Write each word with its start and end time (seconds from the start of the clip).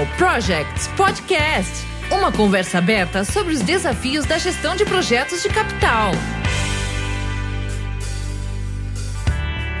Capital 0.00 0.06
Projects 0.16 0.88
Podcast 0.96 1.84
uma 2.10 2.32
conversa 2.32 2.78
aberta 2.78 3.24
sobre 3.24 3.52
os 3.52 3.60
desafios 3.60 4.24
da 4.24 4.38
gestão 4.38 4.74
de 4.74 4.84
projetos 4.84 5.42
de 5.42 5.48
capital. 5.48 6.12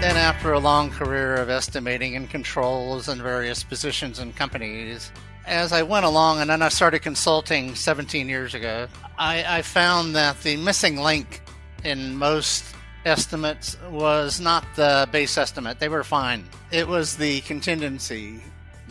Then, 0.00 0.16
after 0.16 0.52
a 0.52 0.58
long 0.58 0.90
career 0.90 1.40
of 1.40 1.50
estimating 1.50 2.16
and 2.16 2.28
controls 2.28 3.08
in 3.08 3.22
various 3.22 3.64
positions 3.64 4.18
in 4.18 4.32
companies, 4.32 5.12
as 5.46 5.72
I 5.72 5.82
went 5.82 6.04
along 6.04 6.40
and 6.40 6.50
then 6.50 6.62
I 6.62 6.68
started 6.68 7.00
consulting 7.00 7.74
17 7.74 8.28
years 8.28 8.54
ago, 8.54 8.88
I, 9.18 9.58
I 9.58 9.62
found 9.62 10.14
that 10.14 10.40
the 10.42 10.56
missing 10.56 10.98
link 10.98 11.40
in 11.82 12.16
most 12.16 12.64
estimates 13.04 13.76
was 13.90 14.40
not 14.40 14.64
the 14.76 15.08
base 15.10 15.36
estimate. 15.36 15.78
They 15.78 15.88
were 15.88 16.04
fine. 16.04 16.44
It 16.70 16.86
was 16.86 17.16
the 17.16 17.40
contingency 17.42 18.40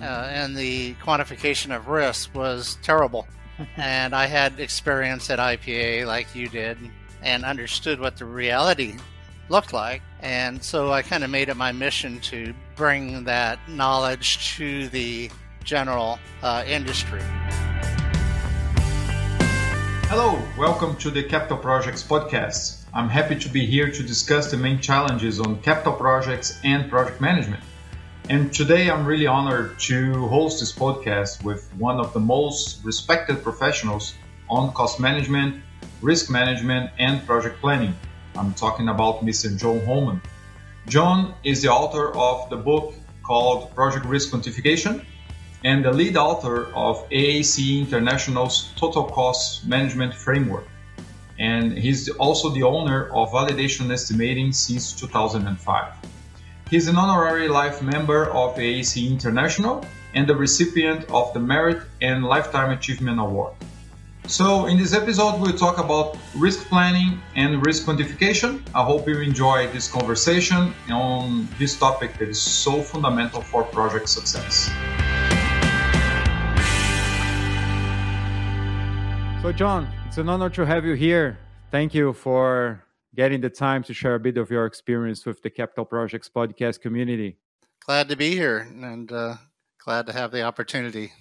uh, 0.02 0.27
and 0.31 0.55
the 0.55 0.94
quantification 0.95 1.76
of 1.76 1.88
risk 1.88 2.34
was 2.34 2.77
terrible. 2.81 3.27
and 3.77 4.16
I 4.16 4.26
had 4.26 4.59
experience 4.59 5.30
at 5.30 5.40
IPA 5.40 6.05
like 6.05 6.34
you 6.34 6.48
did 6.48 6.77
and 7.21 7.44
understood 7.44 7.99
what 7.99 8.17
the 8.17 8.26
reality 8.26 8.95
looked 9.49 9.73
like. 9.73 10.02
And 10.21 10.63
so 10.63 10.91
I 10.91 11.02
kind 11.02 11.23
of 11.23 11.30
made 11.30 11.49
it 11.49 11.57
my 11.57 11.71
mission 11.71 12.20
to 12.21 12.54
bring 12.76 13.23
that 13.26 13.59
knowledge 13.67 14.55
to 14.55 14.88
the 14.90 15.30
general 15.63 16.20
uh, 16.41 16.63
industry. 16.68 17.21
Hello, 20.12 20.41
welcome 20.57 20.95
to 20.98 21.12
the 21.12 21.23
Capital 21.23 21.57
Projects 21.57 22.02
podcast. 22.02 22.84
I'm 22.93 23.09
happy 23.09 23.35
to 23.35 23.49
be 23.49 23.65
here 23.65 23.91
to 23.91 24.04
discuss 24.04 24.49
the 24.49 24.57
main 24.57 24.79
challenges 24.79 25.40
on 25.40 25.62
capital 25.62 25.93
projects 25.93 26.59
and 26.63 26.90
project 26.90 27.21
management. 27.21 27.63
And 28.30 28.54
today 28.54 28.91
I'm 28.91 29.08
really 29.08 29.26
honored 29.26 29.80
to 29.90 30.27
host 30.27 30.60
this 30.60 30.72
podcast 30.72 31.44
with 31.44 31.68
one 31.80 31.99
of 31.99 32.13
the 32.13 32.20
most 32.20 32.86
respected 32.86 33.41
professionals 33.41 34.13
on 34.48 34.71
cost 34.74 34.99
management, 34.99 35.63
risk 35.99 36.30
management, 36.30 36.91
and 36.99 37.26
project 37.26 37.60
planning. 37.60 37.96
I'm 38.36 38.54
talking 38.54 38.90
about 38.90 39.26
Mr. 39.26 39.58
John 39.58 39.80
Hollmann. 39.80 40.21
John 40.86 41.34
is 41.44 41.63
the 41.63 41.70
author 41.70 42.16
of 42.16 42.52
the 42.52 42.58
book 42.58 42.94
called 43.24 43.74
Project 43.74 44.05
Risk 44.05 44.30
Quantification 44.30 45.04
and 45.64 45.84
the 45.84 45.91
lead 45.91 46.16
author 46.16 46.68
of 46.76 47.10
AACE 47.10 47.80
International's 47.80 48.70
Total 48.76 49.05
Cost 49.05 49.66
Management 49.66 50.14
Framework. 50.14 50.68
And 51.40 51.76
he's 51.76 52.10
also 52.10 52.52
the 52.52 52.62
owner 52.62 53.10
of 53.10 53.32
Validation 53.32 53.91
Estimating 53.91 54.52
since 54.54 54.93
2005. 54.93 56.09
He's 56.70 56.87
an 56.87 56.98
honorary 56.98 57.48
life 57.48 57.81
member 57.81 58.29
of 58.29 58.55
AACE 58.55 59.09
International 59.09 59.84
and 60.13 60.29
the 60.29 60.35
recipient 60.35 61.03
of 61.09 61.34
the 61.34 61.39
Merit 61.39 61.81
and 61.99 62.23
Lifetime 62.23 62.70
Achievement 62.70 63.20
Award. 63.20 63.55
So, 64.28 64.67
in 64.67 64.78
this 64.78 64.94
episode, 64.94 65.41
we'll 65.41 65.57
talk 65.57 65.79
about 65.79 66.16
risk 66.35 66.67
planning 66.67 67.19
and 67.35 67.66
risk 67.66 67.85
quantification. 67.88 68.62
I 68.75 68.84
hope 68.84 69.07
you 69.07 69.19
enjoy 69.19 69.66
this 69.73 69.88
conversation 69.91 70.75
on 70.91 71.47
this 71.57 71.75
topic 71.75 72.19
that 72.19 72.29
is 72.29 72.40
so 72.40 72.84
fundamental 72.84 73.41
for 73.41 73.63
project 73.63 74.07
success. 74.07 74.69
So, 79.41 79.51
John, 79.51 79.90
it's 80.06 80.19
an 80.19 80.29
honor 80.29 80.51
to 80.51 80.67
have 80.67 80.85
you 80.85 80.94
here. 80.94 81.40
Thank 81.72 81.95
you 81.95 82.13
for 82.13 82.84
getting 83.19 83.41
the 83.41 83.50
time 83.50 83.84
to 83.84 83.94
share 83.94 84.16
a 84.16 84.19
bit 84.19 84.38
of 84.38 84.50
your 84.50 84.66
experience 84.66 85.25
with 85.25 85.41
the 85.41 85.50
Capital 85.50 85.84
Projects 85.84 86.29
podcast 86.34 86.79
community. 86.79 87.35
Glad 87.85 88.07
to 88.07 88.16
be 88.16 88.31
here 88.31 88.59
and 88.59 89.12
uh, 89.12 89.35
glad 89.84 90.06
to 90.06 90.13
have 90.13 90.31
the 90.31 90.44
opportunity. 90.44 91.12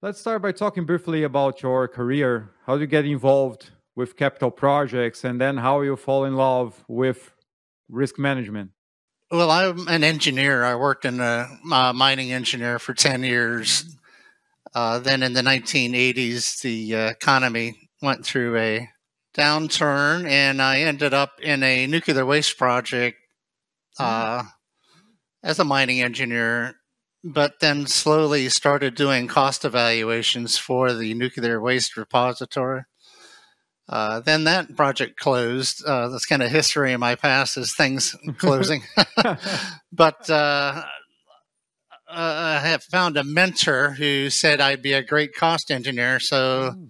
Let's 0.00 0.18
start 0.18 0.40
by 0.40 0.52
talking 0.52 0.86
briefly 0.86 1.24
about 1.24 1.62
your 1.62 1.88
career. 1.88 2.52
How 2.64 2.76
do 2.76 2.80
you 2.80 2.86
get 2.86 3.04
involved 3.04 3.68
with 3.94 4.16
capital 4.16 4.50
projects 4.50 5.24
and 5.24 5.38
then 5.38 5.58
how 5.58 5.82
you 5.82 5.94
fall 5.94 6.24
in 6.24 6.36
love 6.36 6.82
with 6.88 7.34
risk 7.90 8.18
management? 8.18 8.70
Well, 9.30 9.50
I'm 9.50 9.86
an 9.88 10.04
engineer. 10.04 10.64
I 10.64 10.74
worked 10.76 11.04
in 11.04 11.20
a 11.20 11.46
uh, 11.70 11.92
mining 11.92 12.32
engineer 12.32 12.78
for 12.78 12.94
10 12.94 13.24
years. 13.24 13.94
Uh, 14.74 15.00
then 15.00 15.22
in 15.22 15.34
the 15.34 15.42
1980s, 15.42 16.62
the 16.62 16.96
uh, 16.96 17.10
economy 17.10 17.90
went 18.00 18.24
through 18.24 18.56
a 18.56 18.88
downturn, 19.34 20.28
and 20.28 20.60
I 20.60 20.80
ended 20.80 21.14
up 21.14 21.40
in 21.40 21.62
a 21.62 21.86
nuclear 21.86 22.24
waste 22.26 22.58
project 22.58 23.16
mm-hmm. 23.98 24.46
uh, 24.46 24.50
as 25.42 25.58
a 25.58 25.64
mining 25.64 26.00
engineer, 26.00 26.74
but 27.24 27.60
then 27.60 27.86
slowly 27.86 28.48
started 28.48 28.94
doing 28.94 29.28
cost 29.28 29.64
evaluations 29.64 30.58
for 30.58 30.92
the 30.92 31.14
nuclear 31.14 31.60
waste 31.60 31.96
repository. 31.96 32.82
Uh, 33.88 34.20
then 34.20 34.44
that 34.44 34.76
project 34.76 35.18
closed. 35.18 35.84
Uh, 35.84 36.08
that's 36.08 36.24
kind 36.24 36.42
of 36.42 36.50
history 36.50 36.92
in 36.92 37.00
my 37.00 37.14
past 37.14 37.56
is 37.56 37.74
things 37.74 38.16
closing. 38.38 38.82
but 39.92 40.30
uh, 40.30 40.82
uh, 42.08 42.58
I 42.62 42.66
have 42.66 42.82
found 42.84 43.16
a 43.16 43.24
mentor 43.24 43.90
who 43.90 44.30
said 44.30 44.60
I'd 44.60 44.82
be 44.82 44.92
a 44.92 45.02
great 45.02 45.34
cost 45.34 45.70
engineer. 45.70 46.20
So 46.20 46.74
mm. 46.76 46.88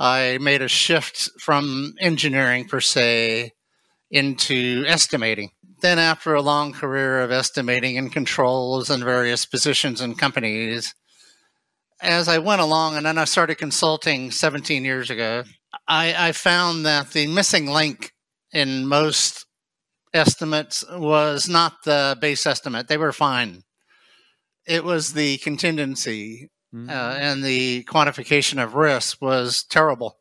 I 0.00 0.38
made 0.40 0.62
a 0.62 0.68
shift 0.68 1.28
from 1.38 1.92
engineering 2.00 2.66
per 2.66 2.80
se 2.80 3.52
into 4.10 4.82
estimating. 4.86 5.50
Then, 5.82 5.98
after 5.98 6.34
a 6.34 6.40
long 6.40 6.72
career 6.72 7.20
of 7.20 7.30
estimating 7.30 7.98
and 7.98 8.10
controls 8.10 8.88
in 8.88 9.04
various 9.04 9.44
positions 9.44 10.00
in 10.00 10.14
companies, 10.14 10.94
as 12.00 12.28
I 12.28 12.38
went 12.38 12.62
along 12.62 12.96
and 12.96 13.04
then 13.04 13.18
I 13.18 13.24
started 13.24 13.56
consulting 13.56 14.30
17 14.30 14.86
years 14.86 15.10
ago, 15.10 15.44
I, 15.86 16.28
I 16.28 16.32
found 16.32 16.86
that 16.86 17.10
the 17.10 17.26
missing 17.26 17.66
link 17.66 18.12
in 18.54 18.86
most 18.86 19.44
estimates 20.14 20.82
was 20.90 21.46
not 21.46 21.84
the 21.84 22.16
base 22.18 22.46
estimate. 22.46 22.88
They 22.88 22.96
were 22.96 23.12
fine. 23.12 23.64
It 24.66 24.82
was 24.82 25.12
the 25.12 25.36
contingency 25.38 26.48
mm-hmm. 26.74 26.88
uh, 26.88 27.16
and 27.18 27.42
the 27.42 27.84
quantification 27.84 28.62
of 28.62 28.74
risk 28.74 29.20
was 29.20 29.64
terrible. 29.64 30.16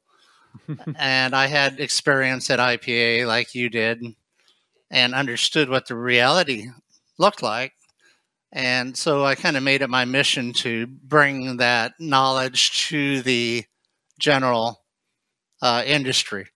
and 0.98 1.36
I 1.36 1.48
had 1.48 1.80
experience 1.80 2.50
at 2.50 2.60
IPA 2.60 3.28
like 3.28 3.56
you 3.56 3.70
did 3.70 4.04
and 4.92 5.14
understood 5.14 5.70
what 5.70 5.88
the 5.88 5.96
reality 5.96 6.68
looked 7.18 7.44
like. 7.44 7.74
And 8.52 8.98
so 8.98 9.24
I 9.24 9.36
kind 9.36 9.58
of 9.58 9.64
made 9.64 9.84
it 9.84 9.90
my 9.90 10.06
mission 10.06 10.54
to 10.54 10.88
bring 10.88 11.58
that 11.58 11.94
knowledge 12.00 12.88
to 12.88 13.22
the 13.22 13.64
general 14.20 14.82
uh, 15.62 15.84
industry. 15.86 16.48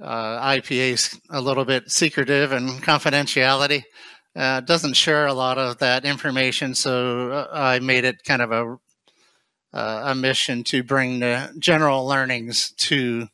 Uh, 0.00 0.40
IPA 0.56 0.92
is 0.92 1.20
a 1.30 1.40
little 1.40 1.64
bit 1.64 1.90
secretive 1.90 2.52
and 2.52 2.82
confidentiality. 2.82 3.84
Uh, 4.36 4.60
doesn't 4.60 4.94
share 4.94 5.26
a 5.26 5.32
lot 5.32 5.58
of 5.58 5.78
that 5.78 6.04
information, 6.04 6.74
so 6.74 7.32
uh, 7.32 7.48
I 7.52 7.80
made 7.80 8.04
it 8.04 8.22
kind 8.24 8.42
of 8.42 8.52
a 8.52 8.76
uh, 9.72 10.02
a 10.06 10.14
mission 10.14 10.64
to 10.64 10.82
bring 10.82 11.20
the 11.20 11.52
general 11.58 12.06
learnings 12.06 12.72
to 12.72 13.28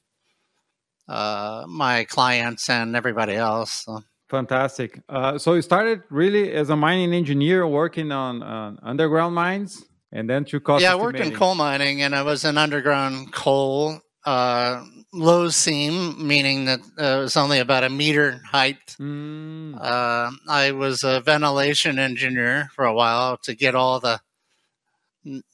uh, 1.08 1.64
my 1.68 2.04
clients 2.04 2.68
and 2.70 2.96
everybody 2.96 3.34
else. 3.34 3.84
So. 3.84 4.02
Fantastic. 4.28 5.00
Uh, 5.08 5.38
so 5.38 5.54
you 5.54 5.62
started 5.62 6.02
really 6.10 6.52
as 6.52 6.70
a 6.70 6.76
mining 6.76 7.12
engineer 7.12 7.66
working 7.66 8.10
on 8.10 8.42
underground 8.82 9.34
mines 9.34 9.84
and 10.14 10.30
then 10.30 10.44
to 10.46 10.60
cost 10.60 10.82
Yeah, 10.82 10.92
I 10.92 10.96
worked 10.96 11.20
in 11.20 11.34
coal 11.34 11.54
mining 11.54 12.00
and 12.02 12.14
I 12.14 12.22
was 12.22 12.44
in 12.44 12.56
underground 12.56 13.32
coal. 13.32 14.00
Uh, 14.24 14.82
low 15.12 15.50
seam, 15.50 16.26
meaning 16.26 16.64
that 16.64 16.80
uh, 16.98 17.18
it 17.18 17.20
was 17.20 17.36
only 17.36 17.58
about 17.58 17.84
a 17.84 17.90
meter 17.90 18.40
height. 18.50 18.96
Mm. 18.98 19.78
Uh, 19.78 20.30
I 20.48 20.72
was 20.72 21.04
a 21.04 21.20
ventilation 21.20 21.98
engineer 21.98 22.70
for 22.74 22.86
a 22.86 22.94
while 22.94 23.36
to 23.38 23.54
get 23.54 23.74
all 23.74 24.00
the 24.00 24.20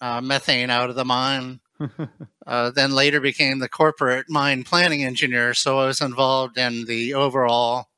uh, 0.01 0.21
methane 0.21 0.71
out 0.71 0.91
of 0.91 0.97
the 0.97 1.05
mine. 1.05 1.61
uh, 2.47 2.71
then 2.71 2.93
later 2.93 3.21
became 3.21 3.59
the 3.59 3.69
corporate 3.69 4.27
mine 4.29 4.65
planning 4.65 5.05
engineer. 5.05 5.55
So 5.55 5.79
I 5.79 5.87
was 5.87 6.01
involved 6.01 6.59
in 6.59 6.85
the 6.85 7.15
overall 7.15 7.89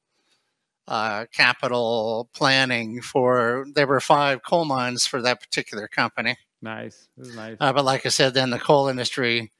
uh, 0.87 1.27
capital 1.33 2.29
planning 2.35 3.03
for. 3.03 3.67
There 3.75 3.87
were 3.87 4.01
five 4.01 4.43
coal 4.43 4.65
mines 4.65 5.07
for 5.07 5.23
that 5.23 5.41
particular 5.41 5.89
company. 5.89 6.37
Nice, 6.61 7.09
nice. 7.17 7.57
Uh, 7.59 7.73
but 7.73 7.85
like 7.85 8.07
I 8.07 8.11
said, 8.11 8.35
then 8.35 8.51
the 8.51 8.59
coal 8.59 8.89
industry 8.89 9.51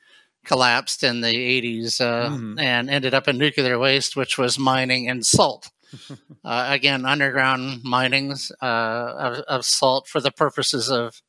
collapsed 0.45 1.03
in 1.03 1.21
the 1.21 1.35
80s 1.35 2.01
uh, 2.01 2.31
mm-hmm. 2.31 2.59
and 2.59 2.91
ended 2.91 3.15
up 3.15 3.29
in 3.29 3.39
nuclear 3.39 3.79
waste, 3.79 4.17
which 4.17 4.39
was 4.39 4.59
mining 4.59 5.09
and 5.09 5.25
salt. 5.25 5.71
Uh, 6.45 6.67
again, 6.71 7.05
underground 7.05 7.85
minings 7.85 8.51
uh, 8.61 8.65
of, 8.65 9.39
of, 9.41 9.65
salt 9.65 10.09
for 10.09 10.21
the 10.21 10.33
purposes 10.33 10.91
of 10.91 11.23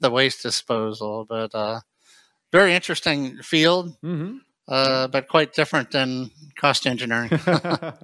the 0.00 0.10
waste 0.10 0.42
disposal. 0.42 1.26
But 1.28 1.54
uh, 1.54 1.80
very 2.52 2.74
interesting 2.74 3.42
field, 3.42 3.96
mm-hmm. 4.02 4.38
uh, 4.66 5.08
but 5.08 5.28
quite 5.28 5.54
different 5.54 5.90
than 5.90 6.30
cost 6.58 6.86
engineering. 6.86 7.30
uh, 7.46 8.00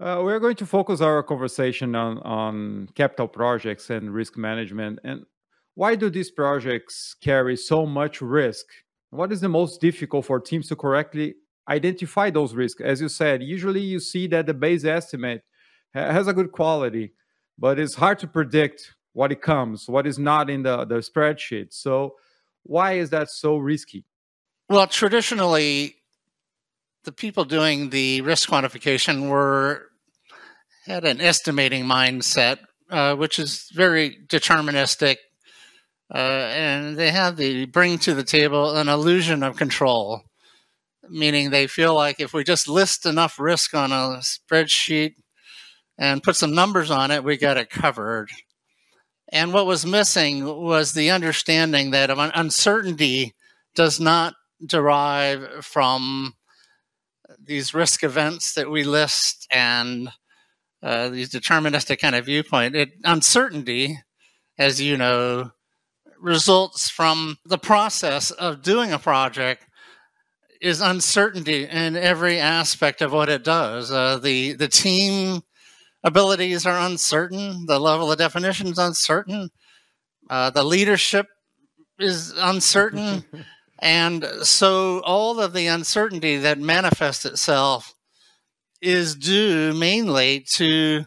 we're 0.00 0.40
going 0.40 0.56
to 0.56 0.66
focus 0.66 1.00
our 1.00 1.22
conversation 1.22 1.94
on, 1.94 2.18
on 2.18 2.88
capital 2.94 3.28
projects 3.28 3.90
and 3.90 4.12
risk 4.12 4.36
management. 4.36 5.00
And 5.04 5.24
why 5.74 5.94
do 5.94 6.10
these 6.10 6.30
projects 6.30 7.14
carry 7.20 7.56
so 7.56 7.86
much 7.86 8.20
risk? 8.20 8.66
What 9.10 9.32
is 9.32 9.40
the 9.40 9.48
most 9.48 9.80
difficult 9.80 10.26
for 10.26 10.40
teams 10.40 10.68
to 10.68 10.76
correctly 10.76 11.36
identify 11.68 12.30
those 12.30 12.54
risks? 12.54 12.80
As 12.80 13.00
you 13.00 13.08
said, 13.08 13.42
usually 13.42 13.80
you 13.80 14.00
see 14.00 14.26
that 14.28 14.46
the 14.46 14.54
base 14.54 14.84
estimate 14.84 15.42
has 15.94 16.26
a 16.26 16.32
good 16.32 16.52
quality, 16.52 17.12
but 17.58 17.78
it's 17.78 17.94
hard 17.94 18.18
to 18.18 18.26
predict 18.26 18.94
what 19.12 19.32
it 19.32 19.42
comes, 19.42 19.88
what 19.88 20.06
is 20.06 20.18
not 20.18 20.50
in 20.50 20.62
the, 20.62 20.84
the 20.84 20.96
spreadsheet. 20.96 21.72
So, 21.72 22.16
why 22.62 22.94
is 22.94 23.10
that 23.10 23.28
so 23.30 23.56
risky? 23.56 24.04
Well, 24.68 24.86
traditionally, 24.86 25.96
the 27.04 27.12
people 27.12 27.44
doing 27.44 27.90
the 27.90 28.20
risk 28.20 28.48
quantification 28.48 29.30
were 29.30 29.86
had 30.84 31.04
an 31.04 31.20
estimating 31.20 31.84
mindset, 31.84 32.58
uh, 32.90 33.14
which 33.14 33.38
is 33.38 33.70
very 33.74 34.18
deterministic, 34.26 35.16
uh, 36.14 36.18
and 36.18 36.96
they 36.96 37.10
have 37.10 37.36
the 37.36 37.66
bring 37.66 37.98
to 37.98 38.14
the 38.14 38.24
table 38.24 38.76
an 38.76 38.88
illusion 38.88 39.42
of 39.42 39.56
control, 39.56 40.22
meaning 41.08 41.50
they 41.50 41.66
feel 41.66 41.94
like 41.94 42.20
if 42.20 42.32
we 42.32 42.44
just 42.44 42.68
list 42.68 43.06
enough 43.06 43.38
risk 43.38 43.74
on 43.74 43.92
a 43.92 44.20
spreadsheet 44.20 45.14
and 45.98 46.22
put 46.22 46.36
some 46.36 46.54
numbers 46.54 46.90
on 46.90 47.10
it, 47.10 47.24
we 47.24 47.36
got 47.36 47.56
it 47.56 47.70
covered. 47.70 48.30
And 49.30 49.52
what 49.52 49.66
was 49.66 49.84
missing 49.84 50.44
was 50.44 50.92
the 50.92 51.10
understanding 51.10 51.90
that 51.90 52.10
uncertainty 52.10 53.34
does 53.74 54.00
not 54.00 54.34
derive 54.64 55.64
from 55.64 56.34
these 57.42 57.74
risk 57.74 58.02
events 58.02 58.54
that 58.54 58.70
we 58.70 58.84
list 58.84 59.46
and 59.50 60.10
uh, 60.82 61.08
these 61.08 61.30
deterministic 61.30 61.98
kind 61.98 62.14
of 62.14 62.26
viewpoint. 62.26 62.74
It, 62.74 62.90
uncertainty, 63.04 63.98
as 64.58 64.80
you 64.80 64.96
know, 64.96 65.50
results 66.20 66.88
from 66.88 67.38
the 67.44 67.58
process 67.58 68.30
of 68.30 68.62
doing 68.62 68.92
a 68.92 68.98
project 68.98 69.64
is 70.60 70.80
uncertainty 70.80 71.64
in 71.64 71.96
every 71.96 72.38
aspect 72.38 73.00
of 73.00 73.12
what 73.12 73.28
it 73.28 73.44
does. 73.44 73.92
Uh, 73.92 74.18
the 74.18 74.54
the 74.54 74.68
team 74.68 75.42
abilities 76.04 76.66
are 76.66 76.78
uncertain. 76.78 77.66
The 77.66 77.78
level 77.78 78.10
of 78.10 78.18
definition 78.18 78.68
is 78.68 78.78
uncertain. 78.78 79.50
Uh, 80.28 80.50
the 80.50 80.64
leadership 80.64 81.26
is 81.98 82.32
uncertain. 82.36 83.24
and 83.80 84.24
so 84.42 85.00
all 85.00 85.40
of 85.40 85.52
the 85.52 85.66
uncertainty 85.66 86.36
that 86.38 86.58
manifests 86.58 87.24
itself 87.24 87.94
is 88.80 89.14
due 89.16 89.72
mainly 89.74 90.40
to 90.40 91.04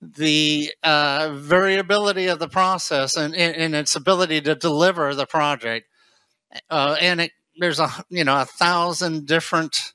the 0.00 0.70
uh, 0.82 1.30
variability 1.34 2.26
of 2.26 2.38
the 2.38 2.48
process 2.48 3.16
and, 3.16 3.34
and, 3.34 3.74
its 3.74 3.96
ability 3.96 4.40
to 4.40 4.54
deliver 4.54 5.14
the 5.14 5.24
project. 5.24 5.86
Uh, 6.68 6.96
and 7.00 7.22
it, 7.22 7.30
there's 7.58 7.80
a 7.80 7.88
you 8.10 8.24
know 8.24 8.40
a 8.40 8.44
thousand 8.44 9.26
different 9.26 9.94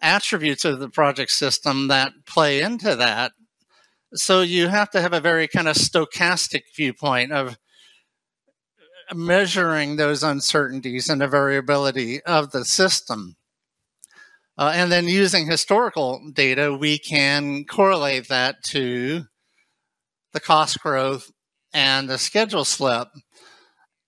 attributes 0.00 0.64
of 0.64 0.78
the 0.78 0.88
project 0.88 1.30
system 1.30 1.88
that 1.88 2.12
play 2.24 2.60
into 2.60 2.94
that 2.96 3.32
so 4.14 4.40
you 4.40 4.68
have 4.68 4.90
to 4.90 5.00
have 5.00 5.12
a 5.12 5.20
very 5.20 5.48
kind 5.48 5.68
of 5.68 5.76
stochastic 5.76 6.62
viewpoint 6.74 7.32
of 7.32 7.58
measuring 9.14 9.96
those 9.96 10.22
uncertainties 10.22 11.08
and 11.08 11.20
the 11.20 11.28
variability 11.28 12.22
of 12.22 12.50
the 12.50 12.64
system. 12.64 13.36
Uh, 14.56 14.72
and 14.74 14.90
then 14.90 15.06
using 15.06 15.46
historical 15.46 16.20
data, 16.32 16.74
we 16.74 16.98
can 16.98 17.64
correlate 17.64 18.28
that 18.28 18.56
to 18.64 19.24
the 20.32 20.40
cost 20.40 20.80
growth 20.80 21.30
and 21.72 22.08
the 22.08 22.18
schedule 22.18 22.64
slip. 22.64 23.08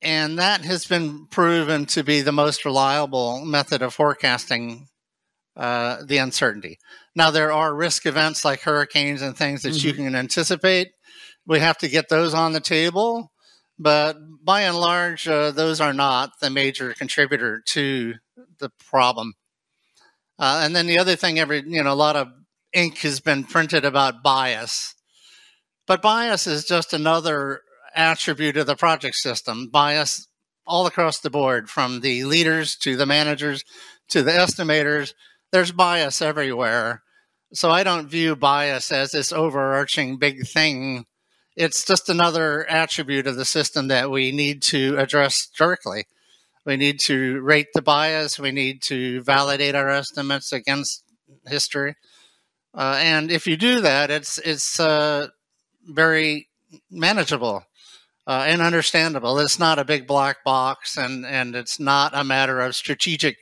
And 0.03 0.39
that 0.39 0.65
has 0.65 0.87
been 0.87 1.27
proven 1.27 1.87
to 1.87 2.03
be 2.03 2.23
the 2.23 2.33
most 2.33 2.65
reliable 2.65 3.45
method 3.45 3.83
of 3.83 3.95
forecasting 3.95 4.89
uh, 5.57 5.99
the 6.05 6.19
uncertainty. 6.19 6.79
Now, 7.15 7.31
there 7.31 7.53
are 7.53 7.75
risk 7.75 8.07
events 8.07 8.45
like 8.45 8.61
hurricanes 8.61 9.23
and 9.23 9.37
things 9.37 9.63
that 9.63 9.75
mm-hmm. 9.75 9.87
you 9.89 9.95
can 9.95 10.15
anticipate. 10.15 10.93
We 11.47 11.59
have 11.59 11.79
to 11.79 11.89
get 11.89 12.09
those 12.09 12.35
on 12.35 12.53
the 12.53 12.61
table. 12.61 13.33
But 13.79 14.19
by 14.45 14.63
and 14.63 14.77
large, 14.77 15.27
uh, 15.27 15.53
those 15.53 15.81
are 15.81 15.95
not 15.95 16.39
the 16.41 16.51
major 16.51 16.93
contributor 16.93 17.63
to 17.69 18.15
the 18.59 18.71
problem. 18.79 19.33
Uh, 20.39 20.61
and 20.65 20.77
then 20.77 20.87
the 20.87 20.99
other 20.99 21.17
thing, 21.17 21.39
every 21.39 21.63
you 21.67 21.83
know, 21.83 21.93
a 21.93 21.95
lot 21.95 22.15
of 22.15 22.29
ink 22.75 22.99
has 22.99 23.21
been 23.21 23.45
printed 23.45 23.87
about 23.87 24.23
bias, 24.23 24.95
but 25.87 26.03
bias 26.03 26.47
is 26.47 26.67
just 26.67 26.93
another 26.93 27.63
attribute 27.95 28.59
of 28.59 28.67
the 28.67 28.77
project 28.77 29.17
system. 29.17 29.69
Bias 29.69 30.29
all 30.67 30.87
across 30.87 31.19
the 31.19 31.31
board, 31.31 31.69
from 31.69 32.01
the 32.01 32.25
leaders 32.25 32.77
to 32.77 32.97
the 32.97 33.07
managers 33.07 33.65
to 34.09 34.23
the 34.23 34.31
estimators 34.31 35.15
there's 35.53 35.73
bias 35.73 36.23
everywhere. 36.23 37.03
So 37.53 37.71
I 37.71 37.83
don't 37.83 38.09
view 38.09 38.37
bias 38.37 38.93
as 38.93 39.11
this 39.11 39.33
overarching 39.33 40.19
big 40.19 40.47
thing. 40.47 41.07
It's 41.57 41.85
just 41.85 42.09
another 42.09 42.69
attribute 42.71 43.27
of 43.27 43.37
the 43.37 43.45
system 43.45 43.89
that 43.89 44.11
we 44.11 44.31
need 44.31 44.63
to 44.63 44.97
address 44.99 45.49
directly. 45.59 46.05
We 46.65 46.77
need 46.77 47.01
to 47.01 47.41
rate 47.41 47.69
the 47.75 47.83
bias. 47.83 48.39
We 48.39 48.53
need 48.53 48.83
to 48.83 49.23
validate 49.23 49.75
our 49.75 49.89
estimates 49.89 50.53
against 50.53 51.03
history. 51.47 51.97
Uh, 52.73 53.01
and 53.03 53.33
if 53.33 53.47
you 53.47 53.57
do 53.57 53.81
that, 53.81 54.11
it's 54.11 54.39
it's 54.39 54.79
uh, 54.79 55.29
very 55.87 56.49
manageable 56.91 57.65
uh, 58.27 58.45
and 58.47 58.63
understandable. 58.63 59.39
It's 59.41 59.59
not 59.59 59.81
a 59.81 59.85
big 59.85 60.07
black 60.07 60.45
box, 60.45 60.97
and 60.97 61.27
and 61.27 61.57
it's 61.57 61.81
not 61.81 62.13
a 62.15 62.23
matter 62.23 62.61
of 62.61 62.77
strategic 62.77 63.39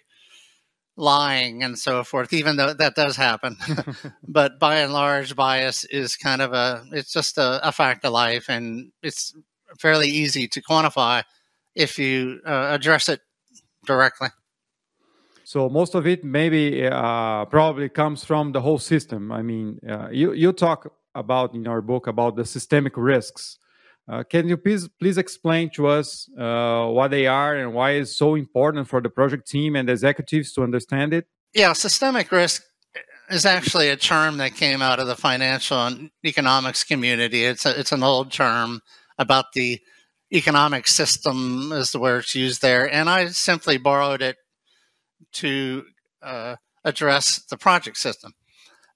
lying 0.99 1.63
and 1.63 1.79
so 1.79 2.03
forth, 2.03 2.33
even 2.33 2.57
though 2.57 2.75
that 2.75 2.97
does 2.97 3.17
happen. 3.17 3.57
but 4.29 4.59
by 4.59 4.79
and 4.79 4.93
large, 4.93 5.35
bias 5.37 5.85
is 5.85 6.17
kind 6.17 6.43
of 6.43 6.53
a, 6.53 6.85
it's 6.93 7.13
just 7.13 7.39
a, 7.39 7.67
a, 7.67 7.71
fact 7.73 8.05
of 8.05 8.13
life 8.13 8.51
and 8.51 8.91
it's 9.03 9.33
fairly 9.79 10.09
easy 10.09 10.49
to 10.49 10.61
quantify 10.61 11.23
if 11.77 11.99
you 11.99 12.41
uh, 12.45 12.67
address 12.71 13.09
it 13.09 13.21
directly. 13.87 14.29
So 15.45 15.69
most 15.69 15.95
of 15.95 16.07
it 16.07 16.25
maybe 16.25 16.87
uh, 16.87 17.45
probably 17.47 17.89
comes 17.89 18.25
from 18.25 18.53
the 18.53 18.61
whole 18.61 18.79
system. 18.79 19.31
I 19.31 19.43
mean, 19.43 19.79
uh, 19.89 20.09
you, 20.11 20.33
you 20.33 20.53
talk 20.53 20.93
about 21.15 21.55
in 21.55 21.67
our 21.69 21.81
book 21.81 22.09
about 22.09 22.35
the 22.37 22.45
systemic 22.45 22.97
risks 22.97 23.59
uh, 24.09 24.23
can 24.23 24.49
you 24.49 24.57
please 24.57 24.89
please 24.99 25.19
explain 25.19 25.71
to 25.71 25.87
us 25.87 26.29
uh, 26.39 26.87
what 26.87 27.11
they 27.11 27.27
are 27.27 27.57
and 27.57 27.75
why 27.75 27.93
it's 27.93 28.17
so 28.17 28.35
important 28.35 28.89
for 28.89 29.01
the 29.01 29.11
project 29.11 29.47
team 29.49 29.77
and 29.77 29.91
executives 29.91 30.53
to 30.53 30.63
understand 30.63 31.13
it? 31.13 31.27
Yeah, 31.55 31.73
systemic 31.75 32.33
risk 32.33 32.63
is 33.31 33.45
actually 33.45 33.91
a 33.91 33.97
term 33.97 34.39
that 34.39 34.55
came 34.55 34.81
out 34.81 34.99
of 34.99 35.07
the 35.07 35.17
financial 35.17 35.79
and 35.87 36.11
economics 36.25 36.85
community. 36.85 37.45
It's 37.45 37.67
a, 37.67 37.79
it's 37.79 37.93
an 37.93 38.03
old 38.03 38.33
term 38.33 38.81
about 39.19 39.53
the 39.53 39.81
economic 40.33 40.87
system, 40.87 41.73
is 41.73 41.93
the 41.93 41.99
word 41.99 42.21
it's 42.21 42.35
used 42.35 42.63
there, 42.63 42.91
and 42.91 43.09
I 43.09 43.29
simply 43.29 43.79
borrowed 43.79 44.23
it 44.23 44.37
to 45.33 45.85
uh, 46.23 46.57
address 46.85 47.41
the 47.51 47.57
project 47.57 47.97
system. 47.97 48.33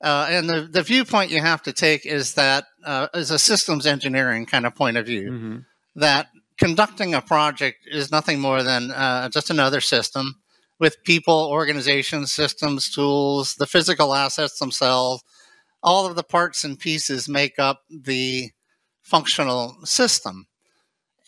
Uh, 0.02 0.26
and 0.28 0.50
the, 0.50 0.62
the 0.62 0.82
viewpoint 0.82 1.30
you 1.30 1.40
have 1.40 1.62
to 1.62 1.72
take 1.72 2.04
is 2.04 2.34
that 2.34 2.64
uh, 2.84 3.06
is 3.14 3.30
a 3.30 3.38
systems 3.38 3.86
engineering 3.86 4.44
kind 4.44 4.66
of 4.66 4.74
point 4.74 4.96
of 4.96 5.06
view 5.06 5.30
mm-hmm. 5.30 5.56
that 5.94 6.26
conducting 6.58 7.14
a 7.14 7.22
project 7.22 7.78
is 7.86 8.10
nothing 8.10 8.40
more 8.40 8.62
than 8.64 8.90
uh, 8.90 9.28
just 9.28 9.48
another 9.48 9.80
system 9.80 10.42
with 10.80 11.04
people, 11.04 11.46
organizations, 11.48 12.32
systems, 12.32 12.90
tools, 12.90 13.54
the 13.54 13.66
physical 13.66 14.14
assets 14.14 14.58
themselves. 14.58 15.22
All 15.80 16.06
of 16.06 16.16
the 16.16 16.24
parts 16.24 16.64
and 16.64 16.78
pieces 16.78 17.28
make 17.28 17.58
up 17.58 17.82
the 17.88 18.50
functional 19.00 19.76
system. 19.84 20.46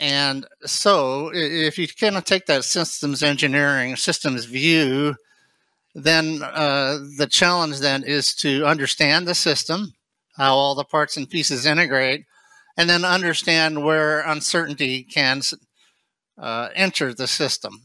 And 0.00 0.46
so, 0.64 1.30
if 1.32 1.78
you 1.78 1.86
kind 1.86 2.16
of 2.16 2.24
take 2.24 2.46
that 2.46 2.64
systems 2.64 3.22
engineering, 3.22 3.94
systems 3.94 4.44
view, 4.44 5.14
then 5.94 6.42
uh, 6.42 6.98
the 7.16 7.28
challenge 7.30 7.78
then 7.78 8.02
is 8.02 8.34
to 8.36 8.66
understand 8.66 9.26
the 9.26 9.34
system, 9.34 9.94
how 10.36 10.54
all 10.54 10.74
the 10.74 10.84
parts 10.84 11.16
and 11.16 11.30
pieces 11.30 11.66
integrate, 11.66 12.24
and 12.76 12.90
then 12.90 13.04
understand 13.04 13.84
where 13.84 14.20
uncertainty 14.20 15.04
can 15.04 15.40
uh, 16.36 16.68
enter 16.74 17.14
the 17.14 17.28
system. 17.28 17.82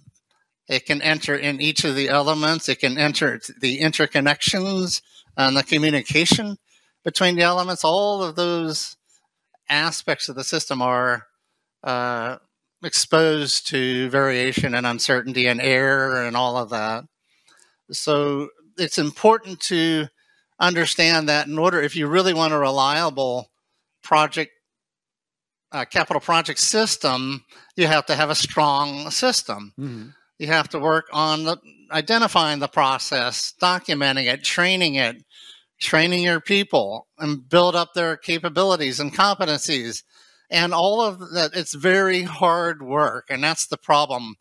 It 0.67 0.85
can 0.85 1.01
enter 1.01 1.35
in 1.35 1.61
each 1.61 1.83
of 1.83 1.95
the 1.95 2.09
elements. 2.09 2.69
It 2.69 2.79
can 2.79 2.97
enter 2.97 3.39
the 3.59 3.79
interconnections 3.79 5.01
and 5.37 5.55
the 5.55 5.63
communication 5.63 6.57
between 7.03 7.35
the 7.35 7.43
elements. 7.43 7.83
All 7.83 8.23
of 8.23 8.35
those 8.35 8.97
aspects 9.67 10.29
of 10.29 10.35
the 10.35 10.43
system 10.43 10.81
are 10.81 11.27
uh, 11.83 12.37
exposed 12.83 13.67
to 13.67 14.09
variation 14.09 14.73
and 14.73 14.85
uncertainty 14.85 15.47
and 15.47 15.61
error 15.61 16.25
and 16.25 16.35
all 16.35 16.57
of 16.57 16.69
that. 16.69 17.05
So 17.91 18.49
it's 18.77 18.97
important 18.97 19.59
to 19.61 20.07
understand 20.59 21.29
that 21.29 21.47
in 21.47 21.57
order, 21.57 21.81
if 21.81 21.95
you 21.95 22.07
really 22.07 22.33
want 22.33 22.53
a 22.53 22.59
reliable 22.59 23.49
project 24.03 24.51
uh, 25.71 25.85
capital 25.85 26.19
project 26.19 26.59
system, 26.59 27.43
you 27.75 27.87
have 27.87 28.05
to 28.07 28.15
have 28.15 28.29
a 28.29 28.35
strong 28.35 29.11
system. 29.11 29.73
Mm-hmm. 29.79 30.09
You 30.39 30.47
have 30.47 30.69
to 30.69 30.79
work 30.79 31.05
on 31.11 31.43
the, 31.43 31.57
identifying 31.91 32.59
the 32.59 32.67
process, 32.67 33.53
documenting 33.61 34.31
it, 34.31 34.43
training 34.43 34.95
it, 34.95 35.23
training 35.79 36.23
your 36.23 36.39
people, 36.39 37.07
and 37.17 37.47
build 37.47 37.75
up 37.75 37.93
their 37.93 38.17
capabilities 38.17 38.99
and 38.99 39.13
competencies. 39.13 40.03
And 40.49 40.73
all 40.73 41.01
of 41.01 41.19
that, 41.19 41.51
it's 41.53 41.75
very 41.75 42.23
hard 42.23 42.81
work. 42.81 43.27
And 43.29 43.43
that's 43.43 43.67
the 43.67 43.77
problem. 43.77 44.35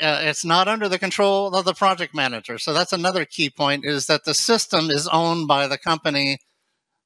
Uh, 0.00 0.20
it's 0.22 0.44
not 0.44 0.68
under 0.68 0.88
the 0.88 0.98
control 0.98 1.54
of 1.54 1.64
the 1.64 1.74
project 1.74 2.14
manager. 2.14 2.58
So 2.58 2.72
that's 2.72 2.92
another 2.92 3.24
key 3.24 3.50
point 3.50 3.84
is 3.84 4.06
that 4.06 4.24
the 4.24 4.34
system 4.34 4.90
is 4.90 5.08
owned 5.08 5.48
by 5.48 5.66
the 5.66 5.78
company 5.78 6.38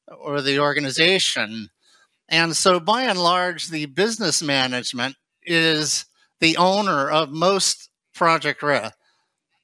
or 0.07 0.41
the 0.43 0.59
organization. 0.59 1.71
And 2.29 2.57
so 2.57 2.81
by 2.81 3.03
and 3.03 3.19
large, 3.19 3.69
the 3.69 3.87
business 3.87 4.43
management 4.43 5.17
is 5.43 6.05
the 6.41 6.57
owner 6.57 7.11
of 7.11 7.31
most 7.31 7.89
project 8.15 8.63
risk. 8.63 8.93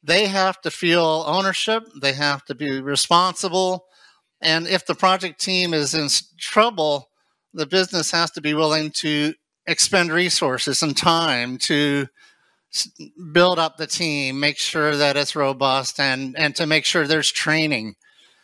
They 0.03 0.27
have 0.27 0.61
to 0.63 0.71
feel 0.71 1.25
ownership, 1.27 1.85
they 2.01 2.13
have 2.13 2.45
to 2.47 2.55
be 2.55 2.81
responsible. 2.81 3.87
And 4.41 4.67
if 4.67 4.87
the 4.87 4.95
project 4.95 5.41
team 5.41 5.75
is 5.75 5.95
in 5.95 6.09
trouble, 6.39 7.11
the 7.53 7.67
business 7.67 8.13
has 8.13 8.31
to 8.33 8.41
be 8.41 8.55
willing 8.55 8.91
to 8.93 9.35
expend 9.67 10.13
resources 10.13 10.83
and 10.83 10.97
time 10.97 11.59
to 11.59 12.07
build 13.33 13.59
up 13.59 13.77
the 13.77 13.87
team, 13.87 14.41
make 14.41 14.59
sure 14.59 14.97
that 14.97 15.17
it's 15.17 15.37
robust, 15.37 15.99
and, 15.99 16.37
and 16.39 16.55
to 16.57 16.67
make 16.67 16.85
sure 16.85 17.07
there's 17.07 17.31
training. 17.31 17.95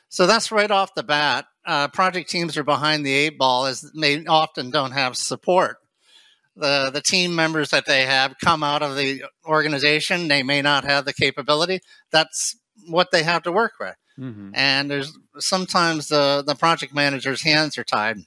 So 0.08 0.26
that's 0.26 0.52
right 0.52 0.70
off 0.70 0.94
the 0.94 1.02
bat. 1.02 1.46
Uh, 1.66 1.88
project 1.88 2.28
teams 2.30 2.56
are 2.56 2.64
behind 2.64 3.04
the 3.04 3.12
eight 3.12 3.38
ball 3.38 3.66
as 3.66 3.90
they 3.98 4.24
often 4.26 4.70
don't 4.70 4.92
have 4.92 5.16
support 5.16 5.78
the 6.56 6.90
the 6.92 7.00
team 7.00 7.34
members 7.34 7.70
that 7.70 7.86
they 7.86 8.02
have 8.06 8.34
come 8.42 8.62
out 8.62 8.82
of 8.82 8.96
the 8.96 9.24
organization. 9.46 10.28
They 10.28 10.42
may 10.42 10.62
not 10.62 10.84
have 10.84 11.04
the 11.04 11.12
capability. 11.12 11.80
That's 12.10 12.56
what 12.88 13.10
they 13.10 13.22
have 13.22 13.42
to 13.44 13.52
work 13.52 13.72
with. 13.80 13.94
Mm-hmm. 14.18 14.50
And 14.54 14.90
there's 14.90 15.16
sometimes 15.38 16.08
the 16.08 16.44
the 16.46 16.54
project 16.54 16.94
manager's 16.94 17.42
hands 17.42 17.78
are 17.78 17.84
tied. 17.84 18.18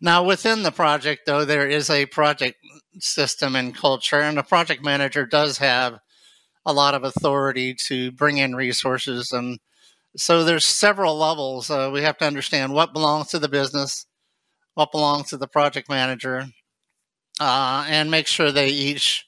Now 0.00 0.22
within 0.24 0.62
the 0.62 0.70
project, 0.70 1.22
though, 1.26 1.44
there 1.44 1.68
is 1.68 1.90
a 1.90 2.06
project 2.06 2.56
system 2.98 3.56
and 3.56 3.74
culture, 3.74 4.20
and 4.20 4.38
the 4.38 4.42
project 4.42 4.84
manager 4.84 5.26
does 5.26 5.58
have 5.58 5.98
a 6.66 6.72
lot 6.72 6.94
of 6.94 7.04
authority 7.04 7.74
to 7.74 8.12
bring 8.12 8.38
in 8.38 8.54
resources 8.54 9.32
and 9.32 9.58
so 10.16 10.42
there's 10.44 10.66
several 10.66 11.16
levels 11.16 11.70
uh, 11.70 11.88
we 11.92 12.02
have 12.02 12.18
to 12.18 12.26
understand 12.26 12.72
what 12.72 12.92
belongs 12.92 13.28
to 13.28 13.38
the 13.38 13.48
business 13.48 14.04
what 14.74 14.92
belongs 14.92 15.28
to 15.28 15.36
the 15.38 15.48
project 15.48 15.88
manager 15.88 16.46
uh, 17.40 17.86
and 17.88 18.10
make 18.10 18.26
sure 18.26 18.50
they 18.52 18.68
each 18.68 19.26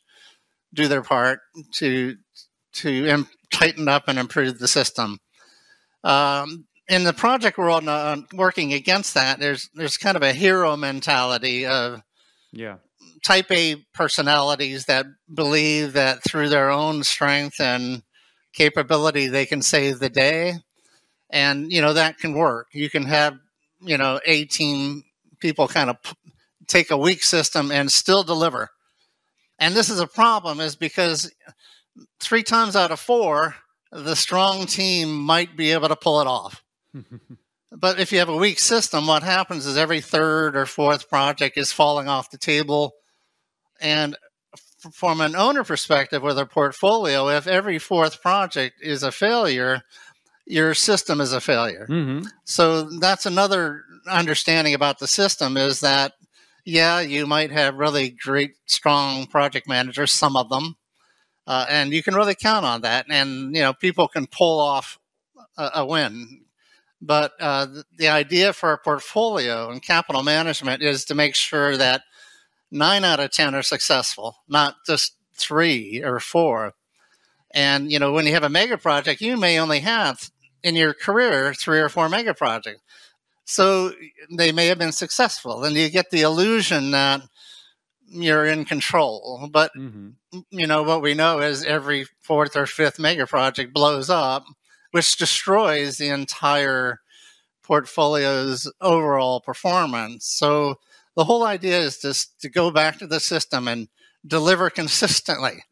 do 0.75 0.89
their 0.89 1.03
part 1.03 1.41
to 1.73 2.17
to 2.73 3.25
tighten 3.51 3.89
up 3.89 4.05
and 4.07 4.19
improve 4.19 4.59
the 4.59 4.69
system. 4.69 5.19
Um, 6.05 6.67
in 6.91 7.05
the 7.05 7.13
project 7.13 7.57
world, 7.57 7.87
uh, 7.89 8.17
working 8.35 8.73
against 8.73 9.15
that, 9.15 9.39
there's 9.39 9.71
there's 9.75 9.97
kind 9.97 10.17
of 10.17 10.23
a 10.23 10.33
hero 10.33 10.77
mentality 10.77 11.65
of 11.65 12.03
yeah 12.53 12.77
type 13.23 13.51
A 13.53 13.77
personalities 13.95 14.87
that 14.87 15.07
believe 15.33 15.93
that 15.93 16.23
through 16.25 16.49
their 16.49 16.69
own 16.71 17.05
strength 17.05 17.61
and 17.61 18.03
capability 18.53 19.29
they 19.29 19.47
can 19.47 19.63
save 19.63 20.01
the 20.01 20.11
day, 20.11 20.55
and 21.31 21.73
you 21.73 21.81
know 21.81 21.93
that 21.93 22.19
can 22.19 22.35
work. 22.35 22.67
You 22.73 22.91
can 22.91 23.05
have 23.05 23.39
you 23.81 23.97
know 23.97 24.21
18 24.27 25.05
people 25.39 25.69
kind 25.69 25.91
of 25.91 25.97
take 26.67 26.91
a 26.91 26.97
weak 26.97 27.23
system 27.23 27.71
and 27.71 27.91
still 27.91 28.25
deliver. 28.25 28.71
And 29.61 29.75
this 29.75 29.91
is 29.91 30.01
a 30.01 30.07
problem 30.07 30.59
is 30.59 30.75
because 30.75 31.31
three 32.19 32.43
times 32.43 32.75
out 32.75 32.91
of 32.91 32.99
four, 32.99 33.55
the 33.93 34.17
strong 34.17 34.67
team 34.67 35.15
might 35.15 35.57
be 35.57 35.73
able 35.73 35.89
to 35.89 35.97
pull 35.97 36.21
it 36.21 36.27
off. 36.27 36.63
But 37.73 38.01
if 38.01 38.13
you 38.13 38.19
have 38.19 38.29
a 38.29 38.37
weak 38.37 38.59
system, 38.59 39.07
what 39.07 39.23
happens 39.23 39.67
is 39.67 39.77
every 39.77 40.01
third 40.01 40.57
or 40.57 40.67
fourth 40.67 41.09
project 41.09 41.57
is 41.57 41.73
falling 41.73 42.09
off 42.09 42.31
the 42.31 42.39
table. 42.39 42.95
And 43.81 44.17
from 44.93 45.21
an 45.21 45.37
owner 45.37 45.65
perspective 45.65 46.23
with 46.23 46.39
a 46.39 46.47
portfolio, 46.47 47.29
if 47.29 47.47
every 47.47 47.79
fourth 47.79 48.23
project 48.23 48.77
is 48.83 49.03
a 49.03 49.13
failure, 49.13 49.83
your 50.47 50.75
system 50.75 51.21
is 51.21 51.33
a 51.33 51.41
failure. 51.41 51.87
Mm-hmm. 51.89 52.27
So 52.45 52.83
that's 52.99 53.27
another 53.27 53.85
understanding 54.09 54.75
about 54.75 54.99
the 54.99 55.07
system 55.07 55.57
is 55.57 55.81
that 55.81 56.13
yeah, 56.65 57.01
you 57.01 57.27
might 57.27 57.51
have 57.51 57.77
really 57.77 58.11
great, 58.11 58.53
strong 58.67 59.27
project 59.27 59.69
managers, 59.69 60.13
some 60.13 60.37
of 60.37 60.49
them, 60.51 60.77
uh, 61.47 61.67
and 61.69 61.93
you 61.93 62.03
can 62.03 62.15
really 62.15 62.35
count 62.35 62.65
on 62.65 62.83
that. 62.83 63.07
And 63.09 63.55
you 63.55 63.63
know, 63.63 63.73
people 63.73 64.09
can 64.09 64.27
pull 64.27 64.61
off 64.61 64.99
a, 65.57 65.71
a 65.77 65.87
win. 65.87 66.43
But 67.03 67.33
uh, 67.41 67.67
the, 67.67 67.85
the 67.97 68.09
idea 68.09 68.53
for 68.53 68.73
a 68.73 68.79
portfolio 68.79 69.71
and 69.71 69.83
capital 69.83 70.23
management 70.23 70.83
is 70.83 71.05
to 71.07 71.15
make 71.15 71.35
sure 71.35 71.77
that 71.77 72.03
nine 72.71 73.05
out 73.05 73.21
of 73.21 73.31
ten 73.31 73.55
are 73.55 73.63
successful, 73.63 74.37
not 74.49 74.77
just 74.87 75.15
three 75.35 76.03
or 76.03 76.21
four. 76.21 76.75
And 77.53 77.91
you 77.91 77.99
know, 77.99 78.13
when 78.13 78.27
you 78.27 78.33
have 78.33 78.45
a 78.45 78.51
mega 78.51 78.79
project, 78.79 79.21
you 79.21 79.37
may 79.37 79.59
only 79.59 79.81
have 79.81 80.31
in 80.63 80.77
your 80.77 80.93
career 80.95 81.55
three 81.55 81.81
or 81.81 81.89
four 81.89 82.09
mega 82.09 82.35
projects. 82.35 82.81
So 83.45 83.93
they 84.31 84.53
may 84.53 84.67
have 84.67 84.79
been 84.79 84.93
successful, 84.93 85.65
and 85.65 85.75
you 85.75 85.89
get 85.89 86.11
the 86.11 86.21
illusion 86.21 86.93
that 86.93 87.23
you're 88.07 88.45
in 88.45 88.65
control. 88.65 89.49
But 89.51 89.73
mm-hmm. 89.77 90.41
you 90.51 90.67
know 90.67 90.83
what 90.83 91.03
we 91.03 91.15
know 91.15 91.41
is 91.41 91.65
every 91.65 92.07
fourth 92.21 92.57
or 92.57 92.67
fifth 92.67 92.99
mega 93.01 93.27
project 93.27 93.75
blows 93.75 94.11
up, 94.11 94.45
which 94.91 95.17
destroys 95.17 95.99
the 95.99 96.09
entire 96.09 97.01
portfolio's 97.63 98.71
overall 98.81 99.41
performance. 99.41 100.27
So 100.27 100.77
the 101.17 101.25
whole 101.25 101.45
idea 101.45 101.79
is 101.79 101.99
just 101.99 102.41
to 102.41 102.49
go 102.49 102.71
back 102.71 102.99
to 102.99 103.07
the 103.07 103.21
system 103.21 103.69
and 103.69 103.89
deliver 104.27 104.71
consistently. 104.71 105.65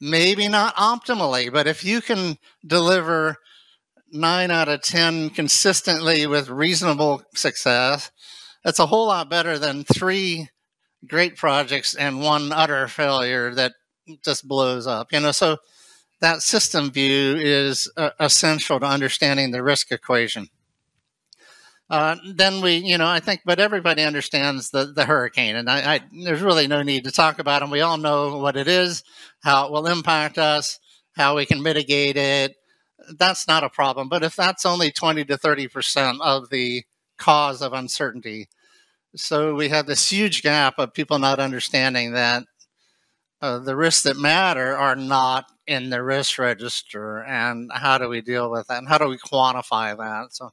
Maybe 0.00 0.48
not 0.48 0.74
optimally, 0.76 1.52
but 1.52 1.66
if 1.66 1.84
you 1.84 2.00
can 2.00 2.36
deliver 2.66 3.36
nine 4.10 4.50
out 4.50 4.68
of 4.68 4.82
10 4.82 5.30
consistently 5.30 6.26
with 6.26 6.50
reasonable 6.50 7.22
success, 7.34 8.10
that's 8.64 8.78
a 8.78 8.86
whole 8.86 9.06
lot 9.06 9.30
better 9.30 9.58
than 9.58 9.84
three 9.84 10.48
great 11.08 11.36
projects 11.36 11.94
and 11.94 12.20
one 12.20 12.52
utter 12.52 12.86
failure 12.88 13.54
that 13.54 13.72
just 14.24 14.46
blows 14.46 14.86
up. 14.86 15.12
You 15.12 15.20
know, 15.20 15.32
so 15.32 15.58
that 16.22 16.42
system 16.42 16.90
view 16.90 17.36
is 17.36 17.90
uh, 17.96 18.10
essential 18.18 18.80
to 18.80 18.86
understanding 18.86 19.50
the 19.50 19.62
risk 19.62 19.92
equation. 19.92 20.48
Uh, 21.90 22.16
then 22.34 22.62
we, 22.62 22.76
you 22.76 22.96
know, 22.96 23.06
I 23.06 23.20
think, 23.20 23.42
but 23.44 23.60
everybody 23.60 24.02
understands 24.02 24.70
the, 24.70 24.86
the 24.86 25.04
hurricane, 25.04 25.56
and 25.56 25.68
I, 25.68 25.96
I, 25.96 26.00
there's 26.24 26.40
really 26.40 26.66
no 26.66 26.82
need 26.82 27.04
to 27.04 27.10
talk 27.10 27.38
about 27.38 27.60
it. 27.60 27.68
We 27.68 27.82
all 27.82 27.98
know 27.98 28.38
what 28.38 28.56
it 28.56 28.66
is, 28.66 29.04
how 29.42 29.66
it 29.66 29.72
will 29.72 29.86
impact 29.86 30.38
us, 30.38 30.80
how 31.14 31.36
we 31.36 31.44
can 31.44 31.62
mitigate 31.62 32.16
it, 32.16 32.56
that's 33.18 33.46
not 33.48 33.64
a 33.64 33.68
problem. 33.68 34.08
But 34.08 34.22
if 34.22 34.36
that's 34.36 34.66
only 34.66 34.90
20 34.90 35.24
to 35.26 35.36
30% 35.36 36.20
of 36.20 36.50
the 36.50 36.84
cause 37.18 37.62
of 37.62 37.72
uncertainty, 37.72 38.48
so 39.14 39.54
we 39.54 39.68
have 39.68 39.86
this 39.86 40.10
huge 40.10 40.42
gap 40.42 40.78
of 40.78 40.94
people 40.94 41.18
not 41.18 41.38
understanding 41.38 42.12
that 42.12 42.44
uh, 43.42 43.58
the 43.58 43.76
risks 43.76 44.04
that 44.04 44.16
matter 44.16 44.74
are 44.76 44.96
not 44.96 45.51
in 45.66 45.90
the 45.90 46.02
risk 46.02 46.38
register. 46.38 47.22
And 47.22 47.70
how 47.72 47.98
do 47.98 48.08
we 48.08 48.20
deal 48.20 48.50
with 48.50 48.66
that? 48.68 48.78
And 48.78 48.88
how 48.88 48.98
do 48.98 49.08
we 49.08 49.18
quantify 49.18 49.96
that? 49.96 50.32
So. 50.34 50.50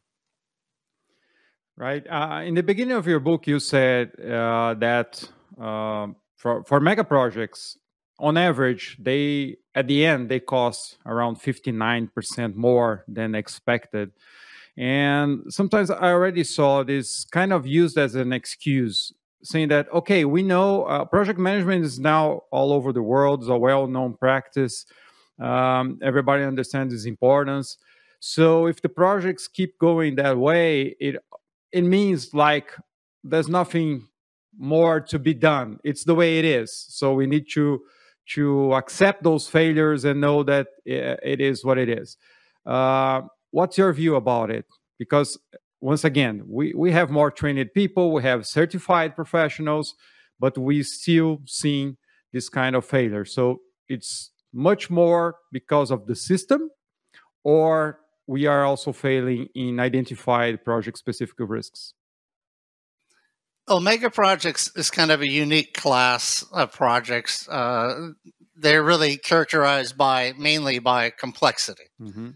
Right. 1.78 2.06
Uh, 2.10 2.42
in 2.46 2.56
the 2.56 2.63
beginning 2.63 2.98
of 2.98 3.08
your 3.08 3.20
book, 3.20 3.48
you 3.48 3.60
said 3.60 4.12
uh, 4.20 4.74
that 4.75 5.24
uh, 5.60 6.08
for, 6.36 6.63
for 6.66 6.80
mega 6.80 7.04
projects, 7.04 7.78
on 8.20 8.38
average, 8.38 8.98
they 9.00 9.58
at 9.74 9.88
the 9.88 10.06
end 10.06 10.30
they 10.30 10.42
cost 10.42 10.98
around 11.06 11.38
59% 11.38 12.56
more 12.56 13.06
than 13.08 13.34
expected. 13.34 14.12
And 14.78 15.44
sometimes 15.50 15.89
I 15.89 16.12
already 16.12 16.44
saw 16.44 16.84
this 16.84 17.25
kind 17.25 17.51
of 17.51 17.66
used 17.66 17.98
as 17.98 18.16
an 18.16 18.34
excuse, 18.34 19.13
saying 19.43 19.69
that, 19.69 19.91
okay, 19.93 20.25
we 20.25 20.43
know 20.43 20.84
uh, 20.84 21.05
project 21.05 21.39
management 21.39 21.86
is 21.86 22.00
now 22.00 22.43
all 22.51 22.74
over 22.74 22.91
the 22.91 23.01
world, 23.01 23.41
it's 23.41 23.50
a 23.50 23.58
well 23.58 23.88
known 23.88 24.13
practice. 24.13 24.86
Um, 25.39 26.00
everybody 26.01 26.43
understands 26.43 26.93
its 26.93 27.05
importance. 27.05 27.77
So 28.19 28.67
if 28.67 28.81
the 28.81 28.89
projects 28.89 29.48
keep 29.48 29.79
going 29.79 30.15
that 30.15 30.38
way, 30.38 30.96
it 31.00 31.15
it 31.72 31.84
means 31.84 32.34
like 32.34 32.72
there's 33.24 33.48
nothing 33.48 34.08
more 34.58 35.00
to 35.00 35.19
be 35.19 35.34
done. 35.34 35.79
It's 35.84 36.03
the 36.03 36.15
way 36.15 36.39
it 36.39 36.46
is. 36.46 36.74
So 36.89 37.13
we 37.13 37.27
need 37.27 37.50
to 37.51 37.81
to 38.34 38.74
accept 38.75 39.24
those 39.24 39.48
failures 39.48 40.05
and 40.05 40.22
know 40.22 40.43
that 40.43 40.67
it 40.86 41.41
is 41.41 41.65
what 41.65 41.77
it 41.77 41.89
is. 41.89 42.17
Uh, 42.65 43.22
what's 43.51 43.77
your 43.77 43.91
view 43.93 44.15
about 44.15 44.51
it? 44.51 44.65
Because 45.00 45.39
once 45.81 46.03
again, 46.03 46.43
we, 46.48 46.74
we 46.75 46.91
have 46.91 47.09
more 47.09 47.31
trained 47.31 47.74
people, 47.74 48.12
we 48.12 48.24
have 48.24 48.45
certified 48.45 49.15
professionals, 49.15 49.95
but 50.39 50.57
we 50.57 50.83
still 50.83 51.39
seeing 51.45 51.98
this 52.33 52.50
kind 52.50 52.75
of 52.75 52.86
failure. 52.86 53.25
So 53.25 53.59
it's 53.88 54.31
much 54.53 54.89
more 54.89 55.36
because 55.51 55.91
of 55.91 56.07
the 56.07 56.15
system, 56.15 56.69
or 57.43 58.00
we 58.27 58.45
are 58.45 58.65
also 58.65 58.91
failing 58.91 59.48
in 59.55 59.79
identified 59.79 60.63
project 60.63 60.98
specific 60.98 61.36
risks. 61.39 61.93
Omega 63.67 64.09
projects 64.09 64.71
is 64.75 64.89
kind 64.89 65.12
of 65.12 65.21
a 65.21 65.29
unique 65.29 65.74
class 65.75 66.43
of 66.51 66.71
projects. 66.71 67.48
Uh, 67.48 68.09
they're 68.55 68.83
really 68.83 69.17
characterized 69.17 69.95
by 69.95 70.33
mainly 70.38 70.79
by 70.79 71.12
complexity, 71.12 71.83
mm-hmm. 72.01 72.31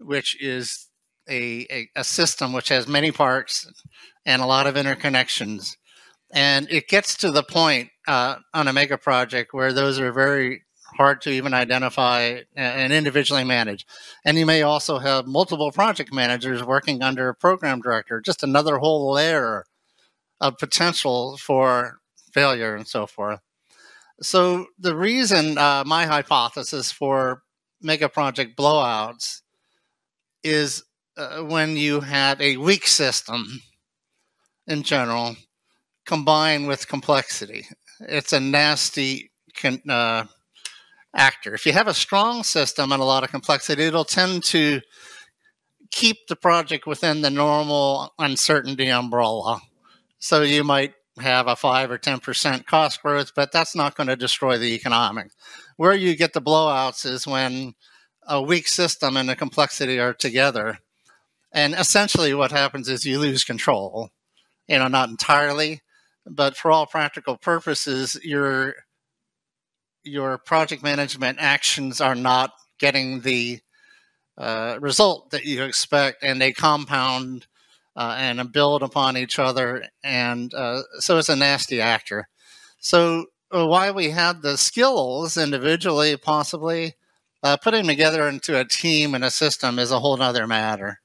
which 0.00 0.36
is 0.42 0.88
a, 1.28 1.88
a, 1.96 2.04
system 2.04 2.52
which 2.52 2.68
has 2.68 2.86
many 2.86 3.10
parts 3.10 3.70
and 4.26 4.42
a 4.42 4.46
lot 4.46 4.66
of 4.66 4.74
interconnections. 4.74 5.76
And 6.32 6.66
it 6.70 6.88
gets 6.88 7.16
to 7.18 7.30
the 7.30 7.42
point 7.42 7.90
uh, 8.06 8.36
on 8.52 8.68
a 8.68 8.72
mega 8.72 8.98
project 8.98 9.54
where 9.54 9.72
those 9.72 9.98
are 9.98 10.12
very 10.12 10.64
hard 10.96 11.20
to 11.22 11.30
even 11.30 11.54
identify 11.54 12.40
and 12.56 12.92
individually 12.92 13.44
manage. 13.44 13.86
And 14.24 14.38
you 14.38 14.46
may 14.46 14.62
also 14.62 14.98
have 14.98 15.26
multiple 15.26 15.72
project 15.72 16.12
managers 16.12 16.62
working 16.62 17.02
under 17.02 17.28
a 17.28 17.34
program 17.34 17.80
director, 17.80 18.20
just 18.20 18.42
another 18.42 18.78
whole 18.78 19.12
layer 19.12 19.64
of 20.40 20.58
potential 20.58 21.36
for 21.36 21.98
failure 22.32 22.74
and 22.74 22.86
so 22.86 23.06
forth. 23.06 23.40
So, 24.22 24.66
the 24.78 24.96
reason 24.96 25.58
uh, 25.58 25.82
my 25.84 26.06
hypothesis 26.06 26.92
for 26.92 27.42
mega 27.82 28.08
project 28.08 28.56
blowouts 28.56 29.42
is 30.44 30.84
uh, 31.16 31.42
when 31.42 31.76
you 31.76 32.00
have 32.00 32.40
a 32.40 32.56
weak 32.56 32.86
system 32.86 33.60
in 34.66 34.82
general 34.82 35.36
combined 36.06 36.66
with 36.66 36.88
complexity. 36.88 37.66
It's 38.00 38.32
a 38.32 38.40
nasty 38.40 39.30
con- 39.56 39.82
uh, 39.88 40.24
actor. 41.14 41.54
If 41.54 41.66
you 41.66 41.72
have 41.72 41.88
a 41.88 41.94
strong 41.94 42.42
system 42.42 42.92
and 42.92 43.00
a 43.00 43.04
lot 43.04 43.24
of 43.24 43.30
complexity, 43.30 43.84
it'll 43.84 44.04
tend 44.04 44.44
to 44.44 44.80
keep 45.90 46.26
the 46.28 46.36
project 46.36 46.86
within 46.86 47.22
the 47.22 47.30
normal 47.30 48.12
uncertainty 48.18 48.88
umbrella. 48.88 49.60
So 50.18 50.42
you 50.42 50.64
might 50.64 50.94
have 51.20 51.46
a 51.46 51.54
5 51.54 51.92
or 51.92 51.98
10% 51.98 52.66
cost 52.66 53.02
growth, 53.02 53.32
but 53.36 53.52
that's 53.52 53.76
not 53.76 53.94
going 53.94 54.08
to 54.08 54.16
destroy 54.16 54.58
the 54.58 54.74
economics. 54.74 55.36
Where 55.76 55.94
you 55.94 56.16
get 56.16 56.32
the 56.32 56.42
blowouts 56.42 57.06
is 57.06 57.26
when 57.26 57.74
a 58.26 58.42
weak 58.42 58.66
system 58.66 59.16
and 59.16 59.28
the 59.28 59.36
complexity 59.36 60.00
are 60.00 60.14
together 60.14 60.78
and 61.54 61.74
essentially, 61.74 62.34
what 62.34 62.50
happens 62.52 62.88
is 62.88 63.06
you 63.06 63.18
lose 63.20 63.44
control. 63.44 64.10
You 64.68 64.78
know, 64.78 64.88
not 64.88 65.08
entirely, 65.08 65.82
but 66.26 66.56
for 66.56 66.72
all 66.72 66.86
practical 66.86 67.38
purposes, 67.38 68.18
your 68.22 68.74
your 70.02 70.36
project 70.38 70.82
management 70.82 71.38
actions 71.40 72.00
are 72.00 72.14
not 72.14 72.52
getting 72.78 73.20
the 73.20 73.60
uh, 74.36 74.78
result 74.80 75.30
that 75.30 75.44
you 75.44 75.62
expect, 75.62 76.22
and 76.22 76.40
they 76.40 76.52
compound 76.52 77.46
uh, 77.96 78.16
and 78.18 78.52
build 78.52 78.82
upon 78.82 79.16
each 79.16 79.38
other, 79.38 79.84
and 80.02 80.52
uh, 80.54 80.82
so 80.98 81.18
it's 81.18 81.28
a 81.28 81.36
nasty 81.36 81.80
actor. 81.80 82.28
So, 82.80 83.26
uh, 83.54 83.66
why 83.66 83.92
we 83.92 84.10
have 84.10 84.42
the 84.42 84.58
skills 84.58 85.36
individually, 85.36 86.16
possibly 86.16 86.94
uh, 87.44 87.56
putting 87.58 87.86
together 87.86 88.26
into 88.28 88.58
a 88.58 88.64
team 88.64 89.14
and 89.14 89.24
a 89.24 89.30
system 89.30 89.78
is 89.78 89.92
a 89.92 90.00
whole 90.00 90.20
other 90.20 90.46
matter. 90.46 91.00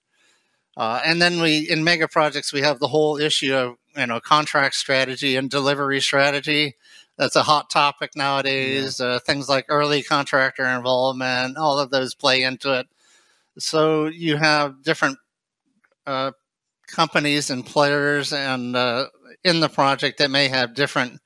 Uh, 0.80 1.02
and 1.06 1.22
then 1.22 1.42
we, 1.42 1.70
in 1.70 1.84
mega 1.84 2.08
projects, 2.08 2.54
we 2.54 2.62
have 2.62 2.80
the 2.80 2.88
whole 2.88 3.18
issue 3.18 3.54
of 3.54 3.76
you 3.98 4.08
know 4.08 4.22
contract 4.22 4.76
strategy 4.76 5.36
and 5.36 5.50
delivery 5.50 6.00
strategy. 6.00 6.78
That's 7.18 7.36
a 7.36 7.44
hot 7.44 7.70
topic 7.70 8.12
nowadays. 8.16 9.02
Yeah. 9.02 9.08
Uh, 9.08 9.20
things 9.20 9.50
like 9.50 9.66
early 9.68 10.02
contractor 10.02 10.66
involvement, 10.66 11.58
all 11.58 11.80
of 11.80 11.92
those 11.92 12.16
play 12.16 12.44
into 12.44 12.80
it. 12.80 12.88
So 13.58 14.06
you 14.06 14.38
have 14.38 14.82
different 14.82 15.18
uh, 16.08 16.32
companies 16.88 17.50
and 17.50 17.66
players 17.66 18.32
and 18.32 18.74
uh, 18.74 19.08
in 19.44 19.60
the 19.60 19.68
project 19.68 20.20
that 20.20 20.32
may 20.32 20.48
have 20.48 20.76
different 20.76 21.20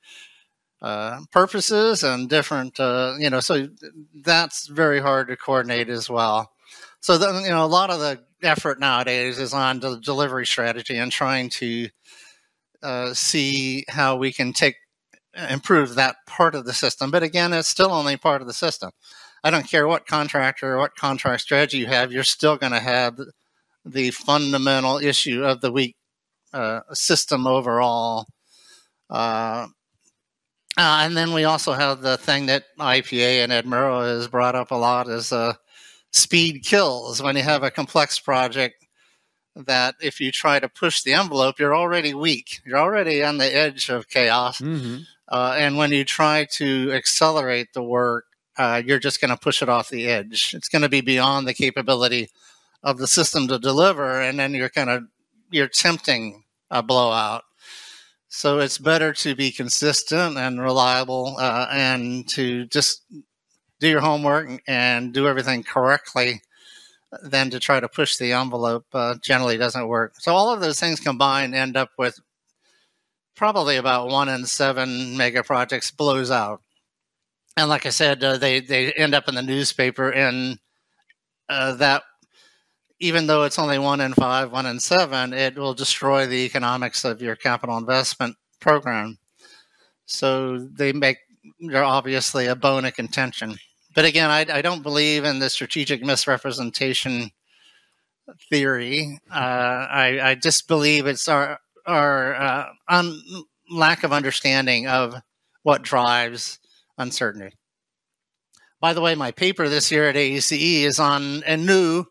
uh, 0.82 1.20
purposes 1.30 2.02
and 2.02 2.28
different, 2.28 2.80
uh, 2.80 3.14
you 3.20 3.30
know, 3.30 3.38
so 3.38 3.68
that's 4.16 4.66
very 4.66 5.00
hard 5.00 5.28
to 5.28 5.36
coordinate 5.36 5.88
as 5.88 6.10
well. 6.10 6.50
So, 7.00 7.18
the, 7.18 7.42
you 7.44 7.50
know, 7.50 7.64
a 7.64 7.66
lot 7.66 7.90
of 7.90 8.00
the 8.00 8.20
effort 8.44 8.80
nowadays 8.80 9.38
is 9.38 9.54
on 9.54 9.80
the 9.80 9.98
delivery 9.98 10.46
strategy 10.46 10.96
and 10.96 11.10
trying 11.10 11.48
to 11.50 11.88
uh, 12.82 13.14
see 13.14 13.84
how 13.88 14.16
we 14.16 14.32
can 14.32 14.52
take 14.52 14.76
improve 15.50 15.94
that 15.94 16.16
part 16.26 16.54
of 16.54 16.64
the 16.64 16.72
system. 16.72 17.10
But 17.10 17.22
again, 17.22 17.52
it's 17.52 17.68
still 17.68 17.92
only 17.92 18.16
part 18.16 18.40
of 18.40 18.46
the 18.46 18.52
system. 18.52 18.90
I 19.42 19.50
don't 19.50 19.68
care 19.68 19.86
what 19.86 20.06
contractor 20.06 20.74
or 20.74 20.78
what 20.78 20.96
contract 20.96 21.42
strategy 21.42 21.78
you 21.78 21.86
have, 21.86 22.12
you're 22.12 22.24
still 22.24 22.56
going 22.56 22.72
to 22.72 22.80
have 22.80 23.18
the 23.84 24.10
fundamental 24.10 24.98
issue 24.98 25.44
of 25.44 25.60
the 25.60 25.72
weak 25.72 25.96
uh, 26.52 26.80
system 26.92 27.46
overall. 27.46 28.26
Uh, 29.10 29.68
uh, 30.76 31.02
and 31.02 31.16
then 31.16 31.32
we 31.32 31.44
also 31.44 31.72
have 31.72 32.00
the 32.00 32.16
thing 32.16 32.46
that 32.46 32.64
IPA 32.78 33.44
and 33.44 33.52
Ed 33.52 33.66
Merrow 33.66 34.00
has 34.00 34.28
brought 34.28 34.54
up 34.54 34.70
a 34.70 34.76
lot 34.76 35.08
is 35.08 35.32
uh, 35.32 35.54
speed 36.14 36.62
kills 36.62 37.20
when 37.20 37.36
you 37.36 37.42
have 37.42 37.64
a 37.64 37.70
complex 37.70 38.20
project 38.20 38.86
that 39.56 39.96
if 40.00 40.20
you 40.20 40.30
try 40.30 40.60
to 40.60 40.68
push 40.68 41.02
the 41.02 41.12
envelope, 41.12 41.58
you're 41.58 41.74
already 41.74 42.14
weak. 42.14 42.60
You're 42.64 42.78
already 42.78 43.22
on 43.22 43.38
the 43.38 43.54
edge 43.54 43.88
of 43.88 44.08
chaos. 44.08 44.60
Mm-hmm. 44.60 45.02
Uh, 45.28 45.54
and 45.58 45.76
when 45.76 45.90
you 45.90 46.04
try 46.04 46.46
to 46.52 46.92
accelerate 46.92 47.72
the 47.72 47.82
work, 47.82 48.26
uh, 48.56 48.80
you're 48.84 49.00
just 49.00 49.20
going 49.20 49.30
to 49.30 49.36
push 49.36 49.60
it 49.60 49.68
off 49.68 49.88
the 49.88 50.06
edge. 50.06 50.54
It's 50.54 50.68
going 50.68 50.82
to 50.82 50.88
be 50.88 51.00
beyond 51.00 51.48
the 51.48 51.54
capability 51.54 52.30
of 52.82 52.98
the 52.98 53.08
system 53.08 53.48
to 53.48 53.58
deliver, 53.58 54.20
and 54.20 54.38
then 54.38 54.54
you're 54.54 54.68
kind 54.68 54.90
of 54.90 55.04
you're 55.50 55.68
tempting 55.68 56.44
a 56.70 56.82
blowout. 56.82 57.42
So 58.28 58.58
it's 58.60 58.78
better 58.78 59.12
to 59.14 59.34
be 59.34 59.50
consistent 59.50 60.36
and 60.36 60.60
reliable, 60.60 61.36
uh, 61.38 61.66
and 61.70 62.28
to 62.30 62.66
just 62.66 63.02
do 63.84 63.90
your 63.90 64.00
homework 64.00 64.62
and 64.66 65.12
do 65.12 65.28
everything 65.28 65.62
correctly 65.62 66.40
than 67.22 67.50
to 67.50 67.60
try 67.60 67.78
to 67.78 67.88
push 67.88 68.16
the 68.16 68.32
envelope 68.32 68.86
uh, 68.94 69.14
generally 69.22 69.58
doesn't 69.58 69.86
work. 69.86 70.14
So 70.18 70.34
all 70.34 70.52
of 70.52 70.60
those 70.60 70.80
things 70.80 71.00
combined 71.00 71.54
end 71.54 71.76
up 71.76 71.90
with 71.98 72.18
probably 73.36 73.76
about 73.76 74.08
one 74.08 74.28
in 74.28 74.46
seven 74.46 75.16
mega 75.16 75.42
projects 75.44 75.90
blows 75.90 76.30
out. 76.30 76.62
And 77.56 77.68
like 77.68 77.86
I 77.86 77.90
said, 77.90 78.24
uh, 78.24 78.38
they 78.38 78.60
they 78.60 78.92
end 78.92 79.14
up 79.14 79.28
in 79.28 79.36
the 79.36 79.42
newspaper, 79.42 80.10
and 80.10 80.58
uh, 81.48 81.74
that 81.76 82.02
even 82.98 83.26
though 83.26 83.44
it's 83.44 83.58
only 83.58 83.78
one 83.78 84.00
in 84.00 84.12
five, 84.14 84.50
one 84.50 84.66
in 84.66 84.80
seven, 84.80 85.32
it 85.32 85.56
will 85.56 85.74
destroy 85.74 86.26
the 86.26 86.44
economics 86.46 87.04
of 87.04 87.22
your 87.22 87.36
capital 87.36 87.76
investment 87.78 88.36
program. 88.60 89.18
So 90.06 90.58
they 90.58 90.92
make 90.92 91.18
they're 91.60 91.84
obviously 91.84 92.46
a 92.46 92.56
bone 92.56 92.86
of 92.86 92.94
contention. 92.94 93.56
But 93.94 94.04
again, 94.04 94.30
I, 94.30 94.46
I 94.48 94.62
don't 94.62 94.82
believe 94.82 95.24
in 95.24 95.38
the 95.38 95.48
strategic 95.48 96.02
misrepresentation 96.02 97.30
theory. 98.50 99.20
Uh, 99.30 99.34
I, 99.34 100.20
I, 100.30 100.34
just 100.34 100.66
believe 100.66 101.06
it's 101.06 101.28
our 101.28 101.58
our 101.86 102.34
uh, 102.34 102.66
un, 102.88 103.20
lack 103.70 104.02
of 104.02 104.12
understanding 104.12 104.86
of 104.86 105.14
what 105.62 105.82
drives 105.82 106.58
uncertainty. 106.98 107.56
By 108.80 108.94
the 108.94 109.00
way, 109.00 109.14
my 109.14 109.30
paper 109.30 109.68
this 109.68 109.90
year 109.90 110.08
at 110.08 110.16
AACE 110.16 110.82
is 110.82 110.98
on 110.98 111.42
a 111.46 111.56
new 111.56 112.06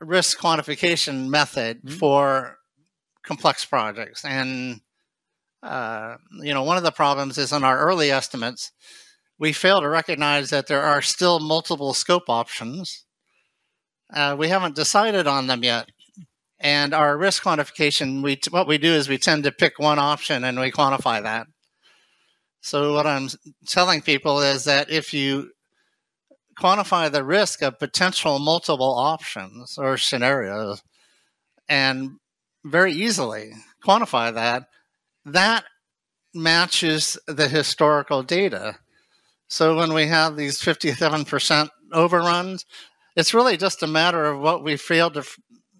risk 0.00 0.38
quantification 0.38 1.28
method 1.28 1.82
mm-hmm. 1.82 1.96
for 1.96 2.58
complex 3.22 3.64
projects, 3.64 4.24
and 4.24 4.80
uh, 5.62 6.16
you 6.42 6.54
know, 6.54 6.62
one 6.62 6.76
of 6.76 6.82
the 6.82 6.92
problems 6.92 7.38
is 7.38 7.52
in 7.52 7.64
our 7.64 7.78
early 7.78 8.10
estimates, 8.10 8.72
we 9.38 9.52
fail 9.52 9.80
to 9.80 9.88
recognize 9.88 10.50
that 10.50 10.66
there 10.66 10.82
are 10.82 11.02
still 11.02 11.40
multiple 11.40 11.94
scope 11.94 12.28
options. 12.28 13.04
Uh, 14.12 14.34
we 14.38 14.48
haven't 14.48 14.74
decided 14.74 15.26
on 15.26 15.46
them 15.46 15.62
yet. 15.62 15.90
And 16.58 16.94
our 16.94 17.18
risk 17.18 17.42
quantification, 17.42 18.22
we 18.22 18.40
what 18.50 18.66
we 18.66 18.78
do 18.78 18.92
is 18.92 19.08
we 19.08 19.18
tend 19.18 19.44
to 19.44 19.52
pick 19.52 19.78
one 19.78 19.98
option 19.98 20.42
and 20.42 20.58
we 20.58 20.72
quantify 20.72 21.22
that. 21.22 21.46
So 22.62 22.94
what 22.94 23.06
I'm 23.06 23.28
telling 23.66 24.00
people 24.00 24.40
is 24.40 24.64
that 24.64 24.90
if 24.90 25.12
you 25.12 25.50
quantify 26.58 27.10
the 27.10 27.22
risk 27.22 27.62
of 27.62 27.78
potential 27.78 28.38
multiple 28.38 28.94
options 28.94 29.76
or 29.76 29.98
scenarios 29.98 30.82
and 31.68 32.12
very 32.64 32.92
easily 32.92 33.52
quantify 33.84 34.32
that, 34.34 34.64
that 35.26 35.64
matches 36.34 37.18
the 37.26 37.48
historical 37.48 38.22
data. 38.22 38.78
So 39.48 39.76
when 39.76 39.92
we 39.92 40.06
have 40.06 40.36
these 40.36 40.60
57% 40.60 41.68
overruns, 41.92 42.66
it's 43.14 43.32
really 43.32 43.56
just 43.56 43.82
a 43.82 43.86
matter 43.86 44.24
of 44.26 44.40
what 44.40 44.64
we 44.64 44.76
failed 44.76 45.14
to 45.14 45.24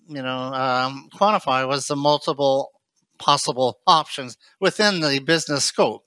you 0.08 0.22
know, 0.22 0.38
um, 0.54 1.08
quantify 1.12 1.66
was 1.66 1.86
the 1.86 1.96
multiple 1.96 2.70
possible 3.18 3.78
options 3.86 4.36
within 4.60 5.00
the 5.00 5.18
business 5.20 5.64
scope. 5.64 6.04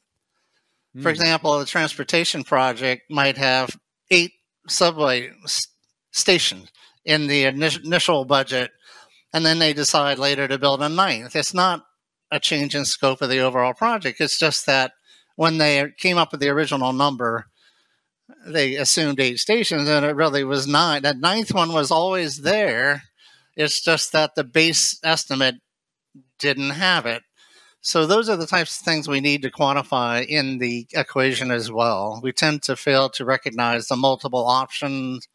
Mm. 0.95 1.03
For 1.03 1.09
hmm. 1.09 1.15
example, 1.15 1.59
the 1.59 1.65
transportation 1.65 2.43
project 2.43 3.03
might 3.09 3.37
have 3.37 3.75
eight 4.11 4.31
subway 4.67 5.31
s- 5.43 5.67
stations 6.11 6.71
in 7.05 7.27
the 7.27 7.45
initial 7.45 8.25
budget, 8.25 8.71
and 9.33 9.45
then 9.45 9.59
they 9.59 9.73
decide 9.73 10.19
later 10.19 10.47
to 10.47 10.59
build 10.59 10.81
a 10.81 10.89
ninth. 10.89 11.35
It's 11.35 11.53
not 11.53 11.85
a 12.31 12.39
change 12.39 12.75
in 12.75 12.85
scope 12.85 13.21
of 13.21 13.29
the 13.29 13.39
overall 13.39 13.73
project. 13.73 14.21
It's 14.21 14.37
just 14.37 14.65
that 14.67 14.91
when 15.39 15.57
they 15.57 15.89
came 15.97 16.17
up 16.17 16.33
with 16.33 16.41
the 16.41 16.49
original 16.49 16.91
number, 16.91 17.45
they 18.45 18.75
assumed 18.75 19.21
eight 19.21 19.39
stations, 19.39 19.87
and 19.87 20.05
it 20.05 20.13
really 20.13 20.43
was 20.43 20.67
nine. 20.67 21.03
That 21.03 21.21
ninth 21.21 21.53
one 21.53 21.71
was 21.71 21.91
always 21.91 22.41
there. 22.41 23.03
It's 23.55 23.79
just 23.79 24.11
that 24.11 24.35
the 24.35 24.43
base 24.43 24.99
estimate 25.01 25.55
didn't 26.39 26.71
have 26.71 27.05
it. 27.05 27.23
So 27.79 28.05
those 28.05 28.27
are 28.27 28.35
the 28.35 28.47
types 28.47 28.77
of 28.77 28.83
things 28.83 29.07
we 29.07 29.21
need 29.21 29.41
to 29.43 29.49
quantify 29.49 30.25
in 30.27 30.57
the 30.57 30.85
equation 30.91 31.51
as 31.51 31.71
well. 31.71 32.19
We 32.21 32.33
tend 32.33 32.63
to 32.63 32.75
fail 32.75 33.09
to 33.11 33.23
recognize 33.23 33.87
the 33.87 33.95
multiple 33.95 34.45
options, 34.45 35.25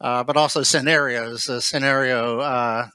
uh, 0.00 0.24
but 0.24 0.36
also 0.36 0.64
scenarios. 0.64 1.44
The 1.44 1.60
scenario 1.60 2.40
uh, 2.40 2.88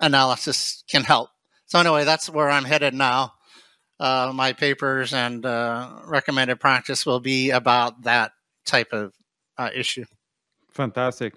analysis 0.00 0.82
can 0.88 1.04
help. 1.04 1.28
So 1.66 1.78
anyway, 1.78 2.04
that's 2.04 2.30
where 2.30 2.48
I'm 2.48 2.64
headed 2.64 2.94
now. 2.94 3.33
Uh, 4.04 4.30
my 4.34 4.52
papers 4.52 5.14
and 5.14 5.46
uh, 5.46 5.88
recommended 6.04 6.60
practice 6.60 7.06
will 7.06 7.20
be 7.20 7.48
about 7.48 8.02
that 8.02 8.32
type 8.66 8.92
of 8.92 9.14
uh, 9.56 9.70
issue. 9.74 10.04
Fantastic. 10.72 11.32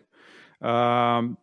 Um, 0.61 1.37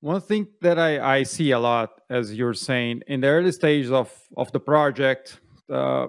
one 0.00 0.22
thing 0.22 0.46
that 0.62 0.78
I, 0.78 1.18
I 1.18 1.22
see 1.24 1.50
a 1.50 1.58
lot, 1.58 1.90
as 2.08 2.32
you're 2.32 2.54
saying, 2.54 3.02
in 3.08 3.20
the 3.20 3.26
early 3.26 3.52
stages 3.52 3.92
of, 3.92 4.10
of 4.38 4.50
the 4.52 4.60
project, 4.60 5.38
uh, 5.70 6.06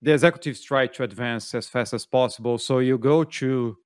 the 0.00 0.14
executives 0.14 0.60
try 0.60 0.88
to 0.88 1.04
advance 1.04 1.54
as 1.54 1.68
fast 1.68 1.94
as 1.94 2.04
possible. 2.04 2.58
So 2.58 2.80
you 2.80 2.98
go 2.98 3.22
to 3.22 3.76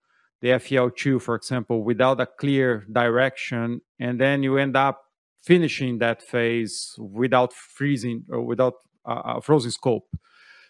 the 0.40 0.48
FEL2, 0.48 1.20
for 1.20 1.34
example, 1.34 1.84
without 1.84 2.22
a 2.22 2.26
clear 2.26 2.86
direction, 2.90 3.82
and 4.00 4.18
then 4.18 4.42
you 4.42 4.56
end 4.56 4.78
up 4.78 5.02
finishing 5.42 5.98
that 5.98 6.22
phase 6.22 6.94
without 6.98 7.52
freezing 7.52 8.24
or 8.30 8.40
without 8.40 8.72
a 9.06 9.40
frozen 9.40 9.70
scope. 9.70 10.08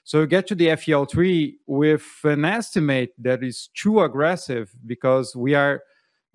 So 0.04 0.20
you 0.20 0.26
get 0.28 0.46
to 0.48 0.54
the 0.54 0.68
FEL3 0.68 1.54
with 1.66 2.04
an 2.22 2.44
estimate 2.44 3.10
that 3.18 3.42
is 3.42 3.68
too 3.74 4.00
aggressive 4.02 4.70
because 4.86 5.34
we 5.34 5.54
are 5.54 5.82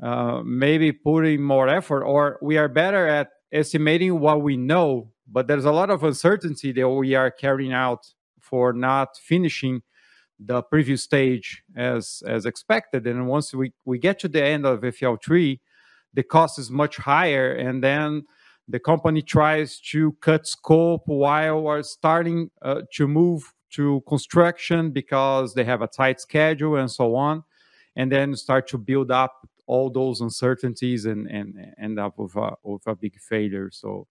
uh, 0.03 0.41
maybe 0.43 0.91
putting 0.91 1.41
more 1.41 1.69
effort 1.69 2.03
or 2.03 2.37
we 2.41 2.57
are 2.57 2.67
better 2.67 3.07
at 3.07 3.29
estimating 3.53 4.19
what 4.19 4.41
we 4.41 4.57
know, 4.57 5.11
but 5.25 5.47
there's 5.47 5.63
a 5.63 5.71
lot 5.71 5.89
of 5.89 6.03
uncertainty 6.03 6.71
that 6.73 6.89
we 6.89 7.15
are 7.15 7.31
carrying 7.31 7.71
out 7.71 8.07
for 8.39 8.73
not 8.73 9.15
finishing 9.17 9.81
the 10.37 10.61
previous 10.63 11.03
stage 11.03 11.63
as 11.75 12.23
as 12.27 12.45
expected. 12.45 13.05
And 13.05 13.27
once 13.27 13.53
we, 13.53 13.73
we 13.85 13.99
get 13.99 14.19
to 14.19 14.27
the 14.27 14.43
end 14.43 14.65
of 14.65 14.81
FEL3, 14.81 15.59
the 16.13 16.23
cost 16.23 16.59
is 16.59 16.69
much 16.69 16.97
higher 16.97 17.53
and 17.53 17.83
then 17.83 18.23
the 18.71 18.79
company 18.79 19.21
tries 19.21 19.79
to 19.79 20.13
cut 20.21 20.47
scope 20.47 21.03
while 21.05 21.61
we're 21.61 21.83
starting 21.83 22.49
uh, 22.61 22.81
to 22.93 23.07
move 23.07 23.53
to 23.71 24.01
construction 24.07 24.91
because 24.91 25.53
they 25.53 25.63
have 25.63 25.81
a 25.81 25.87
tight 25.87 26.19
schedule 26.19 26.75
and 26.75 26.91
so 26.91 27.15
on 27.15 27.43
and 27.95 28.11
then 28.11 28.35
start 28.35 28.67
to 28.67 28.77
build 28.77 29.11
up 29.11 29.47
all 29.67 29.89
those 29.89 30.21
uncertainties 30.21 31.05
and 31.05 31.27
and 31.27 31.73
end 31.77 31.99
up 31.99 32.17
with 32.17 32.35
a 32.35 32.53
with 32.63 32.85
a 32.87 32.95
big 32.95 33.19
failure. 33.19 33.69
So 33.71 34.07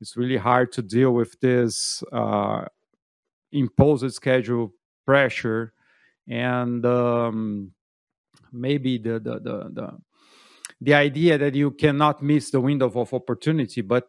it's 0.00 0.16
really 0.16 0.36
hard 0.36 0.72
to 0.72 0.82
deal 0.82 1.12
with 1.12 1.38
this 1.40 2.02
uh, 2.12 2.66
imposed 3.52 4.12
schedule 4.12 4.74
pressure. 5.06 5.72
And 6.28 6.84
um, 6.84 7.72
maybe 8.52 8.98
the 8.98 9.20
the 9.20 9.38
the, 9.40 9.70
the 9.72 9.98
the 10.80 10.94
idea 10.94 11.38
that 11.38 11.54
you 11.54 11.70
cannot 11.70 12.22
miss 12.22 12.50
the 12.50 12.60
window 12.60 12.86
of 12.86 13.12
opportunity 13.12 13.80
but 13.80 14.08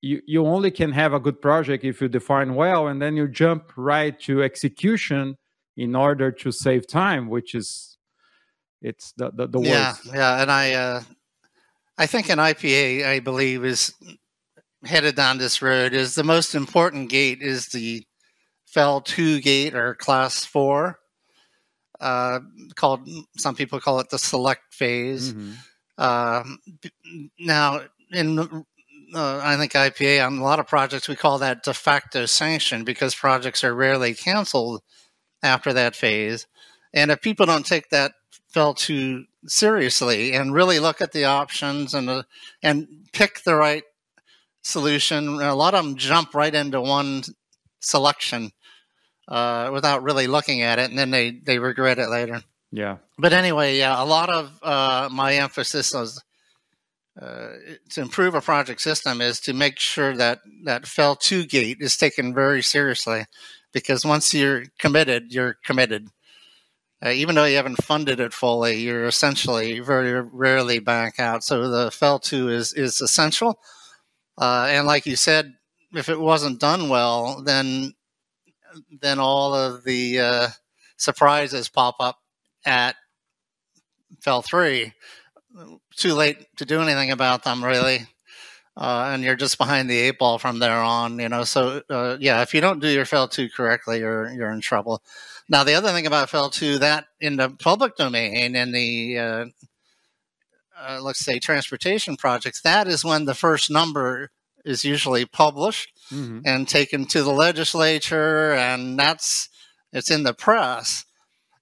you, 0.00 0.20
you 0.26 0.46
only 0.46 0.70
can 0.70 0.92
have 0.92 1.14
a 1.14 1.20
good 1.20 1.40
project 1.40 1.82
if 1.82 2.00
you 2.00 2.08
define 2.08 2.54
well 2.54 2.88
and 2.88 3.00
then 3.00 3.16
you 3.16 3.26
jump 3.26 3.72
right 3.76 4.20
to 4.20 4.42
execution 4.42 5.36
in 5.76 5.96
order 5.96 6.30
to 6.30 6.52
save 6.52 6.86
time 6.86 7.28
which 7.28 7.54
is 7.54 7.98
it's 8.82 9.12
the 9.16 9.30
the, 9.30 9.46
the 9.48 9.60
yeah 9.60 9.92
worst. 9.92 10.14
yeah 10.14 10.42
and 10.42 10.50
i 10.50 10.72
uh 10.72 11.02
i 11.96 12.06
think 12.06 12.28
an 12.28 12.38
ipa 12.38 13.04
i 13.06 13.18
believe 13.18 13.64
is 13.64 13.94
headed 14.84 15.14
down 15.14 15.38
this 15.38 15.62
road 15.62 15.94
is 15.94 16.14
the 16.14 16.24
most 16.24 16.54
important 16.54 17.08
gate 17.08 17.40
is 17.40 17.68
the 17.68 18.04
fel 18.66 19.00
2 19.00 19.40
gate 19.40 19.74
or 19.74 19.94
class 19.94 20.44
4 20.44 20.98
uh, 22.00 22.40
called 22.74 23.08
some 23.38 23.54
people 23.54 23.80
call 23.80 24.00
it 24.00 24.10
the 24.10 24.18
select 24.18 24.74
phase 24.74 25.32
mm-hmm. 25.32 25.52
Uh, 25.98 26.44
now 27.38 27.82
in 28.12 28.38
uh, 29.14 29.40
I 29.42 29.56
think 29.56 29.72
IPA 29.72 30.26
on 30.26 30.38
a 30.38 30.42
lot 30.42 30.58
of 30.58 30.66
projects 30.66 31.08
we 31.08 31.16
call 31.16 31.38
that 31.38 31.62
de 31.62 31.72
facto 31.72 32.26
sanction 32.26 32.84
because 32.84 33.14
projects 33.14 33.62
are 33.62 33.74
rarely 33.74 34.12
canceled 34.14 34.82
after 35.42 35.72
that 35.72 35.94
phase. 35.94 36.46
And 36.92 37.10
if 37.10 37.20
people 37.20 37.46
don't 37.46 37.66
take 37.66 37.90
that 37.90 38.12
FEL 38.48 38.74
too 38.74 39.26
seriously 39.46 40.32
and 40.32 40.54
really 40.54 40.80
look 40.80 41.00
at 41.00 41.12
the 41.12 41.24
options 41.24 41.94
and 41.94 42.08
uh, 42.08 42.22
and 42.62 42.88
pick 43.12 43.42
the 43.42 43.54
right 43.54 43.84
solution, 44.62 45.40
a 45.40 45.54
lot 45.54 45.74
of 45.74 45.84
them 45.84 45.96
jump 45.96 46.34
right 46.34 46.54
into 46.54 46.80
one 46.80 47.22
selection 47.80 48.50
uh, 49.28 49.70
without 49.72 50.02
really 50.02 50.26
looking 50.26 50.62
at 50.62 50.78
it, 50.78 50.90
and 50.90 50.98
then 50.98 51.10
they 51.10 51.30
they 51.30 51.58
regret 51.58 51.98
it 51.98 52.08
later. 52.08 52.42
Yeah. 52.74 52.96
But 53.16 53.32
anyway, 53.32 53.78
yeah, 53.78 54.02
a 54.02 54.04
lot 54.04 54.30
of 54.30 54.58
uh, 54.60 55.08
my 55.12 55.34
emphasis 55.34 55.94
is 55.94 56.20
uh, 57.22 57.50
to 57.90 58.00
improve 58.00 58.34
a 58.34 58.40
project 58.40 58.80
system 58.80 59.20
is 59.20 59.38
to 59.42 59.52
make 59.52 59.78
sure 59.78 60.16
that 60.16 60.40
that 60.64 60.84
FEL 60.84 61.14
two 61.14 61.46
gate 61.46 61.76
is 61.78 61.96
taken 61.96 62.34
very 62.34 62.64
seriously, 62.64 63.26
because 63.72 64.04
once 64.04 64.34
you're 64.34 64.64
committed, 64.80 65.32
you're 65.32 65.56
committed. 65.64 66.08
Uh, 67.00 67.10
even 67.10 67.36
though 67.36 67.44
you 67.44 67.54
haven't 67.54 67.84
funded 67.84 68.18
it 68.18 68.32
fully, 68.32 68.80
you're 68.80 69.06
essentially 69.06 69.78
very 69.78 70.20
rarely 70.20 70.80
back 70.80 71.20
out. 71.20 71.44
So 71.44 71.68
the 71.68 71.92
FEL 71.92 72.18
two 72.18 72.48
is 72.48 72.72
is 72.72 73.00
essential. 73.00 73.60
Uh, 74.36 74.66
and 74.68 74.84
like 74.84 75.06
you 75.06 75.14
said, 75.14 75.54
if 75.92 76.08
it 76.08 76.18
wasn't 76.18 76.58
done 76.58 76.88
well, 76.88 77.40
then 77.40 77.94
then 79.00 79.20
all 79.20 79.54
of 79.54 79.84
the 79.84 80.18
uh, 80.18 80.48
surprises 80.96 81.68
pop 81.68 81.94
up 82.00 82.18
at 82.64 82.96
FEL 84.20 84.42
three 84.42 84.92
too 85.96 86.14
late 86.14 86.46
to 86.56 86.64
do 86.64 86.80
anything 86.80 87.10
about 87.10 87.44
them, 87.44 87.64
really. 87.64 88.06
Uh, 88.76 89.10
and 89.12 89.22
you're 89.22 89.36
just 89.36 89.56
behind 89.56 89.88
the 89.88 89.96
eight 89.96 90.18
ball 90.18 90.36
from 90.36 90.58
there 90.58 90.78
on, 90.78 91.18
you 91.20 91.28
know. 91.28 91.44
So, 91.44 91.82
uh, 91.88 92.16
yeah, 92.18 92.42
if 92.42 92.54
you 92.54 92.60
don't 92.60 92.80
do 92.80 92.88
your 92.88 93.04
FEL 93.04 93.28
two 93.28 93.48
correctly, 93.48 94.00
you're 94.00 94.32
you're 94.32 94.50
in 94.50 94.60
trouble. 94.60 95.00
Now, 95.48 95.62
the 95.62 95.74
other 95.74 95.92
thing 95.92 96.06
about 96.06 96.30
FEL 96.30 96.50
two 96.50 96.78
that 96.78 97.06
in 97.20 97.36
the 97.36 97.50
public 97.50 97.96
domain, 97.96 98.56
in 98.56 98.72
the 98.72 99.18
uh, 99.18 99.44
uh, 100.76 101.00
let's 101.00 101.24
say 101.24 101.38
transportation 101.38 102.16
projects, 102.16 102.62
that 102.62 102.88
is 102.88 103.04
when 103.04 103.26
the 103.26 103.34
first 103.34 103.70
number 103.70 104.30
is 104.64 104.84
usually 104.84 105.24
published 105.24 105.92
mm-hmm. 106.12 106.40
and 106.44 106.66
taken 106.66 107.04
to 107.06 107.22
the 107.22 107.32
legislature, 107.32 108.54
and 108.54 108.98
that's 108.98 109.48
it's 109.92 110.10
in 110.10 110.24
the 110.24 110.34
press. 110.34 111.04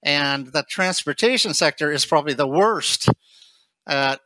And 0.03 0.47
the 0.47 0.63
transportation 0.69 1.53
sector 1.53 1.91
is 1.91 2.05
probably 2.05 2.33
the 2.33 2.47
worst 2.47 3.09
at 3.87 4.19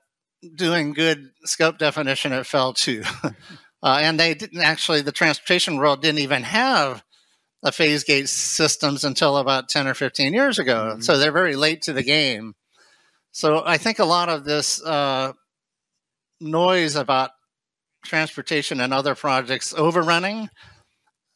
doing 0.55 0.93
good 0.93 1.29
scope 1.43 1.77
definition 1.77 2.33
at 2.33 2.47
FEL 2.47 2.73
two. 2.73 3.03
uh, 3.23 3.31
and 4.01 4.19
they 4.19 4.33
didn't 4.33 4.61
actually, 4.61 5.01
the 5.01 5.11
transportation 5.11 5.77
world 5.77 6.01
didn't 6.01 6.19
even 6.19 6.43
have 6.43 7.03
a 7.63 7.71
phase 7.71 8.03
gate 8.03 8.29
systems 8.29 9.03
until 9.03 9.37
about 9.37 9.69
10 9.69 9.87
or 9.87 9.93
15 9.93 10.33
years 10.33 10.59
ago. 10.59 10.91
Mm-hmm. 10.91 11.01
So 11.01 11.17
they're 11.17 11.31
very 11.31 11.55
late 11.55 11.83
to 11.83 11.93
the 11.93 12.03
game. 12.03 12.53
So 13.31 13.63
I 13.65 13.77
think 13.77 13.99
a 13.99 14.05
lot 14.05 14.29
of 14.29 14.45
this 14.45 14.83
uh, 14.83 15.33
noise 16.39 16.95
about 16.95 17.31
transportation 18.05 18.79
and 18.79 18.93
other 18.93 19.15
projects 19.15 19.73
overrunning, 19.73 20.49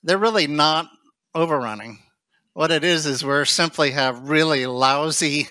they're 0.03 0.17
really 0.17 0.47
not 0.47 0.87
overrunning. 1.35 1.99
What 2.61 2.69
it 2.69 2.83
is 2.83 3.07
is 3.07 3.25
we're 3.25 3.45
simply 3.45 3.89
have 3.89 4.29
really 4.29 4.67
lousy 4.67 5.47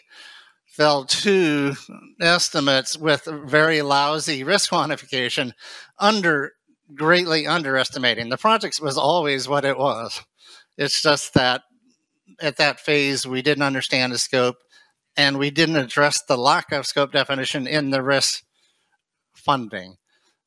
FEL 0.67 1.07
two 1.07 1.75
estimates 2.21 2.97
with 2.97 3.25
very 3.25 3.83
lousy 3.83 4.45
risk 4.45 4.71
quantification, 4.71 5.51
under 5.99 6.53
greatly 6.95 7.49
underestimating. 7.49 8.29
The 8.29 8.37
project 8.37 8.79
was 8.81 8.97
always 8.97 9.49
what 9.49 9.65
it 9.65 9.77
was. 9.77 10.23
It's 10.79 11.03
just 11.03 11.35
that 11.35 11.63
at 12.41 12.59
that 12.59 12.79
phase 12.79 13.27
we 13.27 13.43
didn't 13.43 13.65
understand 13.65 14.13
the 14.13 14.19
scope 14.19 14.59
and 15.17 15.37
we 15.37 15.51
didn't 15.51 15.79
address 15.79 16.23
the 16.23 16.39
lack 16.39 16.71
of 16.71 16.87
scope 16.87 17.11
definition 17.11 17.67
in 17.67 17.91
the 17.91 18.05
risk 18.05 18.45
funding. 19.35 19.97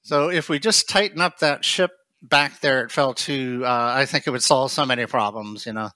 So 0.01 0.29
if 0.29 0.47
we 0.47 0.59
just 0.59 0.87
tighten 0.87 1.19
up 1.19 1.39
that 1.39 1.65
ship 1.65 1.91
back 2.21 2.61
there 2.61 2.85
it 2.85 2.91
FEL 2.93 3.15
two, 3.15 3.63
uh, 3.65 3.93
I 3.97 4.05
think 4.05 4.27
it 4.27 4.31
would 4.31 4.43
solve 4.43 4.71
so 4.71 4.85
many 4.85 5.05
problems, 5.07 5.65
you 5.65 5.73
know, 5.73 5.89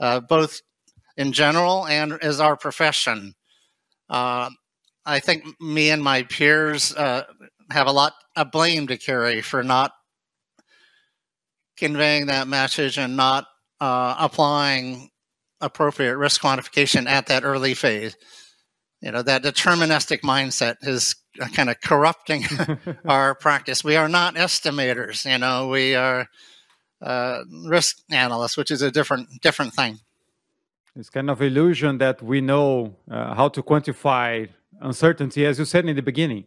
uh, 0.00 0.20
both 0.20 0.60
in 1.16 1.32
general 1.32 1.86
and 1.86 2.12
as 2.22 2.40
our 2.40 2.56
profession. 2.56 3.34
Uh, 4.08 4.50
I 5.04 5.20
think 5.20 5.44
me 5.60 5.90
and 5.90 6.02
my 6.02 6.22
peers 6.22 6.94
uh, 6.94 7.24
have 7.70 7.86
a 7.86 7.92
lot 7.92 8.14
of 8.36 8.50
blame 8.50 8.86
to 8.86 8.96
carry 8.96 9.40
for 9.40 9.62
not 9.62 9.92
conveying 11.76 12.26
that 12.26 12.48
message 12.48 12.98
and 12.98 13.16
not 13.16 13.46
uh, 13.80 14.16
applying 14.18 15.10
appropriate 15.60 16.16
risk 16.16 16.40
quantification 16.40 17.06
at 17.06 17.26
that 17.26 17.44
early 17.44 17.74
phase. 17.74 18.16
You 19.00 19.12
know, 19.12 19.22
that 19.22 19.42
deterministic 19.42 20.20
mindset 20.20 20.76
is 20.82 21.14
kind 21.54 21.70
of 21.70 21.80
corrupting 21.80 22.44
our 23.04 23.34
practice. 23.34 23.84
We 23.84 23.96
are 23.96 24.08
not 24.08 24.34
estimators, 24.34 25.30
you 25.30 25.38
know, 25.38 25.68
we 25.68 25.94
are 25.94 26.26
uh, 27.00 27.44
risk 27.64 27.98
analyst, 28.10 28.56
which 28.56 28.70
is 28.70 28.82
a 28.82 28.90
different 28.90 29.28
different 29.40 29.74
thing. 29.74 30.00
It's 30.96 31.10
kind 31.10 31.30
of 31.30 31.40
illusion 31.40 31.98
that 31.98 32.22
we 32.22 32.40
know 32.40 32.96
uh, 33.10 33.34
how 33.34 33.48
to 33.48 33.62
quantify 33.62 34.48
uncertainty, 34.80 35.46
as 35.46 35.58
you 35.58 35.64
said 35.64 35.86
in 35.86 35.94
the 35.94 36.02
beginning. 36.02 36.46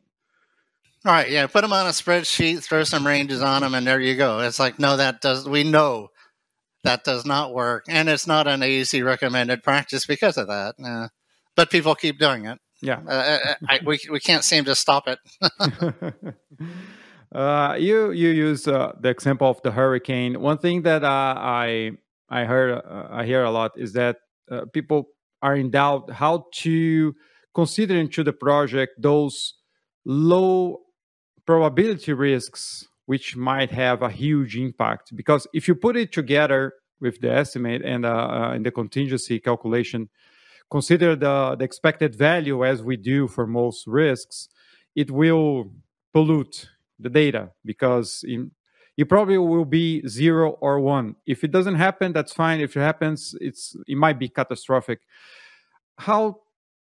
All 1.06 1.14
right, 1.14 1.30
yeah, 1.30 1.48
put 1.48 1.62
them 1.62 1.74
on 1.74 1.88
a 1.88 1.90
spreadsheet, 1.90 2.64
throw 2.64 2.84
some 2.84 3.08
ranges 3.08 3.42
on 3.42 3.62
them, 3.62 3.74
and 3.74 3.88
there 3.88 4.00
you 4.00 4.16
go. 4.16 4.40
It's 4.40 4.60
like, 4.60 4.78
no, 4.78 4.98
that 4.98 5.22
does. 5.22 5.48
We 5.48 5.64
know 5.64 6.12
that 6.84 7.04
does 7.04 7.26
not 7.26 7.54
work, 7.54 7.86
and 7.88 8.10
it's 8.10 8.28
not 8.28 8.48
an 8.48 8.64
easy 8.64 9.02
recommended 9.02 9.64
practice 9.64 10.06
because 10.06 10.38
of 10.38 10.48
that. 10.48 10.76
Uh, 10.84 11.08
but 11.56 11.72
people 11.72 11.96
keep 11.96 12.20
doing 12.20 12.46
it. 12.46 12.60
Yeah, 12.82 13.00
uh, 13.08 13.12
uh 13.12 13.54
I, 13.68 13.80
we 13.86 14.00
we 14.12 14.20
can't 14.20 14.44
seem 14.44 14.66
to 14.66 14.76
stop 14.76 15.08
it. 15.08 15.20
uh, 17.34 17.76
you 17.80 18.12
you 18.12 18.30
use 18.30 18.68
uh, 18.68 18.94
the 19.00 19.10
example 19.10 19.50
of 19.50 19.62
the 19.62 19.72
hurricane. 19.72 20.40
One 20.42 20.58
thing 20.58 20.82
that 20.84 21.04
uh, 21.04 21.36
I 21.38 21.92
I 22.30 22.46
heard 22.46 22.72
uh, 22.72 23.08
I 23.10 23.26
hear 23.26 23.44
a 23.44 23.52
lot 23.52 23.72
is 23.78 23.94
that 23.94 24.18
people 24.74 25.08
are 25.42 25.56
in 25.56 25.72
doubt 25.72 26.12
how 26.12 26.46
to 26.52 27.16
consider 27.54 27.96
into 27.96 28.24
the 28.24 28.34
project 28.34 29.02
those 29.02 29.56
low 30.06 30.80
probability 31.46 32.14
risks 32.14 32.88
which 33.06 33.36
might 33.36 33.72
have 33.72 34.02
a 34.02 34.10
huge 34.10 34.56
impact 34.56 35.16
because 35.16 35.48
if 35.54 35.68
you 35.68 35.76
put 35.76 35.98
it 35.98 36.12
together 36.12 36.74
with 37.00 37.20
the 37.22 37.32
estimate 37.32 37.82
and 37.84 38.06
uh, 38.06 38.10
uh, 38.10 38.54
in 38.54 38.64
the 38.64 38.72
contingency 38.72 39.40
calculation 39.40 40.10
consider 40.70 41.16
the, 41.16 41.56
the 41.58 41.66
expected 41.66 42.16
value 42.16 42.66
as 42.66 42.82
we 42.82 42.96
do 42.96 43.28
for 43.28 43.46
most 43.46 43.86
risks 43.88 44.48
it 44.96 45.12
will 45.12 45.72
pollute 46.14 46.70
the 47.02 47.10
data 47.10 47.52
because 47.66 48.24
in, 48.28 48.52
it 48.98 49.08
probably 49.10 49.38
will 49.38 49.66
be 49.66 50.06
zero 50.08 50.52
or 50.62 50.80
one. 50.80 51.16
If 51.26 51.44
it 51.44 51.52
doesn't 51.52 51.76
happen 51.76 52.14
that's 52.14 52.34
fine. 52.34 52.60
If 52.60 52.76
it 52.76 52.82
happens 52.82 53.36
it's 53.40 53.76
it 53.88 53.98
might 53.98 54.20
be 54.20 54.30
catastrophic. 54.30 55.00
How 55.98 56.42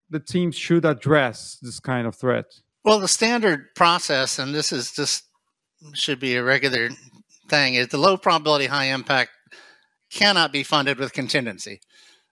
the 0.08 0.20
teams 0.20 0.56
should 0.56 0.84
address 0.84 1.58
this 1.62 1.80
kind 1.80 2.06
of 2.06 2.16
threat? 2.16 2.46
Well, 2.84 2.98
the 2.98 3.08
standard 3.08 3.74
process, 3.74 4.38
and 4.38 4.54
this 4.54 4.72
is 4.72 4.92
just 4.92 5.24
should 5.92 6.18
be 6.18 6.36
a 6.36 6.42
regular 6.42 6.90
thing, 7.48 7.74
is 7.74 7.88
the 7.88 7.98
low 7.98 8.16
probability, 8.16 8.66
high 8.66 8.86
impact 8.86 9.30
cannot 10.10 10.52
be 10.52 10.62
funded 10.62 10.98
with 10.98 11.12
contingency. 11.12 11.80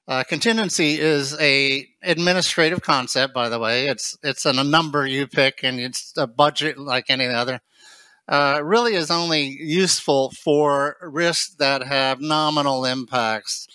Uh, 0.08 0.24
contingency 0.24 0.98
is 0.98 1.38
a 1.38 1.86
administrative 2.02 2.80
concept, 2.80 3.34
by 3.34 3.48
the 3.50 3.58
way. 3.58 3.86
It's 3.88 4.16
it's 4.22 4.46
a 4.46 4.64
number 4.64 5.06
you 5.06 5.26
pick, 5.26 5.60
and 5.62 5.78
it's 5.78 6.14
a 6.16 6.26
budget 6.26 6.78
like 6.78 7.10
any 7.10 7.26
other. 7.26 7.60
Uh, 8.26 8.60
really 8.64 8.94
is 8.94 9.10
only 9.10 9.44
useful 9.46 10.30
for 10.30 10.96
risks 11.02 11.54
that 11.56 11.82
have 11.82 12.20
nominal 12.20 12.86
impacts. 12.86 13.68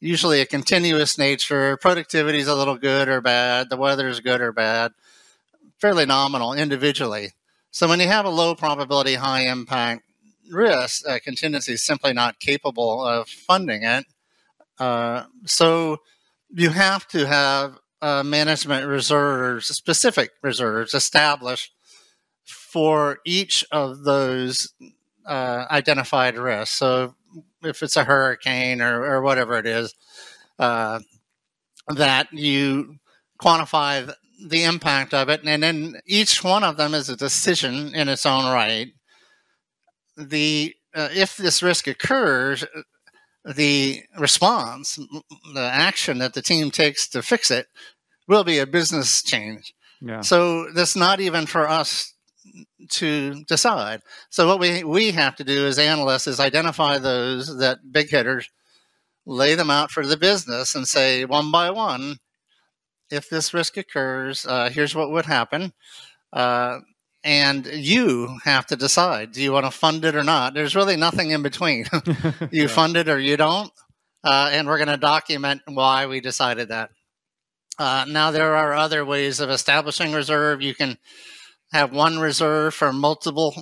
Usually, 0.00 0.40
a 0.40 0.46
continuous 0.46 1.18
nature. 1.18 1.76
Productivity 1.76 2.38
is 2.38 2.48
a 2.48 2.54
little 2.54 2.76
good 2.76 3.08
or 3.08 3.20
bad. 3.20 3.68
The 3.70 3.76
weather 3.76 4.08
is 4.08 4.20
good 4.20 4.40
or 4.40 4.52
bad 4.52 4.92
fairly 5.78 6.06
nominal 6.06 6.52
individually. 6.52 7.32
So 7.70 7.88
when 7.88 8.00
you 8.00 8.08
have 8.08 8.24
a 8.24 8.30
low 8.30 8.54
probability, 8.54 9.14
high 9.14 9.42
impact 9.42 10.02
risk, 10.50 11.06
uh, 11.06 11.18
contingency 11.22 11.74
is 11.74 11.82
simply 11.82 12.12
not 12.12 12.40
capable 12.40 13.04
of 13.04 13.28
funding 13.28 13.82
it. 13.82 14.06
Uh, 14.78 15.24
so 15.46 15.98
you 16.50 16.70
have 16.70 17.06
to 17.08 17.26
have 17.26 17.78
uh, 18.02 18.22
management 18.22 18.86
reserves, 18.86 19.66
specific 19.66 20.30
reserves 20.42 20.94
established 20.94 21.72
for 22.44 23.18
each 23.24 23.64
of 23.72 24.04
those 24.04 24.72
uh, 25.26 25.64
identified 25.70 26.36
risks. 26.36 26.76
So 26.76 27.14
if 27.62 27.82
it's 27.82 27.96
a 27.96 28.04
hurricane 28.04 28.80
or, 28.80 29.04
or 29.04 29.22
whatever 29.22 29.58
it 29.58 29.66
is, 29.66 29.94
uh, 30.58 31.00
that 31.88 32.32
you 32.32 32.96
quantify 33.40 34.12
the 34.44 34.64
impact 34.64 35.14
of 35.14 35.28
it, 35.28 35.42
and 35.44 35.62
then 35.62 36.00
each 36.06 36.44
one 36.44 36.64
of 36.64 36.76
them 36.76 36.94
is 36.94 37.08
a 37.08 37.16
decision 37.16 37.94
in 37.94 38.08
its 38.08 38.26
own 38.26 38.44
right. 38.44 38.88
The 40.16 40.74
uh, 40.94 41.08
if 41.14 41.36
this 41.36 41.62
risk 41.62 41.86
occurs, 41.86 42.64
the 43.54 44.02
response, 44.18 44.98
the 45.54 45.70
action 45.72 46.18
that 46.18 46.34
the 46.34 46.42
team 46.42 46.70
takes 46.70 47.08
to 47.08 47.22
fix 47.22 47.50
it, 47.50 47.66
will 48.28 48.44
be 48.44 48.58
a 48.58 48.66
business 48.66 49.22
change. 49.22 49.72
Yeah. 50.00 50.20
So 50.20 50.70
that's 50.72 50.96
not 50.96 51.20
even 51.20 51.46
for 51.46 51.68
us 51.68 52.12
to 52.90 53.44
decide. 53.44 54.00
So 54.30 54.46
what 54.46 54.60
we 54.60 54.84
we 54.84 55.12
have 55.12 55.36
to 55.36 55.44
do 55.44 55.66
as 55.66 55.78
analysts 55.78 56.26
is 56.26 56.40
identify 56.40 56.98
those 56.98 57.58
that 57.58 57.78
big 57.90 58.10
hitters, 58.10 58.48
lay 59.24 59.54
them 59.54 59.70
out 59.70 59.90
for 59.90 60.04
the 60.04 60.16
business, 60.16 60.74
and 60.74 60.86
say 60.86 61.24
one 61.24 61.50
by 61.50 61.70
one 61.70 62.18
if 63.10 63.28
this 63.28 63.54
risk 63.54 63.76
occurs, 63.76 64.46
uh, 64.46 64.70
here's 64.70 64.94
what 64.94 65.10
would 65.10 65.26
happen. 65.26 65.72
Uh, 66.32 66.80
and 67.26 67.66
you 67.66 68.38
have 68.44 68.66
to 68.66 68.76
decide 68.76 69.32
do 69.32 69.42
you 69.42 69.50
want 69.50 69.66
to 69.66 69.72
fund 69.72 70.04
it 70.04 70.14
or 70.14 70.22
not? 70.22 70.54
There's 70.54 70.76
really 70.76 70.96
nothing 70.96 71.30
in 71.32 71.42
between. 71.42 71.84
you 72.52 72.62
yeah. 72.62 72.66
fund 72.68 72.96
it 72.96 73.08
or 73.08 73.18
you 73.18 73.36
don't. 73.36 73.70
Uh, 74.22 74.50
and 74.52 74.66
we're 74.66 74.78
going 74.78 74.88
to 74.88 74.96
document 74.96 75.60
why 75.66 76.06
we 76.06 76.20
decided 76.20 76.68
that. 76.68 76.90
Uh, 77.78 78.06
now, 78.08 78.30
there 78.30 78.54
are 78.54 78.72
other 78.72 79.04
ways 79.04 79.40
of 79.40 79.50
establishing 79.50 80.12
reserve. 80.12 80.62
You 80.62 80.74
can 80.74 80.98
have 81.72 81.92
one 81.92 82.18
reserve 82.18 82.74
for 82.74 82.92
multiple 82.92 83.54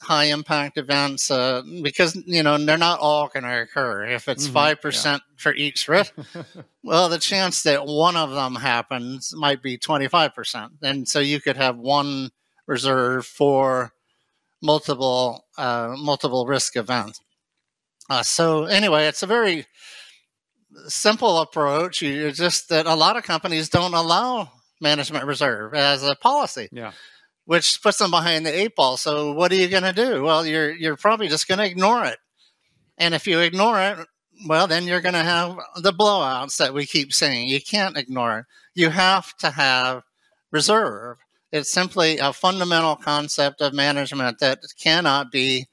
high 0.00 0.26
impact 0.26 0.78
events 0.78 1.30
uh, 1.30 1.62
because 1.82 2.16
you 2.26 2.44
know 2.44 2.56
they're 2.58 2.78
not 2.78 3.00
all 3.00 3.28
going 3.28 3.42
to 3.42 3.62
occur. 3.62 4.06
If 4.06 4.28
it's 4.28 4.46
5 4.46 4.76
mm-hmm, 4.76 4.82
percent 4.82 5.22
yeah. 5.28 5.34
for 5.36 5.54
each 5.54 5.88
risk, 5.88 6.14
well, 6.84 7.08
the 7.08 7.18
chance 7.18 7.64
that 7.64 7.86
one 7.86 8.16
of 8.16 8.30
them 8.30 8.54
happens 8.54 9.34
might 9.36 9.62
be 9.62 9.76
twenty 9.76 10.08
five 10.08 10.34
percent, 10.34 10.72
and 10.80 11.08
so 11.08 11.18
you 11.18 11.40
could 11.40 11.56
have 11.56 11.76
one 11.76 12.30
reserve 12.68 13.26
for 13.26 13.92
multiple 14.62 15.44
uh, 15.56 15.96
multiple 15.98 16.46
risk 16.46 16.76
events. 16.76 17.20
Uh, 18.08 18.22
so 18.22 18.64
anyway, 18.66 19.06
it's 19.06 19.24
a 19.24 19.26
very 19.26 19.66
simple 20.86 21.40
approach. 21.40 22.00
You 22.00 22.30
just 22.30 22.68
that 22.68 22.86
a 22.86 22.94
lot 22.94 23.16
of 23.16 23.24
companies 23.24 23.68
don't 23.68 23.94
allow 23.94 24.52
management 24.80 25.24
reserve 25.24 25.74
as 25.74 26.04
a 26.04 26.14
policy. 26.14 26.68
Yeah 26.70 26.92
which 27.48 27.82
puts 27.82 27.96
them 27.96 28.10
behind 28.10 28.44
the 28.44 28.54
eight 28.54 28.76
ball. 28.76 28.98
So 28.98 29.32
what 29.32 29.50
are 29.50 29.54
you 29.54 29.68
going 29.68 29.82
to 29.82 29.92
do? 29.94 30.22
Well, 30.22 30.44
you're 30.44 30.70
you're 30.70 30.98
probably 30.98 31.28
just 31.28 31.48
going 31.48 31.56
to 31.56 31.64
ignore 31.64 32.04
it. 32.04 32.18
And 32.98 33.14
if 33.14 33.26
you 33.26 33.40
ignore 33.40 33.80
it, 33.80 34.06
well, 34.46 34.66
then 34.66 34.84
you're 34.84 35.00
going 35.00 35.14
to 35.14 35.20
have 35.20 35.56
the 35.76 35.94
blowouts 35.94 36.58
that 36.58 36.74
we 36.74 36.84
keep 36.84 37.10
saying. 37.14 37.48
You 37.48 37.58
can't 37.62 37.96
ignore 37.96 38.40
it. 38.40 38.44
You 38.74 38.90
have 38.90 39.34
to 39.38 39.52
have 39.52 40.02
reserve. 40.52 41.16
It's 41.50 41.70
simply 41.70 42.18
a 42.18 42.32
fundamental 42.32 42.96
concept 42.96 43.60
of 43.60 43.72
management 43.72 44.38
that 44.40 44.60
cannot 44.78 45.32
be, 45.32 45.66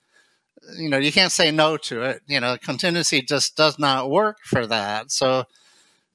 you 0.77 0.89
know, 0.89 0.97
you 0.97 1.11
can't 1.11 1.31
say 1.31 1.51
no 1.51 1.77
to 1.77 2.01
it. 2.03 2.21
You 2.27 2.39
know, 2.39 2.57
contingency 2.57 3.21
just 3.21 3.57
does 3.57 3.77
not 3.77 4.09
work 4.09 4.37
for 4.45 4.65
that. 4.67 5.11
So 5.11 5.43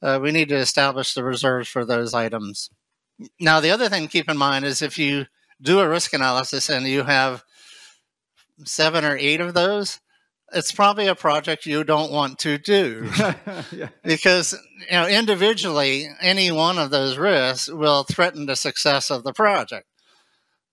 uh, 0.02 0.18
we 0.22 0.32
need 0.32 0.48
to 0.48 0.56
establish 0.56 1.12
the 1.12 1.24
reserves 1.24 1.68
for 1.68 1.84
those 1.84 2.14
items. 2.14 2.70
Now, 3.38 3.60
the 3.60 3.70
other 3.70 3.88
thing 3.88 4.04
to 4.04 4.08
keep 4.08 4.30
in 4.30 4.38
mind 4.38 4.64
is 4.64 4.80
if 4.80 4.98
you 4.98 5.26
do 5.60 5.80
a 5.80 5.88
risk 5.88 6.14
analysis 6.14 6.70
and 6.70 6.86
you 6.86 7.02
have 7.02 7.44
seven 8.64 9.04
or 9.04 9.16
eight 9.16 9.40
of 9.40 9.52
those, 9.52 10.00
it's 10.52 10.72
probably 10.72 11.06
a 11.06 11.14
project 11.14 11.66
you 11.66 11.84
don't 11.84 12.10
want 12.10 12.38
to 12.40 12.58
do. 12.58 13.10
Yeah. 13.72 13.88
because 14.02 14.54
you 14.80 14.92
know 14.92 15.06
individually 15.06 16.08
any 16.20 16.50
one 16.50 16.78
of 16.78 16.90
those 16.90 17.16
risks 17.16 17.68
will 17.68 18.04
threaten 18.04 18.46
the 18.46 18.56
success 18.56 19.10
of 19.10 19.22
the 19.22 19.32
project. 19.32 19.86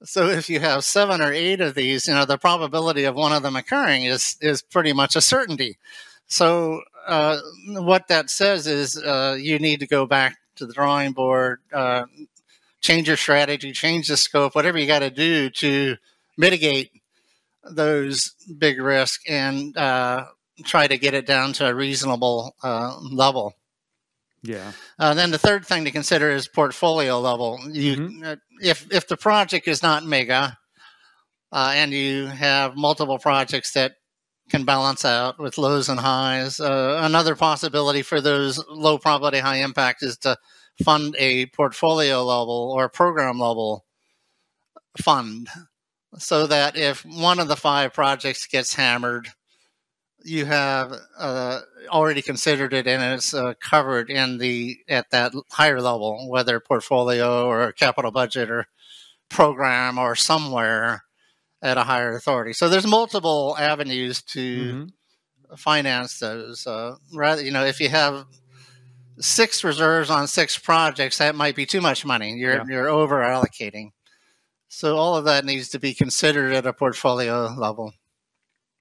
So 0.04 0.28
if 0.28 0.50
you 0.50 0.60
have 0.60 0.84
seven 0.84 1.22
or 1.22 1.32
eight 1.32 1.62
of 1.62 1.76
these 1.76 2.08
you 2.08 2.14
know 2.14 2.26
the 2.26 2.38
probability 2.38 3.04
of 3.04 3.16
one 3.16 3.34
of 3.34 3.44
them 3.44 3.56
occurring 3.56 4.04
is 4.06 4.38
is 4.42 4.62
pretty 4.62 4.94
much 4.94 5.16
a 5.16 5.22
certainty. 5.22 5.78
So 6.28 6.82
uh, 7.08 7.40
what 7.68 8.08
that 8.10 8.30
says 8.30 8.68
is 8.68 8.98
uh, 8.98 9.38
you 9.40 9.60
need 9.60 9.80
to 9.80 9.88
go 9.88 10.06
back 10.06 10.38
to 10.58 10.66
the 10.66 10.74
drawing 10.74 11.12
board 11.14 11.60
uh, 11.72 12.06
change 12.82 13.08
your 13.08 13.18
strategy, 13.18 13.72
change 13.72 14.08
the 14.08 14.18
scope, 14.18 14.56
whatever 14.56 14.78
you 14.78 14.88
got 14.88 15.00
to 15.00 15.10
do 15.10 15.50
to 15.50 15.98
mitigate 16.38 16.92
those 17.72 18.34
big 18.58 18.80
risks 18.82 19.24
and 19.28 19.76
uh, 19.78 20.26
try 20.64 20.88
to 20.88 20.98
get 20.98 21.14
it 21.14 21.26
down 21.26 21.54
to 21.54 21.68
a 21.68 21.74
reasonable 21.74 22.56
uh, 22.64 22.98
level. 23.00 23.54
Yeah. 24.44 24.72
Uh, 25.00 25.14
then 25.14 25.32
the 25.32 25.38
third 25.38 25.66
thing 25.66 25.86
to 25.86 25.92
consider 25.92 26.30
is 26.30 26.48
portfolio 26.48 27.20
level. 27.20 27.60
You, 27.70 27.96
mm-hmm. 27.96 28.34
if 28.62 28.88
if 28.92 29.08
the 29.08 29.18
project 29.18 29.68
is 29.68 29.84
not 29.84 30.06
mega, 30.06 30.58
uh, 31.52 31.74
and 31.76 31.92
you 31.92 32.28
have 32.28 32.76
multiple 32.76 33.20
projects 33.20 33.74
that 33.74 33.94
can 34.50 34.64
balance 34.64 35.04
out 35.04 35.40
with 35.40 35.58
lows 35.58 35.90
and 35.90 36.00
highs. 36.00 36.60
Uh, 36.60 37.02
another 37.04 37.36
possibility 37.36 38.02
for 38.02 38.22
those 38.22 38.64
low 38.70 38.98
probability, 38.98 39.40
high 39.40 39.58
impact 39.58 40.04
is 40.04 40.18
to 40.20 40.38
fund 40.84 41.16
a 41.20 41.48
portfolio 41.48 42.24
level 42.24 42.72
or 42.76 42.88
program 42.88 43.40
level 43.40 43.86
fund 45.02 45.50
so 46.18 46.48
that 46.48 46.78
if 46.78 47.06
one 47.06 47.40
of 47.40 47.48
the 47.48 47.56
five 47.56 47.94
projects 47.94 48.48
gets 48.48 48.74
hammered, 48.76 49.30
you 50.24 50.46
have 50.46 50.94
uh, 51.18 51.60
already 51.90 52.22
considered 52.22 52.74
it 52.74 52.88
and 52.88 53.02
it's 53.14 53.34
uh, 53.34 53.54
covered 53.62 54.10
in 54.10 54.38
the 54.38 54.78
at 54.90 55.10
that 55.12 55.32
higher 55.52 55.82
level, 55.82 56.30
whether 56.30 56.60
portfolio 56.60 57.46
or 57.46 57.72
capital 57.72 58.12
budget 58.12 58.50
or 58.50 58.68
program 59.30 59.98
or 59.98 60.16
somewhere 60.16 61.04
at 61.62 61.78
a 61.78 61.84
higher 61.84 62.16
authority. 62.16 62.54
So 62.54 62.70
there's 62.70 62.88
multiple 62.88 63.56
avenues 63.58 64.22
to 64.24 64.58
mm-hmm. 64.60 65.56
finance 65.56 66.20
those. 66.20 66.68
Uh, 66.68 66.96
rather, 67.14 67.44
you 67.44 67.52
know, 67.52 67.66
if 67.66 67.80
you 67.80 67.90
have 67.90 68.26
six 69.20 69.64
reserves 69.64 70.10
on 70.10 70.28
six 70.28 70.58
projects, 70.58 71.18
that 71.18 71.36
might 71.36 71.56
be 71.56 71.66
too 71.66 71.82
much 71.82 72.06
money. 72.06 72.34
You're 72.34 72.58
yeah. 72.58 72.64
you're 72.68 72.90
over 72.90 73.18
allocating. 73.18 73.92
So 74.68 74.98
all 74.98 75.16
of 75.16 75.26
that 75.26 75.46
needs 75.46 75.70
to 75.70 75.80
be 75.80 75.94
considered 75.94 76.54
at 76.54 76.66
a 76.66 76.74
portfolio 76.74 77.54
level. 77.58 77.94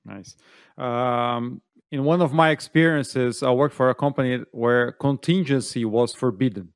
Nice. 0.04 0.36
Um, 0.78 1.62
in 1.90 2.04
one 2.04 2.20
of 2.20 2.32
my 2.32 2.50
experiences, 2.50 3.42
I 3.42 3.50
worked 3.50 3.74
for 3.74 3.90
a 3.90 3.94
company 3.94 4.44
where 4.52 4.92
contingency 4.92 5.84
was 5.84 6.12
forbidden. 6.12 6.72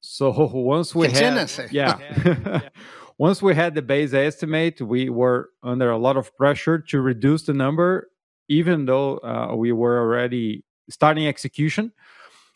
So 0.00 0.30
once 0.52 0.94
we 0.94 1.06
contingency. 1.08 1.62
had, 1.62 1.72
yeah. 1.72 1.98
yeah. 2.24 2.60
once 3.18 3.42
we 3.42 3.54
had 3.54 3.74
the 3.74 3.82
base 3.82 4.12
estimate, 4.12 4.80
we 4.80 5.10
were 5.10 5.50
under 5.62 5.90
a 5.90 5.98
lot 5.98 6.16
of 6.16 6.34
pressure 6.36 6.78
to 6.78 7.00
reduce 7.00 7.42
the 7.44 7.54
number, 7.54 8.10
even 8.48 8.86
though 8.86 9.18
uh, 9.18 9.54
we 9.54 9.72
were 9.72 9.98
already 9.98 10.64
starting 10.88 11.26
execution. 11.26 11.92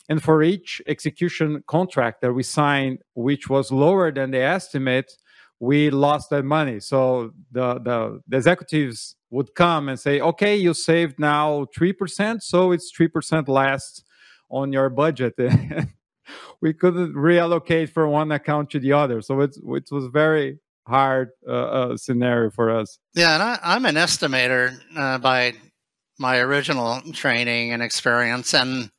And 0.09 0.21
for 0.21 0.43
each 0.43 0.81
execution 0.87 1.63
contract 1.67 2.21
that 2.21 2.33
we 2.33 2.43
signed, 2.43 2.99
which 3.13 3.49
was 3.49 3.71
lower 3.71 4.11
than 4.11 4.31
the 4.31 4.41
estimate, 4.41 5.15
we 5.61 5.91
lost 5.91 6.31
that 6.31 6.43
money. 6.43 6.79
So 6.79 7.33
the, 7.51 7.75
the, 7.75 8.21
the 8.27 8.37
executives 8.37 9.15
would 9.29 9.53
come 9.53 9.89
and 9.89 9.99
say, 9.99 10.19
okay, 10.19 10.55
you 10.55 10.73
saved 10.73 11.19
now 11.19 11.67
3%, 11.77 12.41
so 12.41 12.71
it's 12.71 12.91
3% 12.91 13.47
less 13.47 14.01
on 14.49 14.73
your 14.73 14.89
budget. 14.89 15.35
we 16.61 16.73
couldn't 16.73 17.13
reallocate 17.13 17.91
from 17.91 18.09
one 18.09 18.31
account 18.31 18.71
to 18.71 18.79
the 18.79 18.91
other. 18.93 19.21
So 19.21 19.39
it, 19.41 19.55
it 19.55 19.91
was 19.91 20.07
very 20.07 20.57
hard 20.87 21.29
uh, 21.47 21.51
uh, 21.51 21.97
scenario 21.97 22.49
for 22.49 22.71
us. 22.71 22.97
Yeah, 23.13 23.35
and 23.35 23.43
I, 23.43 23.75
am 23.75 23.85
an 23.85 23.95
estimator 23.95 24.79
uh, 24.97 25.19
by 25.19 25.53
my 26.17 26.39
original 26.39 27.01
training 27.13 27.71
and 27.71 27.83
experience. 27.83 28.55
And, 28.55 28.89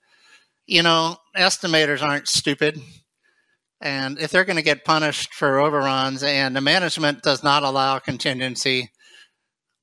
you 0.67 0.85
know, 0.85 1.17
estimators 1.37 2.03
aren't 2.03 2.29
stupid. 2.29 2.81
And 3.83 4.19
if 4.21 4.31
they're 4.31 4.45
going 4.45 4.57
to 4.57 4.63
get 4.63 4.85
punished 4.85 5.35
for 5.35 5.59
overruns 5.59 6.23
and 6.23 6.55
the 6.55 6.61
management 6.61 7.23
does 7.23 7.43
not 7.43 7.65
allow 7.65 7.99
contingency, 7.99 8.93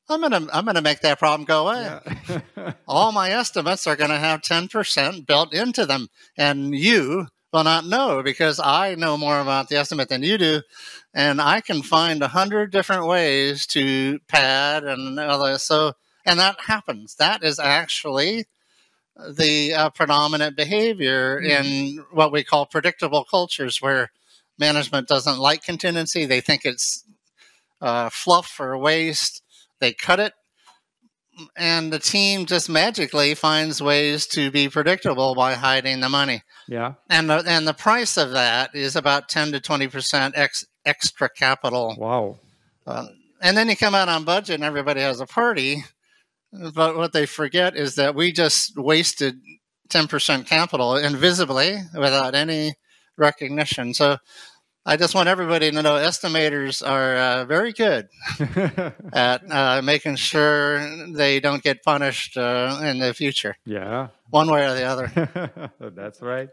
I'm 0.10 0.22
gonna 0.22 0.48
I'm 0.52 0.66
gonna 0.66 0.82
make 0.82 1.02
that 1.02 1.20
problem 1.20 1.46
go 1.46 1.68
away. 1.68 2.00
Yeah. 2.28 2.72
All 2.88 3.12
my 3.12 3.30
estimates 3.30 3.86
are 3.86 3.96
gonna 3.96 4.18
have 4.18 4.42
ten 4.42 4.68
percent 4.68 5.28
built 5.28 5.54
into 5.54 5.86
them, 5.86 6.08
and 6.36 6.74
you 6.74 7.28
will 7.54 7.64
not 7.64 7.86
know 7.86 8.24
because 8.24 8.60
I 8.60 8.96
know 8.96 9.18
more 9.18 9.40
about 9.40 9.70
the 9.70 9.78
estimate 9.78 10.10
than 10.10 10.24
you 10.24 10.40
do, 10.40 10.62
and 11.14 11.40
I 11.40 11.62
can 11.62 11.84
find 11.84 12.24
a 12.24 12.28
hundred 12.28 12.72
different 12.72 13.06
ways 13.06 13.68
to 13.68 14.20
pad 14.28 14.84
and 14.84 15.20
other. 15.20 15.60
So, 15.60 15.94
and 16.26 16.40
that 16.40 16.60
happens. 16.62 17.16
That 17.16 17.44
is 17.44 17.60
actually 17.60 18.46
the 19.28 19.74
uh, 19.74 19.90
predominant 19.90 20.56
behavior 20.56 21.42
mm-hmm. 21.42 21.66
in 21.66 22.06
what 22.12 22.32
we 22.32 22.44
call 22.44 22.66
predictable 22.66 23.24
cultures, 23.24 23.82
where 23.82 24.12
management 24.58 25.08
doesn't 25.08 25.40
like 25.40 25.64
contingency. 25.64 26.26
They 26.26 26.42
think 26.42 26.66
it's 26.66 27.04
uh, 27.82 28.10
fluff 28.10 28.60
or 28.60 28.78
waste. 28.78 29.42
They 29.80 29.94
cut 29.94 30.20
it 30.20 30.34
and 31.56 31.92
the 31.92 32.00
team 32.00 32.46
just 32.46 32.70
magically 32.70 33.36
finds 33.36 33.82
ways 33.82 34.28
to 34.28 34.52
be 34.52 34.70
predictable 34.70 35.36
by 35.36 35.54
hiding 35.54 36.00
the 36.00 36.10
money. 36.10 36.44
Yeah. 36.68 36.94
And 37.10 37.30
the, 37.30 37.44
and 37.46 37.68
the 37.68 37.74
price 37.74 38.18
of 38.18 38.32
that 38.32 38.76
is 38.76 38.96
about 38.96 39.30
10 39.30 39.54
to 39.54 39.60
20% 39.60 40.34
ex, 40.36 40.66
extra 40.86 41.30
capital. 41.30 41.96
Wow. 41.98 42.40
Uh, 42.86 43.08
and 43.42 43.56
then 43.56 43.70
you 43.70 43.78
come 43.78 43.96
out 43.96 44.10
on 44.10 44.24
budget 44.24 44.56
and 44.56 44.64
everybody 44.64 45.02
has 45.02 45.20
a 45.20 45.26
party. 45.26 45.84
But 46.52 46.98
what 46.98 47.14
they 47.14 47.26
forget 47.26 47.76
is 47.76 47.96
that 47.96 48.16
we 48.16 48.32
just 48.32 48.78
wasted 48.78 49.40
10% 49.90 50.46
capital 50.48 50.96
invisibly 50.96 51.78
without 51.94 52.36
any 52.36 52.74
recognition. 53.18 53.94
So 53.94 54.18
I 54.86 54.98
just 54.98 55.14
want 55.14 55.30
everybody 55.30 55.70
to 55.70 55.82
know 55.84 55.96
estimators 55.96 56.88
are 56.88 57.16
uh, 57.16 57.46
very 57.46 57.74
good 57.74 58.08
at 59.14 59.42
uh, 59.52 59.82
making 59.84 60.16
sure 60.16 60.80
they 61.14 61.40
don't 61.40 61.62
get 61.62 61.84
punished 61.84 62.38
uh, 62.38 62.80
in 62.84 63.00
the 63.00 63.14
future. 63.14 63.56
Yeah. 63.66 64.08
One 64.30 64.50
way 64.50 64.66
or 64.66 64.74
the 64.74 64.84
other. 64.84 65.72
That's 65.80 66.22
right. 66.22 66.50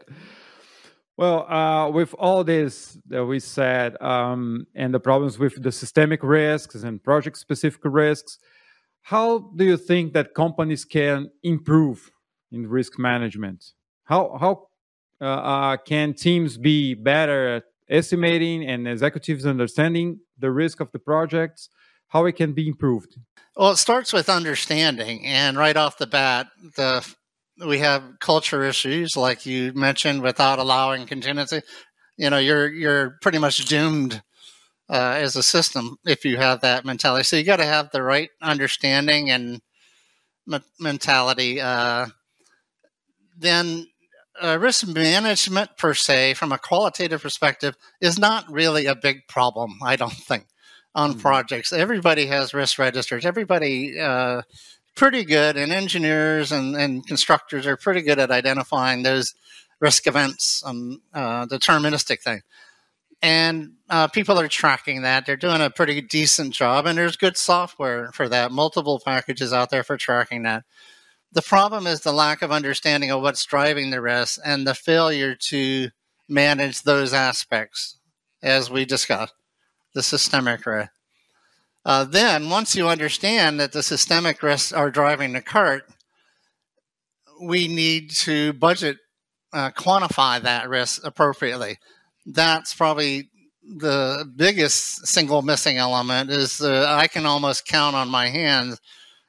Well, 1.15 1.51
uh, 1.51 1.89
with 1.89 2.13
all 2.19 2.43
this 2.43 2.99
that 3.07 3.25
we 3.25 3.39
said 3.39 3.99
um, 4.01 4.67
and 4.75 4.93
the 4.93 4.99
problems 4.99 5.39
with 5.39 5.63
the 5.63 5.71
systemic 5.71 6.21
risks 6.21 6.75
and 6.75 7.03
project 7.03 7.37
specific 7.39 7.81
risks, 7.85 8.37
how 9.07 9.39
do 9.55 9.63
you 9.63 9.77
think 9.77 10.11
that 10.11 10.33
companies 10.33 10.83
can 10.83 11.29
improve 11.41 12.11
in 12.51 12.67
risk 12.67 12.99
management? 12.99 13.63
How, 14.03 14.37
how 14.37 14.67
uh, 15.21 15.25
uh, 15.25 15.77
can 15.77 16.13
teams 16.13 16.57
be 16.57 16.93
better 16.93 17.55
at 17.55 17.63
estimating 17.89 18.67
and 18.67 18.85
executives 18.85 19.45
understanding 19.45 20.19
the 20.37 20.51
risk 20.51 20.81
of 20.81 20.91
the 20.91 20.99
projects, 20.99 21.69
how 22.09 22.25
it 22.25 22.33
can 22.33 22.51
be 22.51 22.67
improved? 22.67 23.15
Well, 23.55 23.71
it 23.71 23.77
starts 23.77 24.11
with 24.11 24.27
understanding, 24.27 25.25
and 25.25 25.55
right 25.55 25.77
off 25.77 25.97
the 25.97 26.07
bat, 26.07 26.47
the 26.75 27.07
we 27.65 27.79
have 27.79 28.03
culture 28.19 28.65
issues, 28.65 29.15
like 29.15 29.45
you 29.45 29.71
mentioned, 29.73 30.21
without 30.21 30.59
allowing 30.59 31.07
contingency. 31.07 31.61
You 32.17 32.29
know, 32.29 32.39
you're 32.39 32.67
you're 32.67 33.17
pretty 33.21 33.37
much 33.37 33.63
doomed 33.65 34.21
uh, 34.89 35.15
as 35.17 35.35
a 35.35 35.43
system 35.43 35.97
if 36.05 36.25
you 36.25 36.37
have 36.37 36.61
that 36.61 36.85
mentality. 36.85 37.23
So 37.23 37.35
you 37.35 37.43
got 37.43 37.57
to 37.57 37.65
have 37.65 37.91
the 37.91 38.03
right 38.03 38.29
understanding 38.41 39.29
and 39.29 39.61
mentality. 40.79 41.59
Uh, 41.61 42.07
then 43.37 43.87
uh, 44.41 44.57
risk 44.59 44.87
management 44.87 45.77
per 45.77 45.93
se, 45.93 46.35
from 46.35 46.51
a 46.51 46.57
qualitative 46.57 47.21
perspective, 47.21 47.75
is 48.01 48.19
not 48.19 48.49
really 48.51 48.85
a 48.85 48.95
big 48.95 49.27
problem. 49.27 49.79
I 49.83 49.95
don't 49.95 50.11
think 50.11 50.45
on 50.95 51.11
mm-hmm. 51.11 51.19
projects. 51.19 51.73
Everybody 51.73 52.27
has 52.27 52.53
risk 52.53 52.79
registers. 52.79 53.25
Everybody 53.25 53.99
uh, 53.99 54.43
pretty 54.95 55.23
good, 55.23 55.57
and 55.57 55.71
engineers 55.71 56.51
and, 56.51 56.75
and 56.75 57.05
constructors 57.05 57.67
are 57.67 57.77
pretty 57.77 58.01
good 58.01 58.19
at 58.19 58.31
identifying 58.31 59.03
those 59.03 59.35
risk 59.79 60.07
events, 60.07 60.63
um, 60.65 61.01
uh, 61.13 61.45
deterministic 61.45 62.21
thing. 62.21 62.41
And 63.21 63.73
uh, 63.89 64.07
people 64.07 64.39
are 64.39 64.47
tracking 64.47 65.01
that. 65.01 65.25
They're 65.25 65.35
doing 65.35 65.61
a 65.61 65.69
pretty 65.69 66.01
decent 66.01 66.53
job, 66.53 66.85
and 66.85 66.97
there's 66.97 67.17
good 67.17 67.35
software 67.37 68.11
for 68.13 68.29
that. 68.29 68.51
Multiple 68.51 69.01
packages 69.03 69.51
out 69.53 69.69
there 69.69 69.83
for 69.83 69.97
tracking 69.97 70.43
that. 70.43 70.63
The 71.31 71.41
problem 71.41 71.87
is 71.87 72.01
the 72.01 72.13
lack 72.13 72.41
of 72.41 72.51
understanding 72.51 73.11
of 73.11 73.21
what's 73.21 73.45
driving 73.45 73.89
the 73.89 74.01
risk 74.01 74.39
and 74.45 74.65
the 74.65 74.75
failure 74.75 75.35
to 75.35 75.89
manage 76.29 76.83
those 76.83 77.13
aspects, 77.13 77.97
as 78.41 78.69
we 78.69 78.85
discussed, 78.85 79.33
the 79.93 80.03
systemic 80.03 80.65
risk. 80.65 80.91
Uh, 81.83 82.03
then, 82.03 82.49
once 82.49 82.75
you 82.75 82.87
understand 82.87 83.59
that 83.59 83.71
the 83.71 83.81
systemic 83.81 84.43
risks 84.43 84.73
are 84.73 84.91
driving 84.91 85.33
the 85.33 85.41
cart, 85.41 85.83
we 87.41 87.67
need 87.67 88.11
to 88.11 88.53
budget, 88.53 88.97
uh, 89.53 89.71
quantify 89.71 90.41
that 90.41 90.67
risk 90.69 91.05
appropriately. 91.05 91.77
That's 92.27 92.73
probably 92.73 93.29
the 93.63 94.29
biggest 94.35 95.07
single 95.07 95.41
missing 95.41 95.77
element. 95.77 96.29
Is 96.29 96.61
uh, 96.61 96.85
I 96.87 97.07
can 97.07 97.25
almost 97.25 97.65
count 97.65 97.95
on 97.95 98.09
my 98.09 98.27
hands 98.27 98.79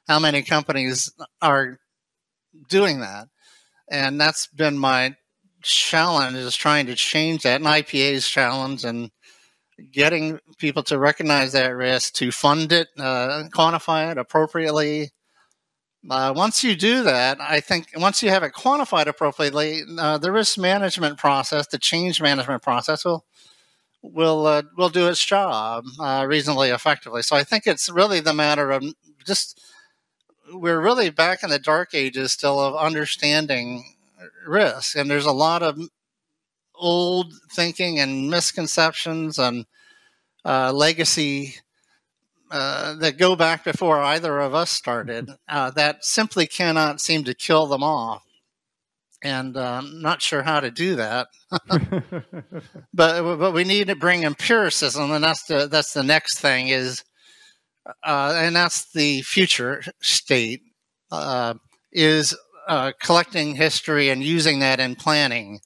how 0.07 0.19
many 0.19 0.41
companies 0.41 1.11
are 1.41 1.79
doing 2.67 2.99
that. 3.01 3.27
And 3.89 4.19
that's 4.19 4.47
been 4.47 4.77
my 4.77 5.15
challenge 5.61 6.35
is 6.35 6.55
trying 6.55 6.87
to 6.87 6.95
change 6.95 7.43
that 7.43 7.61
and 7.61 7.65
IPA's 7.65 8.27
challenge 8.27 8.85
and 8.85 9.11
getting 9.91 10.39
people 10.57 10.83
to 10.83 10.99
recognize 10.99 11.53
that 11.53 11.69
risk, 11.75 12.13
to 12.15 12.31
fund 12.31 12.71
it, 12.71 12.87
uh, 12.97 13.43
quantify 13.53 14.11
it 14.11 14.17
appropriately. 14.17 15.11
Uh, 16.07 16.33
once 16.35 16.63
you 16.63 16.75
do 16.75 17.03
that, 17.03 17.41
I 17.41 17.59
think 17.59 17.87
once 17.95 18.23
you 18.23 18.29
have 18.29 18.43
it 18.43 18.53
quantified 18.53 19.07
appropriately, 19.07 19.81
uh, 19.97 20.17
the 20.17 20.31
risk 20.31 20.57
management 20.57 21.17
process, 21.17 21.67
the 21.67 21.77
change 21.77 22.21
management 22.21 22.61
process, 22.61 23.03
will 23.03 23.25
will 24.01 24.45
uh, 24.47 24.63
will 24.77 24.89
do 24.89 25.07
its 25.09 25.23
job 25.25 25.85
uh, 25.99 26.25
reasonably 26.27 26.69
effectively. 26.69 27.21
So 27.21 27.35
I 27.35 27.43
think 27.43 27.67
it's 27.67 27.89
really 27.89 28.21
the 28.21 28.33
matter 28.33 28.71
of 28.71 28.83
just 29.25 29.59
we're 30.53 30.81
really 30.81 31.09
back 31.09 31.43
in 31.43 31.49
the 31.49 31.59
dark 31.59 31.93
ages 31.93 32.31
still 32.31 32.59
of 32.59 32.75
understanding 32.75 33.95
risk, 34.47 34.95
and 34.95 35.11
there's 35.11 35.25
a 35.25 35.31
lot 35.31 35.63
of 35.63 35.79
old 36.75 37.33
thinking 37.51 37.99
and 37.99 38.29
misconceptions 38.29 39.37
and 39.37 39.65
uh, 40.45 40.71
legacy 40.73 41.55
uh, 42.51 42.95
that 42.95 43.17
go 43.17 43.35
back 43.35 43.63
before 43.63 43.99
either 43.99 44.39
of 44.39 44.53
us 44.53 44.69
started 44.69 45.29
uh, 45.47 45.71
that 45.71 46.03
simply 46.03 46.47
cannot 46.47 47.01
seem 47.01 47.23
to 47.23 47.33
kill 47.33 47.67
them 47.67 47.83
off. 47.83 48.23
And 49.21 49.57
uh, 49.57 49.81
I'm 49.81 50.01
not 50.01 50.21
sure 50.21 50.43
how 50.43 50.61
to 50.61 50.71
do 50.71 50.95
that, 50.95 51.27
but 52.93 53.37
but 53.37 53.53
we 53.53 53.65
need 53.65 53.87
to 53.87 53.95
bring 53.95 54.23
empiricism, 54.23 55.11
and 55.11 55.21
that's 55.21 55.43
the 55.43 55.67
that's 55.67 55.91
the 55.91 56.03
next 56.03 56.39
thing 56.39 56.69
is, 56.69 57.03
uh, 58.05 58.33
and 58.37 58.55
that's 58.55 58.89
the 58.93 59.21
future 59.23 59.83
state 60.01 60.61
uh, 61.11 61.55
is 61.91 62.33
collecting 63.01 63.55
history 63.55 64.09
and 64.09 64.23
using 64.23 64.59
that 64.59 64.79
in 64.79 64.95
planning 64.95 65.59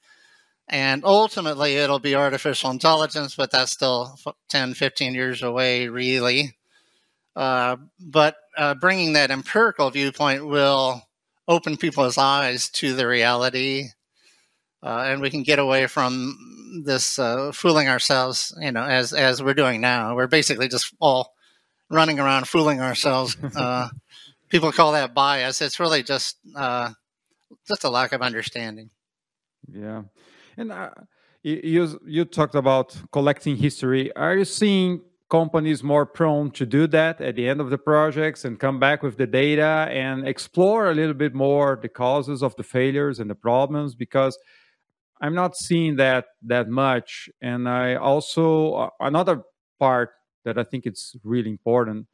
and 0.68 1.04
ultimately, 1.04 1.76
it'll 1.76 2.00
be 2.00 2.16
artificial 2.16 2.72
intelligence, 2.72 3.36
but 3.36 3.52
that's 3.52 3.72
still 3.72 4.18
10, 4.50 4.74
15 4.74 5.14
years 5.14 5.44
away, 5.44 5.88
really. 5.90 6.56
Uh, 7.36 7.78
but 8.00 8.36
uh, 8.58 8.76
bringing 8.76 9.14
that 9.14 9.32
empirical 9.32 9.90
viewpoint 9.90 10.46
will 10.46 11.02
open 11.48 11.78
people's 11.78 12.18
eyes 12.18 12.70
to 12.70 12.94
the 12.94 13.08
reality. 13.08 13.90
Uh, 14.82 15.06
and 15.08 15.22
we 15.22 15.30
can 15.30 15.44
get 15.44 15.60
away 15.60 15.88
from 15.88 16.82
this 16.84 17.18
uh, 17.18 17.52
fooling 17.52 17.88
ourselves, 17.88 18.54
you 18.60 18.72
know, 18.72 18.84
as 18.84 19.14
as 19.14 19.42
we're 19.42 19.54
doing 19.54 19.80
now. 19.80 20.16
We're 20.16 20.28
basically 20.28 20.68
just 20.68 20.94
all 21.00 21.34
running 21.90 22.20
around 22.20 22.48
fooling 22.48 22.82
ourselves. 22.82 23.38
Uh, 23.56 23.90
people 24.50 24.72
call 24.72 24.92
that 24.92 25.14
bias. 25.14 25.62
It's 25.62 25.80
really 25.80 26.04
just 26.04 26.38
uh, 26.56 26.92
just 27.68 27.84
a 27.84 27.90
lack 27.90 28.12
of 28.12 28.22
understanding. 28.22 28.90
Yeah. 29.72 30.04
And 30.58 30.72
uh, 30.72 30.92
you 31.44 32.00
you 32.06 32.26
talked 32.26 32.56
about 32.56 32.96
collecting 33.12 33.56
history. 33.56 34.16
Are 34.16 34.36
you 34.36 34.46
seeing 34.46 35.02
companies 35.30 35.84
more 35.84 36.06
prone 36.06 36.52
to 36.52 36.66
do 36.66 36.86
that 36.88 37.20
at 37.22 37.36
the 37.36 37.48
end 37.48 37.60
of 37.60 37.70
the 37.70 37.78
projects 37.78 38.46
and 38.46 38.60
come 38.60 38.80
back 38.80 39.02
with 39.02 39.18
the 39.18 39.26
data 39.26 39.88
and 39.90 40.28
explore 40.28 40.92
a 40.92 40.94
little 40.94 41.14
bit 41.14 41.34
more 41.34 41.80
the 41.82 41.90
causes 41.90 42.44
of 42.44 42.56
the 42.56 42.64
failures 42.64 43.20
and 43.20 43.30
the 43.30 43.36
problems? 43.36 43.96
Because 43.96 44.38
I'm 45.22 45.34
not 45.34 45.56
seeing 45.56 45.96
that 45.96 46.26
that 46.44 46.68
much. 46.68 47.30
And 47.42 47.68
I 47.68 47.96
also 47.96 48.74
uh, 48.74 48.90
another 49.00 49.44
part 49.80 50.12
that 50.44 50.58
I 50.58 50.64
think 50.64 50.86
it's 50.86 51.16
really 51.24 51.50
important, 51.50 52.08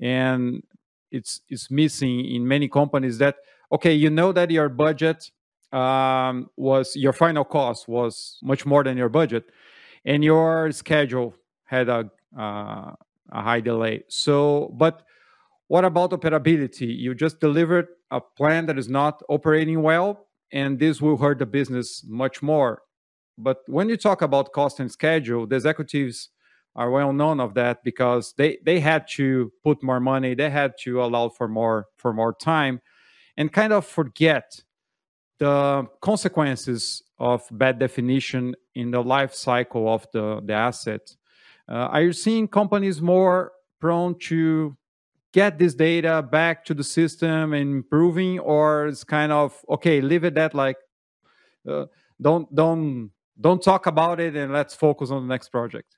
and 0.00 0.62
it's 1.10 1.40
it's 1.48 1.70
missing 1.70 2.24
in 2.24 2.46
many 2.46 2.68
companies 2.68 3.18
that 3.18 3.36
okay, 3.72 3.92
you 3.92 4.08
know 4.08 4.30
that 4.32 4.50
your 4.52 4.68
budget 4.68 5.30
um, 5.72 6.48
was 6.56 6.94
your 6.94 7.12
final 7.12 7.44
cost 7.44 7.88
was 7.88 8.38
much 8.42 8.64
more 8.64 8.84
than 8.84 8.96
your 8.96 9.08
budget, 9.08 9.50
and 10.04 10.22
your 10.22 10.70
schedule 10.70 11.34
had 11.64 11.88
a 11.88 12.10
Uh, 12.36 12.92
a 13.32 13.42
high 13.42 13.60
delay. 13.60 14.02
So, 14.08 14.72
but 14.76 15.02
what 15.68 15.84
about 15.84 16.10
operability? 16.10 16.96
You 16.96 17.14
just 17.14 17.40
delivered 17.40 17.88
a 18.10 18.20
plan 18.20 18.66
that 18.66 18.78
is 18.78 18.88
not 18.88 19.22
operating 19.28 19.82
well, 19.82 20.26
and 20.52 20.78
this 20.78 21.00
will 21.00 21.16
hurt 21.16 21.38
the 21.38 21.46
business 21.46 22.04
much 22.06 22.42
more. 22.42 22.82
But 23.38 23.58
when 23.66 23.88
you 23.88 23.96
talk 23.96 24.22
about 24.22 24.52
cost 24.52 24.78
and 24.78 24.90
schedule, 24.90 25.46
the 25.46 25.56
executives 25.56 26.28
are 26.76 26.90
well 26.90 27.12
known 27.12 27.40
of 27.40 27.54
that 27.54 27.82
because 27.84 28.34
they 28.36 28.58
they 28.64 28.80
had 28.80 29.06
to 29.16 29.52
put 29.62 29.82
more 29.82 30.00
money, 30.00 30.34
they 30.34 30.50
had 30.50 30.74
to 30.82 31.02
allow 31.02 31.28
for 31.28 31.48
more 31.48 31.86
for 31.96 32.12
more 32.12 32.34
time, 32.34 32.80
and 33.36 33.52
kind 33.52 33.72
of 33.72 33.86
forget 33.86 34.62
the 35.38 35.86
consequences 36.00 37.02
of 37.18 37.42
bad 37.50 37.78
definition 37.78 38.54
in 38.74 38.90
the 38.90 39.02
life 39.02 39.34
cycle 39.34 39.92
of 39.92 40.06
the, 40.12 40.40
the 40.44 40.52
asset. 40.52 41.16
Uh, 41.68 41.88
are 41.92 42.02
you 42.02 42.12
seeing 42.12 42.46
companies 42.46 43.00
more 43.00 43.52
prone 43.80 44.18
to 44.18 44.76
get 45.32 45.58
this 45.58 45.74
data 45.74 46.22
back 46.22 46.64
to 46.64 46.74
the 46.74 46.84
system 46.84 47.52
and 47.52 47.72
improving, 47.72 48.38
or 48.38 48.86
it's 48.86 49.04
kind 49.04 49.32
of 49.32 49.58
okay, 49.68 50.00
leave 50.00 50.24
it 50.24 50.34
that 50.34 50.54
like 50.54 50.76
uh, 51.68 51.86
don't 52.20 52.54
don't 52.54 53.10
don't 53.40 53.62
talk 53.62 53.86
about 53.86 54.20
it 54.20 54.36
and 54.36 54.52
let's 54.52 54.74
focus 54.74 55.10
on 55.10 55.26
the 55.26 55.32
next 55.32 55.48
project? 55.48 55.96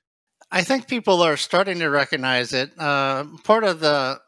I 0.51 0.63
think 0.63 0.87
people 0.87 1.21
are 1.21 1.37
starting 1.37 1.79
to 1.79 1.89
recognize 1.89 2.53
it. 2.53 2.71
Uh, 2.79 3.25
part 3.43 3.63
of 3.63 3.79
the 3.79 4.19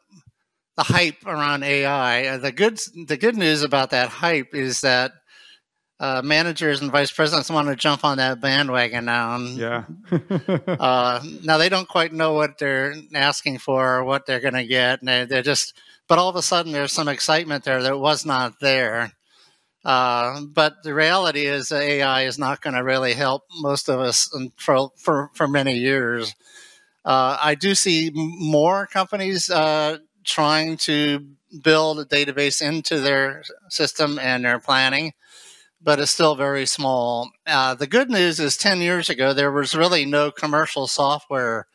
the 0.76 0.82
hype 0.84 1.26
around 1.26 1.62
AI. 1.62 2.26
Uh, 2.26 2.38
the 2.38 2.52
good 2.52 2.78
the 3.06 3.16
good 3.16 3.36
news 3.36 3.62
about 3.62 3.90
that 3.90 4.08
hype 4.08 4.54
is 4.54 4.80
that 4.80 5.12
uh, 6.00 6.22
managers 6.24 6.80
and 6.80 6.90
vice 6.90 7.12
presidents 7.12 7.50
want 7.50 7.68
to 7.68 7.76
jump 7.76 8.04
on 8.04 8.16
that 8.16 8.40
bandwagon 8.40 9.04
now. 9.04 9.36
And, 9.36 9.58
yeah. 9.58 9.84
uh, 10.66 11.22
now 11.44 11.58
they 11.58 11.68
don't 11.68 11.88
quite 11.88 12.12
know 12.12 12.32
what 12.32 12.56
they're 12.58 12.94
asking 13.14 13.58
for 13.58 13.96
or 13.96 14.04
what 14.04 14.24
they're 14.24 14.40
going 14.40 14.54
to 14.54 14.64
get, 14.64 15.00
and 15.00 15.08
they, 15.08 15.24
they're 15.26 15.42
just. 15.42 15.74
But 16.08 16.18
all 16.18 16.28
of 16.28 16.34
a 16.34 16.42
sudden, 16.42 16.72
there's 16.72 16.92
some 16.92 17.06
excitement 17.06 17.62
there 17.62 17.82
that 17.82 17.98
was 17.98 18.26
not 18.26 18.58
there. 18.60 19.12
Uh, 19.84 20.40
but 20.40 20.82
the 20.82 20.92
reality 20.92 21.46
is, 21.46 21.70
AI 21.70 22.22
is 22.22 22.38
not 22.38 22.60
going 22.60 22.74
to 22.74 22.82
really 22.82 23.12
help 23.12 23.44
most 23.60 23.88
of 23.88 24.00
us 24.00 24.34
for 24.56 24.90
for 24.96 25.30
for 25.34 25.46
many 25.46 25.74
years. 25.74 26.34
Uh, 27.04 27.38
I 27.40 27.54
do 27.54 27.74
see 27.74 28.10
more 28.14 28.86
companies 28.86 29.50
uh, 29.50 29.98
trying 30.24 30.76
to 30.78 31.26
build 31.62 31.98
a 31.98 32.04
database 32.04 32.60
into 32.60 33.00
their 33.00 33.42
system 33.68 34.18
and 34.18 34.44
their 34.44 34.58
planning, 34.58 35.12
but 35.80 35.98
it's 35.98 36.10
still 36.10 36.34
very 36.34 36.66
small. 36.66 37.30
Uh, 37.46 37.74
the 37.74 37.86
good 37.86 38.10
news 38.10 38.38
is 38.38 38.56
10 38.56 38.80
years 38.80 39.08
ago, 39.08 39.32
there 39.32 39.50
was 39.50 39.74
really 39.74 40.04
no 40.04 40.30
commercial 40.30 40.86
software 40.86 41.66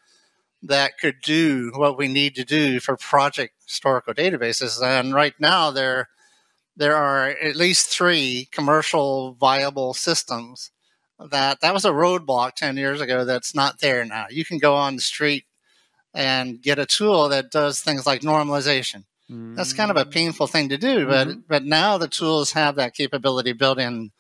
that 0.62 0.98
could 1.00 1.22
do 1.24 1.72
what 1.76 1.98
we 1.98 2.08
need 2.08 2.36
to 2.36 2.44
do 2.44 2.80
for 2.80 2.98
project 2.98 3.54
historical 3.68 4.14
databases. 4.14 4.82
And 4.82 5.14
right 5.14 5.34
now, 5.40 5.72
there, 5.72 6.10
there 6.76 6.96
are 6.96 7.30
at 7.30 7.56
least 7.56 7.88
three 7.90 8.48
commercial 8.52 9.34
viable 9.34 9.94
systems 9.94 10.72
that 11.20 11.62
that 11.62 11.74
was 11.74 11.86
a 11.86 11.92
roadblock 11.92 12.56
10 12.56 12.78
years 12.78 13.02
ago 13.02 13.24
that's 13.26 13.56
not 13.56 13.80
there 13.80 14.04
now. 14.06 14.26
You 14.30 14.44
can 14.46 14.58
go 14.58 14.76
on 14.76 14.96
the 14.96 15.02
street 15.02 15.46
and 16.14 16.62
get 16.62 16.80
a 16.80 16.86
tool 16.86 17.30
that 17.30 17.52
does 17.52 17.82
things 17.82 18.06
like 18.06 18.22
normalization. 18.22 19.06
Mm-hmm. 19.30 19.56
That's 19.56 19.74
kind 19.74 19.90
of 19.90 19.98
a 19.98 20.06
mm. 20.06 20.12
painful 20.12 20.48
thing 20.48 20.70
to 20.70 20.78
do, 20.78 21.08
but 21.08 21.28
mm-hmm. 21.28 21.40
but 21.48 21.64
now 21.64 21.98
the 21.98 22.08
tools 22.08 22.52
have 22.52 22.76
that 22.76 22.94
capability 22.94 23.54
built 23.54 23.80
in. 23.80 24.12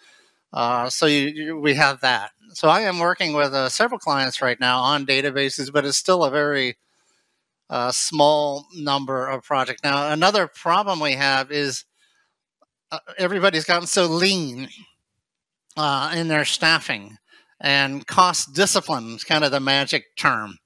Uh, 0.51 0.89
so 0.89 1.05
you, 1.05 1.27
you, 1.27 1.59
we 1.59 1.75
have 1.75 2.01
that. 2.01 2.31
So 2.53 2.69
I 2.69 2.81
am 2.81 2.99
working 2.99 3.33
with 3.33 3.53
uh, 3.53 3.69
several 3.69 3.99
clients 3.99 4.41
right 4.41 4.59
now 4.59 4.79
on 4.79 5.05
databases, 5.05 5.71
but 5.71 5.85
it's 5.85 5.97
still 5.97 6.23
a 6.23 6.31
very 6.31 6.77
uh, 7.69 7.91
small 7.91 8.65
number 8.73 9.27
of 9.27 9.43
projects. 9.43 9.83
Now 9.83 10.11
another 10.11 10.47
problem 10.47 10.99
we 10.99 11.13
have 11.13 11.51
is 11.51 11.85
uh, 12.91 12.99
everybody's 13.17 13.65
gotten 13.65 13.87
so 13.87 14.05
lean 14.05 14.69
uh, 15.77 16.13
in 16.15 16.29
their 16.29 16.45
staffing, 16.45 17.17
and 17.59 18.07
cost 18.07 18.55
discipline 18.55 19.15
is 19.15 19.23
kind 19.23 19.43
of 19.43 19.51
the 19.51 19.59
magic 19.59 20.15
term. 20.15 20.57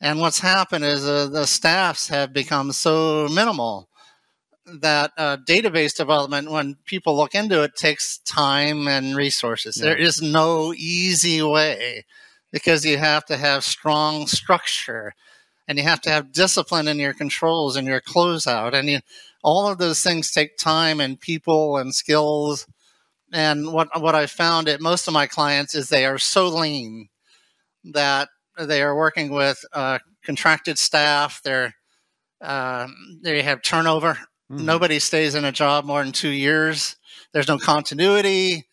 And 0.00 0.20
what's 0.20 0.40
happened 0.40 0.84
is 0.84 1.06
uh, 1.06 1.28
the 1.28 1.46
staffs 1.46 2.08
have 2.08 2.32
become 2.32 2.72
so 2.72 3.28
minimal 3.28 3.88
that 4.66 5.12
uh, 5.16 5.36
database 5.38 5.96
development, 5.96 6.50
when 6.50 6.76
people 6.84 7.16
look 7.16 7.34
into 7.34 7.62
it, 7.62 7.76
takes 7.76 8.18
time 8.18 8.88
and 8.88 9.16
resources. 9.16 9.78
Yeah. 9.78 9.86
There 9.86 9.96
is 9.96 10.20
no 10.20 10.74
easy 10.74 11.40
way 11.42 12.04
because 12.52 12.84
you 12.84 12.98
have 12.98 13.24
to 13.26 13.36
have 13.36 13.64
strong 13.64 14.26
structure 14.26 15.14
and 15.68 15.78
you 15.78 15.84
have 15.84 16.00
to 16.02 16.10
have 16.10 16.32
discipline 16.32 16.88
in 16.88 16.98
your 16.98 17.12
controls 17.12 17.76
and 17.76 17.86
your 17.86 18.00
closeout. 18.00 18.74
And 18.74 18.88
you, 18.88 19.00
all 19.42 19.68
of 19.68 19.78
those 19.78 20.02
things 20.02 20.30
take 20.30 20.56
time 20.56 21.00
and 21.00 21.20
people 21.20 21.76
and 21.76 21.94
skills. 21.94 22.66
And 23.32 23.72
what, 23.72 24.00
what 24.00 24.14
I 24.14 24.26
found 24.26 24.68
at 24.68 24.80
most 24.80 25.08
of 25.08 25.14
my 25.14 25.26
clients 25.26 25.74
is 25.74 25.88
they 25.88 26.06
are 26.06 26.18
so 26.18 26.48
lean 26.48 27.08
that 27.84 28.28
they 28.58 28.82
are 28.82 28.96
working 28.96 29.30
with 29.30 29.64
uh, 29.72 29.98
contracted 30.24 30.78
staff. 30.78 31.40
They're 31.42 31.74
uh, 32.40 32.88
they 33.22 33.42
have 33.42 33.62
turnover. 33.62 34.18
Mm-hmm. 34.50 34.64
Nobody 34.64 34.98
stays 34.98 35.34
in 35.34 35.44
a 35.44 35.52
job 35.52 35.84
more 35.84 36.02
than 36.02 36.12
two 36.12 36.30
years. 36.30 36.96
There's 37.32 37.48
no 37.48 37.58
continuity. 37.58 38.66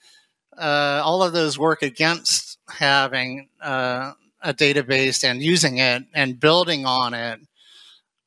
Uh, 0.57 1.01
all 1.03 1.23
of 1.23 1.33
those 1.33 1.57
work 1.57 1.81
against 1.81 2.59
having 2.69 3.49
uh, 3.61 4.13
a 4.41 4.53
database 4.53 5.23
and 5.23 5.41
using 5.41 5.77
it 5.79 6.03
and 6.13 6.39
building 6.39 6.85
on 6.85 7.13
it, 7.13 7.39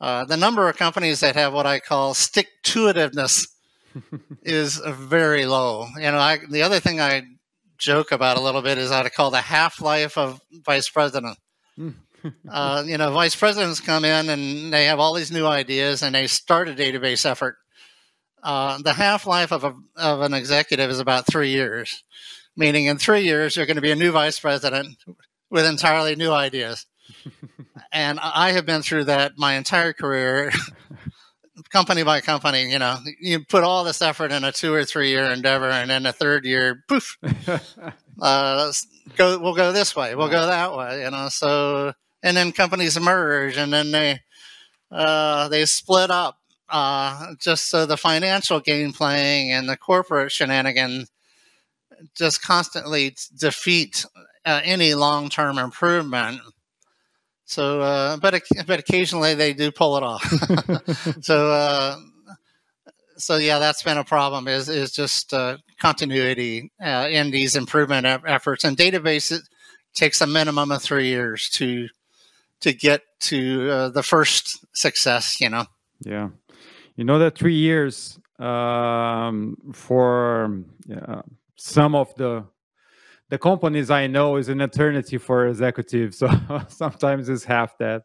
uh, 0.01 0.25
the 0.25 0.37
number 0.37 0.69
of 0.69 0.77
companies 0.77 1.21
that 1.21 1.37
have 1.37 1.53
what 1.53 1.67
I 1.67 1.79
call 1.79 2.15
stick 2.15 2.49
to 2.65 2.87
itiveness 2.87 3.49
is 4.43 4.81
very 4.85 5.47
low. 5.47 5.87
You 5.97 6.11
know, 6.11 6.19
I, 6.19 6.39
the 6.51 6.63
other 6.63 6.81
thing 6.81 7.01
I 7.01 7.23
joke 7.79 8.13
about 8.13 8.37
a 8.37 8.41
little 8.41 8.63
bit 8.63 8.79
is 8.79 8.91
I 8.91 9.09
call 9.09 9.31
the 9.31 9.41
half 9.41 9.81
life 9.81 10.19
of 10.19 10.41
vice 10.65 10.89
president. 10.89 11.39
uh, 12.51 12.85
you 12.87 12.99
know, 12.99 13.13
vice 13.13 13.37
presidents 13.37 13.81
come 13.81 14.05
in 14.05 14.29
and 14.29 14.73
they 14.73 14.87
have 14.87 14.99
all 14.99 15.15
these 15.15 15.33
new 15.33 15.47
ideas 15.47 16.03
and 16.03 16.15
they 16.15 16.27
start 16.27 16.69
a 16.69 16.73
database 16.73 17.25
effort. 17.29 17.57
Uh, 18.43 18.79
the 18.83 18.93
half 18.93 19.27
life 19.27 19.53
of, 19.53 19.65
a, 19.65 19.75
of 19.97 20.21
an 20.21 20.35
executive 20.35 20.91
is 20.91 21.01
about 21.01 21.27
three 21.27 21.51
years, 21.51 22.05
meaning 22.57 22.87
in 22.87 22.99
three 22.99 23.23
years, 23.23 23.57
you're 23.57 23.67
going 23.67 23.77
to 23.77 23.83
be 23.83 23.91
a 23.91 23.97
new 23.97 24.13
vice 24.13 24.39
president 24.39 24.97
with 25.51 25.67
entirely 25.67 26.15
new 26.15 26.31
ideas. 26.31 26.87
and 27.93 28.19
I 28.23 28.53
have 28.53 28.67
been 28.67 28.83
through 28.83 29.05
that 29.05 29.33
my 29.37 29.55
entire 29.55 29.93
career, 29.93 30.53
company 31.71 32.03
by 32.03 32.21
company. 32.21 32.71
You 32.71 32.79
know, 32.79 32.99
you 33.21 33.45
put 33.45 33.65
all 33.65 33.85
this 33.85 34.03
effort 34.03 34.33
in 34.33 34.45
a 34.45 34.53
two 34.53 34.73
or 34.73 34.85
three 34.85 35.11
year 35.11 35.25
endeavor, 35.25 35.69
and 35.69 35.91
then 35.91 36.05
the 36.05 36.13
third 36.13 36.45
year, 36.45 36.85
poof, 36.89 37.19
uh, 38.21 38.73
go. 39.17 39.39
We'll 39.39 39.55
go 39.55 39.73
this 39.73 39.95
way. 39.95 40.15
We'll 40.15 40.29
go 40.29 40.47
that 40.47 40.77
way. 40.77 41.03
You 41.05 41.11
know, 41.11 41.29
so 41.29 41.93
and 42.23 42.37
then 42.37 42.53
companies 42.53 42.99
merge, 42.99 43.57
and 43.57 43.73
then 43.73 43.91
they 43.91 44.21
uh, 44.91 45.49
they 45.49 45.65
split 45.65 46.11
up. 46.11 46.39
Uh, 46.69 47.35
just 47.39 47.71
so 47.71 47.87
the 47.87 47.97
financial 47.97 48.59
game 48.59 48.93
playing 48.93 49.53
and 49.53 49.69
the 49.69 49.77
corporate 49.77 50.33
shenanigans 50.33 51.09
just 52.17 52.43
constantly 52.43 53.15
defeat 53.39 54.05
uh, 54.45 54.61
any 54.65 54.95
long 54.95 55.29
term 55.29 55.59
improvement. 55.59 56.41
So, 57.45 57.81
uh, 57.81 58.17
but 58.17 58.43
but 58.67 58.81
occasionally 58.81 59.35
they 59.35 59.53
do 59.53 59.71
pull 59.71 59.97
it 59.97 60.03
off. 60.03 60.23
so, 61.21 61.51
uh, 61.51 61.97
so 63.17 63.37
yeah, 63.37 63.59
that's 63.59 63.83
been 63.83 63.99
a 63.99 64.05
problem. 64.05 64.49
Is 64.49 64.69
is 64.69 64.93
just 64.93 65.33
uh, 65.33 65.59
continuity 65.81 66.71
uh, 66.83 67.09
in 67.11 67.31
these 67.31 67.57
improvement 67.57 68.07
efforts, 68.07 68.65
and 68.65 68.77
databases 68.77 69.41
takes 69.95 70.21
a 70.21 70.27
minimum 70.27 70.71
of 70.71 70.83
three 70.83 71.09
years 71.09 71.49
to 71.51 71.89
to 72.61 72.73
get 72.73 73.03
to 73.21 73.71
uh, 73.71 73.89
the 73.91 74.03
first 74.03 74.65
success. 74.77 75.41
You 75.41 75.51
know. 75.51 75.65
Yeah, 76.01 76.29
you 76.97 77.05
know 77.05 77.19
that 77.19 77.37
three 77.37 77.55
years 77.55 78.19
um, 78.39 79.57
for 79.73 80.63
some 81.57 81.95
of 81.95 82.15
the 82.17 82.45
the 83.29 83.39
companies 83.39 83.91
I 83.91 84.07
know 84.07 84.37
is 84.37 84.49
an 84.49 84.61
eternity 84.61 85.19
for 85.19 85.49
executives. 85.49 86.19
So 86.49 86.61
sometimes 86.69 87.29
it's 87.29 87.45
half 87.45 87.77
that. 87.79 88.03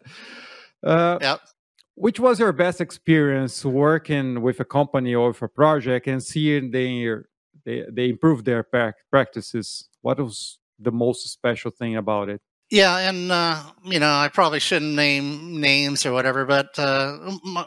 Uh, 0.84 1.20
yep. 1.22 1.42
Which 2.02 2.20
was 2.20 2.40
your 2.40 2.52
best 2.52 2.82
experience 2.82 3.64
working 3.64 4.42
with 4.42 4.60
a 4.60 4.66
company 4.66 5.14
or 5.14 5.28
with 5.28 5.42
a 5.44 5.48
project 5.48 6.08
and 6.08 6.24
seeing 6.24 6.72
they 6.72 6.88
they, 7.64 7.86
they 7.92 8.10
improve 8.10 8.44
their 8.44 8.64
practices? 9.12 9.88
What 10.02 10.18
was 10.20 10.58
the 10.80 10.92
most 10.92 11.30
special 11.30 11.70
thing 11.70 11.96
about 11.96 12.30
it? 12.30 12.42
Yeah, 12.72 12.98
and 12.98 13.32
uh, 13.32 13.62
you 13.84 14.00
know, 14.00 14.12
I 14.26 14.30
probably 14.30 14.60
shouldn't 14.60 14.96
name 14.96 15.62
names 15.62 16.04
or 16.04 16.12
whatever, 16.12 16.46
but 16.46 16.80
uh, 16.80 17.18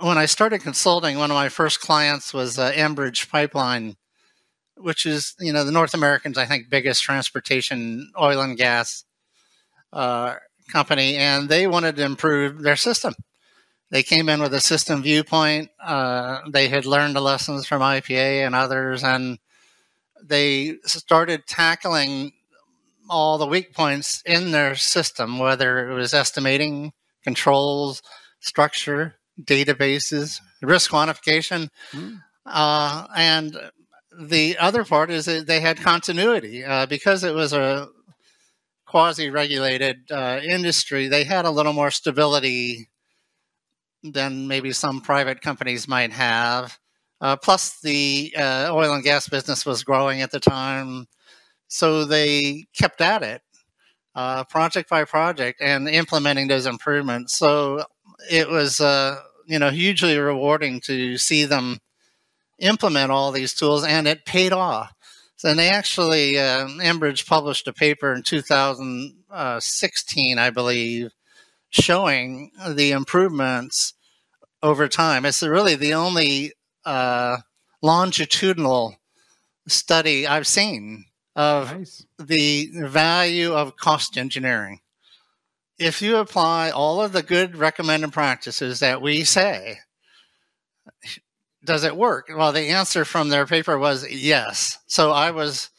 when 0.01 0.19
I 0.19 0.27
started 0.27 0.63
consulting, 0.63 1.17
one 1.17 1.31
of 1.31 1.37
my 1.37 1.49
first 1.49 1.81
clients 1.81 2.35
was 2.35 2.59
uh, 2.59 2.73
Enbridge 2.73 3.31
Pipeline 3.31 3.97
which 4.77 5.07
is 5.07 5.35
you 5.39 5.53
know 5.53 5.63
the 5.63 5.71
North 5.71 5.95
Americans 5.95 6.37
I 6.37 6.47
think 6.47 6.69
biggest 6.69 7.05
transportation 7.05 8.11
oil 8.21 8.41
and 8.41 8.57
gas 8.57 9.05
uh, 9.93 10.35
company, 10.73 11.15
and 11.17 11.49
they 11.49 11.69
wanted 11.69 11.95
to 11.97 12.05
improve 12.05 12.63
their 12.63 12.75
system. 12.75 13.15
They 13.95 14.03
came 14.03 14.29
in 14.29 14.43
with 14.43 14.53
a 14.53 14.61
system 14.61 15.05
viewpoint. 15.05 15.71
Uh, 15.81 16.41
they 16.51 16.67
had 16.67 16.85
learned 16.85 17.15
the 17.15 17.21
lessons 17.21 17.65
from 17.65 17.81
IPA 17.81 18.45
and 18.45 18.53
others, 18.53 19.05
and 19.05 19.39
they 20.21 20.79
started 20.85 21.47
tackling 21.47 22.33
all 23.09 23.39
the 23.39 23.47
weak 23.47 23.73
points 23.73 24.21
in 24.27 24.51
their 24.51 24.75
system, 24.75 25.39
whether 25.39 25.89
it 25.89 25.95
was 25.95 26.13
estimating, 26.13 26.93
controls, 27.23 28.03
structure, 28.41 29.15
databases, 29.41 30.41
risk 30.61 30.91
quantification. 30.91 31.69
Mm. 31.93 32.21
Uh, 32.47 33.07
and 33.15 33.57
the 34.19 34.59
other 34.59 34.85
part 34.85 35.09
is 35.09 35.27
that 35.27 35.47
they 35.47 35.61
had 35.61 35.79
continuity 35.81 36.65
uh, 36.65 36.87
because 36.87 37.23
it 37.23 37.33
was 37.33 37.53
a 37.53 37.87
quasi-regulated 38.87 40.11
uh, 40.11 40.41
industry. 40.43 41.07
They 41.07 41.23
had 41.23 41.45
a 41.45 41.53
little 41.53 41.73
more 41.73 41.93
stability 41.93 42.89
than 44.05 44.47
maybe 44.47 44.73
some 44.73 45.01
private 45.01 45.41
companies 45.41 45.89
might 45.89 46.13
have. 46.13 46.79
Uh, 47.21 47.37
plus, 47.37 47.81
the 47.81 48.35
uh, 48.37 48.69
oil 48.71 48.93
and 48.93 49.03
gas 49.03 49.29
business 49.29 49.65
was 49.65 49.83
growing 49.83 50.21
at 50.21 50.31
the 50.31 50.41
time, 50.41 51.07
so 51.69 52.05
they 52.05 52.67
kept 52.77 53.01
at 53.01 53.23
it, 53.23 53.41
uh, 54.15 54.45
project 54.45 54.91
by 54.91 55.05
project, 55.05 55.63
and 55.63 55.89
implementing 55.89 56.49
those 56.49 56.67
improvements. 56.67 57.37
So 57.37 57.85
it 58.31 58.49
was, 58.49 58.81
uh, 58.81 59.21
you 59.47 59.59
know, 59.59 59.71
hugely 59.71 60.19
rewarding 60.19 60.81
to 60.83 61.17
see 61.17 61.45
them 61.45 61.79
implement 62.59 63.11
all 63.11 63.33
these 63.33 63.55
tools, 63.55 63.85
and 63.85 64.07
it 64.07 64.27
paid 64.27 64.53
off. 64.53 64.93
So, 65.37 65.49
and 65.49 65.59
they 65.59 65.71
actually, 65.71 66.39
uh, 66.39 66.67
Enbridge 66.67 67.27
published 67.27 67.67
a 67.69 67.73
paper 67.73 68.13
in 68.13 68.23
2016, 68.23 70.39
I 70.39 70.51
believe, 70.51 71.11
showing 71.75 72.53
the 72.69 72.93
improvements 72.93 73.95
over 74.63 74.89
time. 74.89 75.27
It's 75.27 75.43
really 75.43 75.75
the 75.75 75.95
only 75.95 76.53
uh, 76.85 77.39
longitudinal 77.83 78.97
study 79.67 80.27
I've 80.27 80.47
seen 80.47 81.07
of 81.35 81.77
nice. 81.77 82.07
the 82.19 82.71
value 82.75 83.53
of 83.53 83.77
cost 83.77 84.17
engineering. 84.17 84.81
If 85.79 86.01
you 86.01 86.17
apply 86.17 86.71
all 86.71 87.03
of 87.03 87.13
the 87.13 87.23
good 87.23 87.57
recommended 87.57 88.13
practices 88.13 88.79
that 88.79 89.03
we 89.03 89.25
say, 89.25 89.79
does 91.65 91.83
it 91.83 91.97
work? 91.97 92.31
Well, 92.35 92.53
the 92.53 92.69
answer 92.69 93.05
from 93.05 93.31
their 93.31 93.47
paper 93.47 93.77
was 93.77 94.09
yes. 94.09 94.79
So 94.87 95.11
I 95.11 95.33
was, 95.33 95.71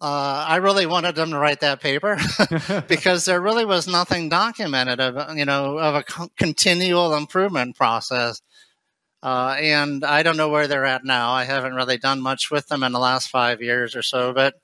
uh, 0.00 0.44
I 0.48 0.56
really 0.56 0.86
wanted 0.86 1.14
them 1.14 1.30
to 1.30 1.38
write 1.38 1.60
that 1.60 1.80
paper 1.80 2.18
because 2.88 3.24
there 3.24 3.40
really 3.40 3.64
was 3.64 3.88
nothing 3.88 4.28
documented 4.28 5.00
of, 5.00 5.36
you 5.36 5.44
know, 5.44 5.78
of 5.78 5.94
a 5.96 6.28
continual 6.36 7.14
improvement 7.14 7.76
process. 7.76 8.40
Uh, 9.22 9.56
and 9.58 10.04
I 10.04 10.22
don't 10.22 10.36
know 10.36 10.48
where 10.48 10.68
they're 10.68 10.84
at 10.84 11.04
now. 11.04 11.32
I 11.32 11.44
haven't 11.44 11.74
really 11.74 11.98
done 11.98 12.20
much 12.20 12.50
with 12.50 12.68
them 12.68 12.84
in 12.84 12.92
the 12.92 13.00
last 13.00 13.30
five 13.30 13.60
years 13.60 13.96
or 13.96 14.02
so, 14.02 14.32
but 14.32 14.54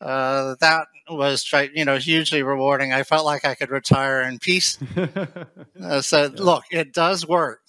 uh, 0.00 0.54
that 0.60 0.86
was, 1.10 1.50
you 1.74 1.84
know, 1.84 1.98
hugely 1.98 2.42
rewarding. 2.42 2.92
I 2.92 3.02
felt 3.02 3.24
like 3.24 3.44
I 3.44 3.56
could 3.56 3.70
retire 3.70 4.22
in 4.22 4.38
peace. 4.38 4.78
uh, 5.82 6.00
so, 6.00 6.26
look, 6.36 6.64
it 6.70 6.92
does 6.92 7.26
work 7.26 7.60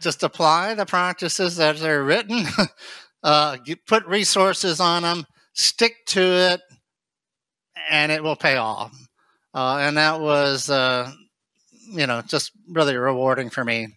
just 0.00 0.22
apply 0.22 0.74
the 0.74 0.86
practices 0.86 1.58
as 1.58 1.80
they're 1.80 2.04
written, 2.04 2.44
uh, 3.22 3.56
put 3.86 4.06
resources 4.06 4.80
on 4.80 5.02
them, 5.02 5.26
stick 5.56 6.06
to 6.06 6.20
it, 6.20 6.60
and 7.90 8.12
it 8.12 8.22
will 8.22 8.36
pay 8.36 8.56
off. 8.56 8.96
Uh, 9.52 9.78
and 9.80 9.96
that 9.96 10.20
was, 10.20 10.70
uh, 10.70 11.10
you 11.90 12.06
know, 12.06 12.22
just 12.22 12.52
really 12.68 12.96
rewarding 12.96 13.50
for 13.50 13.64
me. 13.64 13.88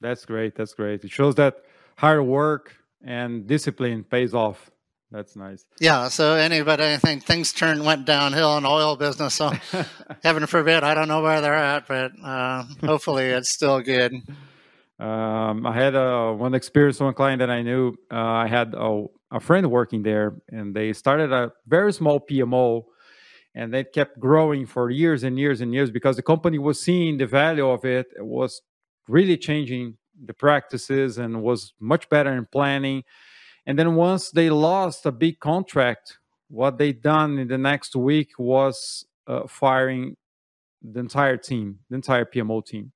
That's 0.00 0.24
great. 0.26 0.56
That's 0.56 0.74
great. 0.74 1.04
It 1.04 1.10
shows 1.10 1.36
that 1.36 1.62
hard 1.96 2.22
work 2.24 2.76
and 3.02 3.46
discipline 3.46 4.04
pays 4.04 4.34
off. 4.34 4.70
That's 5.12 5.36
nice. 5.36 5.64
Yeah. 5.80 6.08
So 6.08 6.34
anybody, 6.34 6.84
I 6.84 6.96
think 6.96 7.22
things 7.24 7.52
turned 7.52 7.84
went 7.84 8.04
downhill 8.04 8.56
in 8.56 8.64
the 8.64 8.68
oil 8.68 8.96
business. 8.96 9.34
So 9.34 9.52
heaven 10.24 10.46
forbid, 10.46 10.82
I 10.82 10.94
don't 10.94 11.06
know 11.06 11.22
where 11.22 11.40
they're 11.40 11.54
at, 11.54 11.86
but 11.86 12.12
uh, 12.22 12.64
hopefully 12.84 13.26
it's 13.26 13.50
still 13.50 13.80
good. 13.80 14.14
Um, 14.98 15.66
I 15.66 15.74
had 15.74 15.94
uh, 15.94 16.32
one 16.32 16.54
experience, 16.54 16.98
one 17.00 17.12
client 17.12 17.40
that 17.40 17.50
I 17.50 17.60
knew. 17.60 17.98
Uh, 18.10 18.16
I 18.16 18.46
had 18.46 18.72
a, 18.74 19.04
a, 19.30 19.40
friend 19.40 19.70
working 19.70 20.02
there, 20.02 20.36
and 20.50 20.74
they 20.74 20.92
started 20.92 21.32
a 21.32 21.52
very 21.66 21.92
small 21.92 22.20
PMO, 22.20 22.84
and 23.54 23.72
they 23.72 23.84
kept 23.84 24.18
growing 24.18 24.66
for 24.66 24.90
years 24.90 25.22
and 25.22 25.38
years 25.38 25.60
and 25.60 25.72
years 25.72 25.90
because 25.90 26.16
the 26.16 26.22
company 26.22 26.58
was 26.58 26.80
seeing 26.80 27.16
the 27.16 27.26
value 27.26 27.68
of 27.68 27.84
it. 27.84 28.06
It 28.16 28.24
was 28.24 28.62
really 29.08 29.36
changing 29.36 29.96
the 30.24 30.34
practices 30.34 31.18
and 31.18 31.42
was 31.42 31.72
much 31.80 32.08
better 32.08 32.32
in 32.32 32.46
planning. 32.46 33.04
And 33.66 33.78
then 33.78 33.94
once 33.94 34.30
they 34.30 34.50
lost 34.50 35.06
a 35.06 35.12
big 35.12 35.40
contract, 35.40 36.18
what 36.48 36.78
they 36.78 36.92
done 36.92 37.38
in 37.38 37.48
the 37.48 37.58
next 37.58 37.96
week 37.96 38.30
was 38.38 39.04
uh, 39.26 39.46
firing 39.48 40.16
the 40.82 41.00
entire 41.00 41.36
team, 41.36 41.80
the 41.88 41.96
entire 41.96 42.24
PMO 42.24 42.64
team. 42.64 42.92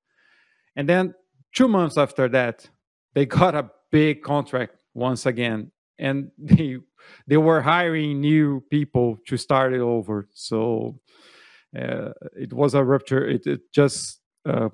And 0.76 0.88
then 0.88 1.14
two 1.52 1.68
months 1.68 1.98
after 1.98 2.28
that, 2.28 2.68
they 3.14 3.26
got 3.40 3.54
a 3.54 3.70
big 3.90 4.22
contract 4.22 4.76
once 4.94 5.26
again, 5.26 5.70
and 6.00 6.30
they 6.38 6.78
they 7.26 7.36
were 7.36 7.60
hiring 7.60 8.20
new 8.20 8.64
people 8.70 9.18
to 9.26 9.36
start 9.36 9.72
it 9.72 9.80
over. 9.80 10.28
So 10.34 10.98
uh, 11.78 12.10
it 12.34 12.52
was 12.52 12.74
a 12.74 12.82
rupture. 12.82 13.26
It, 13.26 13.46
it 13.46 13.72
just 13.72 14.20
uh, 14.44 14.70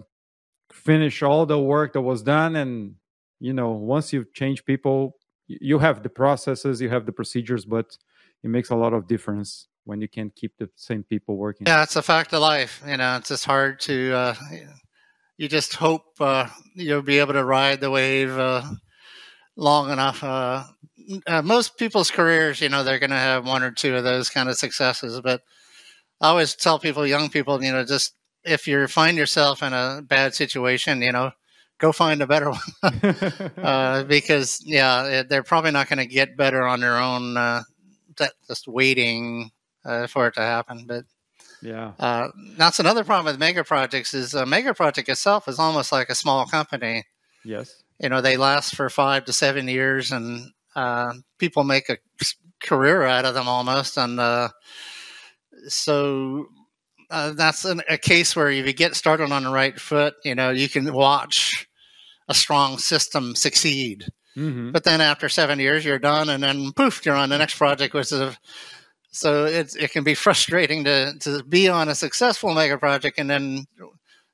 finished 0.73 1.23
all 1.23 1.45
the 1.47 1.59
work 1.59 1.93
that 1.93 2.01
was 2.01 2.23
done, 2.23 2.57
and 2.57 2.95
you 3.41 3.53
know, 3.53 3.73
once 3.73 4.13
you 4.13 4.27
change 4.33 4.65
people, 4.65 5.17
you 5.47 5.79
have 5.79 6.03
the 6.03 6.09
processes, 6.09 6.81
you 6.81 6.89
have 6.89 7.07
the 7.07 7.13
procedures, 7.13 7.65
but 7.65 7.97
it 8.43 8.49
makes 8.49 8.71
a 8.71 8.77
lot 8.77 8.93
of 8.93 9.07
difference 9.07 9.69
when 9.85 10.01
you 10.01 10.09
can't 10.09 10.35
keep 10.35 10.57
the 10.59 10.69
same 10.75 11.03
people 11.05 11.37
working. 11.37 11.67
Yeah, 11.67 11.83
it's 11.83 11.97
a 11.97 12.03
fact 12.03 12.33
of 12.33 12.41
life. 12.41 12.83
You 12.87 12.97
know, 12.97 13.17
it's 13.17 13.29
just 13.29 13.45
hard 13.45 13.81
to. 13.81 14.15
Uh, 14.15 14.35
you 15.37 15.49
just 15.49 15.75
hope 15.75 16.05
uh, 16.21 16.49
you'll 16.75 17.03
be 17.03 17.19
able 17.19 17.35
to 17.35 17.45
ride 17.45 17.81
the 17.81 17.91
wave 17.91 18.37
uh, 18.37 18.63
long 19.57 19.91
enough. 19.91 20.23
Uh, 20.23 20.65
uh, 21.27 21.43
most 21.43 21.79
people's 21.79 22.11
careers, 22.11 22.61
you 22.61 22.69
know, 22.69 22.85
they're 22.85 22.99
going 22.99 23.11
to 23.11 23.17
have 23.17 23.47
one 23.47 23.63
or 23.63 23.71
two 23.71 23.97
of 23.97 24.05
those 24.05 24.31
kind 24.31 24.49
of 24.49 24.57
successes. 24.57 25.21
But 25.21 25.43
I 26.21 26.29
always 26.29 26.55
tell 26.55 26.79
people, 26.79 27.07
young 27.07 27.29
people, 27.29 27.63
you 27.63 27.73
know, 27.73 27.85
just 27.85 28.15
if 28.45 28.67
you 28.67 28.87
find 28.87 29.17
yourself 29.17 29.63
in 29.63 29.73
a 29.73 30.03
bad 30.03 30.35
situation, 30.35 31.03
you 31.03 31.13
know, 31.13 31.33
go 31.79 31.93
find 31.93 32.23
a 32.23 32.27
better 32.27 32.51
one 32.81 32.93
uh, 33.63 34.05
because 34.05 34.63
yeah, 34.65 35.23
they're 35.29 35.43
probably 35.43 35.71
not 35.71 35.89
going 35.89 35.99
to 35.99 36.07
get 36.07 36.37
better 36.37 36.63
on 36.67 36.81
their 36.81 36.97
own. 36.97 37.37
Uh, 37.37 37.63
just 38.49 38.67
waiting 38.67 39.51
uh, 39.85 40.07
for 40.07 40.29
it 40.29 40.35
to 40.35 40.41
happen, 40.41 40.85
but 40.87 41.05
yeah, 41.63 41.93
uh, 41.99 42.29
that's 42.57 42.81
another 42.81 43.05
problem 43.05 43.27
with 43.27 43.39
mega 43.39 43.65
projects. 43.65 44.15
Is 44.15 44.35
a 44.35 44.47
mega 44.47 44.73
project 44.73 45.09
itself 45.09 45.49
is 45.49 45.59
almost 45.59 45.93
like 45.93 46.09
a 46.09 46.15
small 46.15 46.47
company. 46.47 47.05
Yes, 47.45 47.83
you 48.01 48.09
know 48.09 48.21
they 48.21 48.37
last 48.37 48.75
for 48.75 48.89
five 48.91 49.25
to 49.27 49.33
seven 49.33 49.69
years, 49.69 50.13
and 50.13 50.51
uh, 50.75 51.13
people 51.39 51.65
make 51.65 51.89
a 51.89 51.99
career 52.63 53.05
out 53.05 53.25
of 53.25 53.35
them 53.35 53.49
almost, 53.49 53.97
and 53.97 54.21
uh, 54.21 54.49
so 55.69 56.47
uh, 57.11 57.33
that's 57.33 57.65
an, 57.65 57.83
a 57.89 57.99
case 57.99 58.35
where 58.35 58.51
if 58.51 58.67
you 58.67 58.73
get 58.73 58.97
started 58.97 59.31
on 59.31 59.45
the 59.45 59.51
right 59.51 59.79
foot, 59.79 60.15
you 60.25 60.35
know, 60.35 60.51
you 60.51 60.69
can 60.69 60.93
watch 60.93 61.67
a 62.29 62.35
strong 62.35 62.79
system 62.79 63.35
succeed. 63.35 64.07
Mm-hmm. 64.37 64.73
But 64.73 64.85
then 64.85 65.01
after 65.01 65.29
seven 65.29 65.59
years, 65.59 65.85
you're 65.85 65.99
done, 65.99 66.29
and 66.29 66.43
then 66.43 66.73
poof, 66.73 67.07
you're 67.07 67.15
on 67.15 67.31
the 67.31 67.39
next 67.39 67.57
project, 67.57 67.95
which 67.95 68.13
is 68.13 68.37
so 69.11 69.47
it 69.47 69.75
it 69.77 69.93
can 69.93 70.05
be 70.05 70.15
frustrating 70.15 70.85
to 70.85 71.15
to 71.21 71.43
be 71.45 71.69
on 71.69 71.89
a 71.89 71.95
successful 71.95 72.53
mega 72.53 72.77
project, 72.77 73.19
and 73.19 73.31
then 73.31 73.65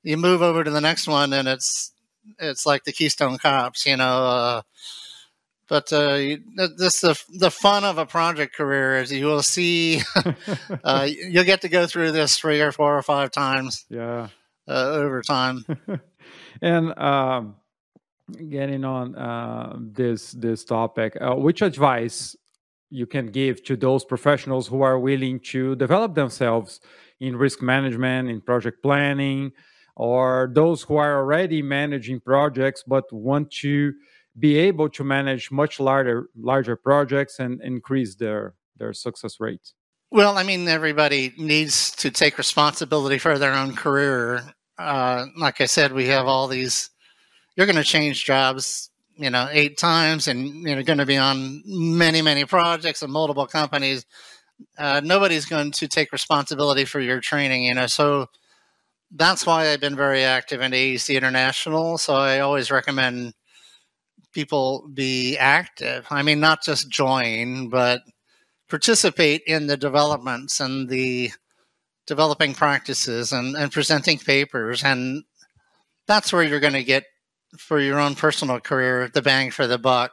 you 0.02 0.16
move 0.16 0.42
over 0.42 0.64
to 0.64 0.70
the 0.70 0.80
next 0.80 1.06
one, 1.06 1.32
and 1.32 1.46
it's 1.46 1.91
it's 2.38 2.66
like 2.66 2.84
the 2.84 2.92
Keystone 2.92 3.38
Cops, 3.38 3.86
you 3.86 3.96
know. 3.96 4.24
Uh, 4.24 4.62
but 5.68 5.92
uh, 5.92 6.36
this 6.76 7.00
the 7.00 7.18
the 7.32 7.50
fun 7.50 7.84
of 7.84 7.98
a 7.98 8.04
project 8.04 8.54
career 8.54 9.00
is 9.00 9.10
you 9.10 9.26
will 9.26 9.42
see 9.42 10.02
uh, 10.84 11.08
you'll 11.08 11.44
get 11.44 11.62
to 11.62 11.68
go 11.68 11.86
through 11.86 12.12
this 12.12 12.36
three 12.36 12.60
or 12.60 12.72
four 12.72 12.96
or 12.96 13.02
five 13.02 13.30
times. 13.30 13.86
Yeah, 13.88 14.28
uh, 14.68 14.90
over 14.92 15.22
time. 15.22 15.64
and 16.62 16.98
um, 16.98 17.56
getting 18.50 18.84
on 18.84 19.14
uh, 19.14 19.76
this 19.78 20.32
this 20.32 20.64
topic, 20.64 21.16
uh, 21.20 21.34
which 21.36 21.62
advice 21.62 22.36
you 22.90 23.06
can 23.06 23.26
give 23.28 23.64
to 23.64 23.74
those 23.76 24.04
professionals 24.04 24.68
who 24.68 24.82
are 24.82 24.98
willing 24.98 25.40
to 25.40 25.74
develop 25.76 26.14
themselves 26.14 26.80
in 27.20 27.36
risk 27.36 27.62
management, 27.62 28.28
in 28.28 28.40
project 28.40 28.82
planning, 28.82 29.52
or 29.96 30.50
those 30.54 30.82
who 30.82 30.96
are 30.96 31.18
already 31.18 31.62
managing 31.62 32.20
projects 32.20 32.82
but 32.86 33.12
want 33.12 33.50
to 33.50 33.92
be 34.38 34.56
able 34.56 34.88
to 34.88 35.04
manage 35.04 35.50
much 35.50 35.78
larger 35.78 36.28
larger 36.36 36.76
projects 36.76 37.38
and 37.38 37.60
increase 37.62 38.14
their 38.14 38.54
their 38.76 38.92
success 38.92 39.38
rate? 39.38 39.72
Well, 40.10 40.36
I 40.36 40.42
mean, 40.42 40.68
everybody 40.68 41.32
needs 41.38 41.92
to 41.96 42.10
take 42.10 42.36
responsibility 42.36 43.18
for 43.18 43.38
their 43.38 43.54
own 43.54 43.74
career. 43.74 44.42
Uh, 44.78 45.26
like 45.38 45.60
I 45.60 45.66
said, 45.66 45.92
we 45.92 46.08
have 46.08 46.26
all 46.26 46.48
these. 46.48 46.90
You're 47.56 47.66
going 47.66 47.76
to 47.76 47.84
change 47.84 48.24
jobs, 48.24 48.90
you 49.14 49.30
know, 49.30 49.48
eight 49.50 49.78
times, 49.78 50.28
and 50.28 50.62
you're 50.62 50.82
going 50.82 50.98
to 50.98 51.06
be 51.06 51.16
on 51.16 51.62
many, 51.64 52.20
many 52.20 52.44
projects 52.44 53.02
and 53.02 53.12
multiple 53.12 53.46
companies. 53.46 54.04
Uh, 54.76 55.00
nobody's 55.02 55.46
going 55.46 55.70
to 55.72 55.88
take 55.88 56.12
responsibility 56.12 56.84
for 56.84 57.00
your 57.00 57.20
training, 57.20 57.64
you 57.64 57.74
know. 57.74 57.86
So 57.86 58.28
that's 59.14 59.46
why 59.46 59.68
I've 59.68 59.80
been 59.80 59.96
very 59.96 60.22
active 60.24 60.60
in 60.60 60.72
AACE 60.72 61.14
International. 61.14 61.98
So 61.98 62.14
I 62.14 62.40
always 62.40 62.70
recommend 62.70 63.34
people 64.32 64.88
be 64.92 65.36
active. 65.36 66.06
I 66.10 66.22
mean, 66.22 66.40
not 66.40 66.62
just 66.62 66.90
join, 66.90 67.68
but 67.68 68.00
participate 68.68 69.42
in 69.46 69.66
the 69.66 69.76
developments 69.76 70.60
and 70.60 70.88
the 70.88 71.30
developing 72.06 72.54
practices 72.54 73.32
and, 73.32 73.54
and 73.54 73.70
presenting 73.70 74.18
papers. 74.18 74.82
And 74.82 75.24
that's 76.06 76.32
where 76.32 76.42
you're 76.42 76.60
going 76.60 76.72
to 76.72 76.84
get, 76.84 77.04
for 77.58 77.78
your 77.78 78.00
own 78.00 78.14
personal 78.14 78.60
career, 78.60 79.10
the 79.12 79.20
bang 79.20 79.50
for 79.50 79.66
the 79.66 79.78
buck. 79.78 80.12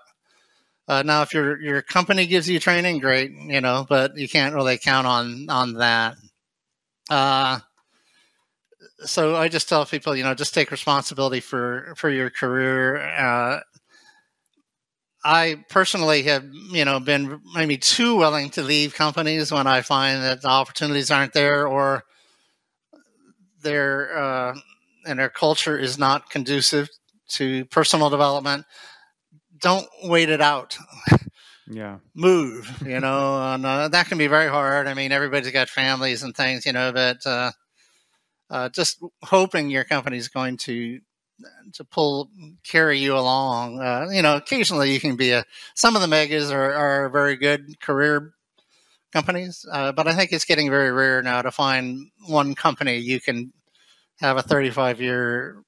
Uh, 0.90 1.04
now, 1.04 1.22
if 1.22 1.34
your 1.36 1.62
your 1.62 1.84
company 1.84 2.26
gives 2.26 2.50
you 2.50 2.60
training, 2.60 2.98
great, 2.98 3.32
you 3.32 3.62
know, 3.62 3.86
but 3.88 4.18
you 4.18 4.28
can't 4.28 4.56
really 4.56 4.78
count 4.78 5.06
on 5.06 5.46
on 5.48 5.74
that. 5.76 6.16
Uh, 7.12 7.60
so 9.06 9.36
I 9.36 9.48
just 9.48 9.70
tell 9.70 9.86
people, 9.86 10.16
you 10.16 10.24
know, 10.24 10.34
just 10.34 10.54
take 10.54 10.72
responsibility 10.72 11.40
for 11.40 11.94
for 11.96 12.10
your 12.10 12.30
career. 12.30 12.98
Uh, 12.98 13.60
I 15.24 15.64
personally 15.70 16.24
have, 16.24 16.46
you 16.72 16.86
know, 16.86 17.00
been 17.00 17.42
maybe 17.54 17.78
too 17.78 18.16
willing 18.16 18.50
to 18.52 18.62
leave 18.62 18.94
companies 18.94 19.52
when 19.52 19.68
I 19.68 19.82
find 19.82 20.24
that 20.24 20.42
the 20.42 20.48
opportunities 20.48 21.12
aren't 21.12 21.34
there 21.34 21.68
or 21.68 22.04
their 23.62 24.18
uh, 24.18 24.56
and 25.06 25.20
their 25.20 25.30
culture 25.30 25.78
is 25.78 25.98
not 25.98 26.30
conducive 26.30 26.90
to 27.30 27.66
personal 27.66 28.10
development. 28.10 28.66
Don't 29.60 29.88
wait 30.04 30.30
it 30.30 30.42
out. 30.42 30.78
Yeah, 31.72 32.00
move. 32.16 32.82
You 32.86 33.00
know, 33.00 33.54
and 33.54 33.66
uh, 33.66 33.90
that 33.90 34.08
can 34.08 34.18
be 34.18 34.28
very 34.28 34.50
hard. 34.50 34.88
I 34.88 34.94
mean, 34.94 35.12
everybody's 35.12 35.52
got 35.52 35.70
families 35.70 36.24
and 36.24 36.36
things, 36.36 36.66
you 36.66 36.74
know, 36.74 36.92
but 36.92 37.24
uh, 38.50 38.54
uh 38.54 38.70
just 38.70 39.04
hoping 39.24 39.70
your 39.70 39.84
company 39.84 40.18
is 40.18 40.28
going 40.28 40.58
to 40.58 41.00
to 41.74 41.84
pull 41.84 42.30
carry 42.64 43.00
you 43.00 43.16
along. 43.16 43.80
Uh, 43.80 44.08
you 44.12 44.22
know, 44.22 44.36
occasionally 44.36 44.92
you 44.92 45.00
can 45.00 45.16
be 45.16 45.32
a. 45.32 45.44
Some 45.76 45.96
of 45.96 46.02
the 46.02 46.08
megas 46.08 46.52
are, 46.52 46.74
are 46.74 47.10
very 47.10 47.36
good 47.36 47.80
career 47.80 48.34
companies, 49.12 49.66
uh, 49.72 49.92
but 49.92 50.08
I 50.08 50.14
think 50.14 50.32
it's 50.32 50.46
getting 50.46 50.70
very 50.70 50.92
rare 50.92 51.22
now 51.22 51.42
to 51.42 51.52
find 51.52 52.10
one 52.28 52.56
company 52.56 52.98
you 52.98 53.20
can 53.20 53.54
have 54.20 54.38
a 54.38 54.42
35 54.42 55.02
year 55.02 55.64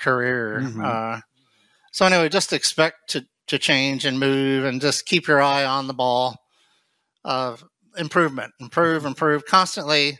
career. 0.00 0.60
Mm-hmm. 0.62 0.84
Uh, 0.84 1.20
so 1.92 2.06
anyway, 2.06 2.28
just 2.28 2.52
expect 2.52 3.10
to 3.10 3.26
to 3.46 3.58
change 3.58 4.04
and 4.04 4.18
move, 4.18 4.64
and 4.64 4.80
just 4.80 5.06
keep 5.06 5.26
your 5.26 5.42
eye 5.42 5.64
on 5.64 5.86
the 5.86 5.94
ball 5.94 6.36
of 7.24 7.64
improvement, 7.96 8.52
improve, 8.60 9.04
improve 9.04 9.44
constantly. 9.44 10.18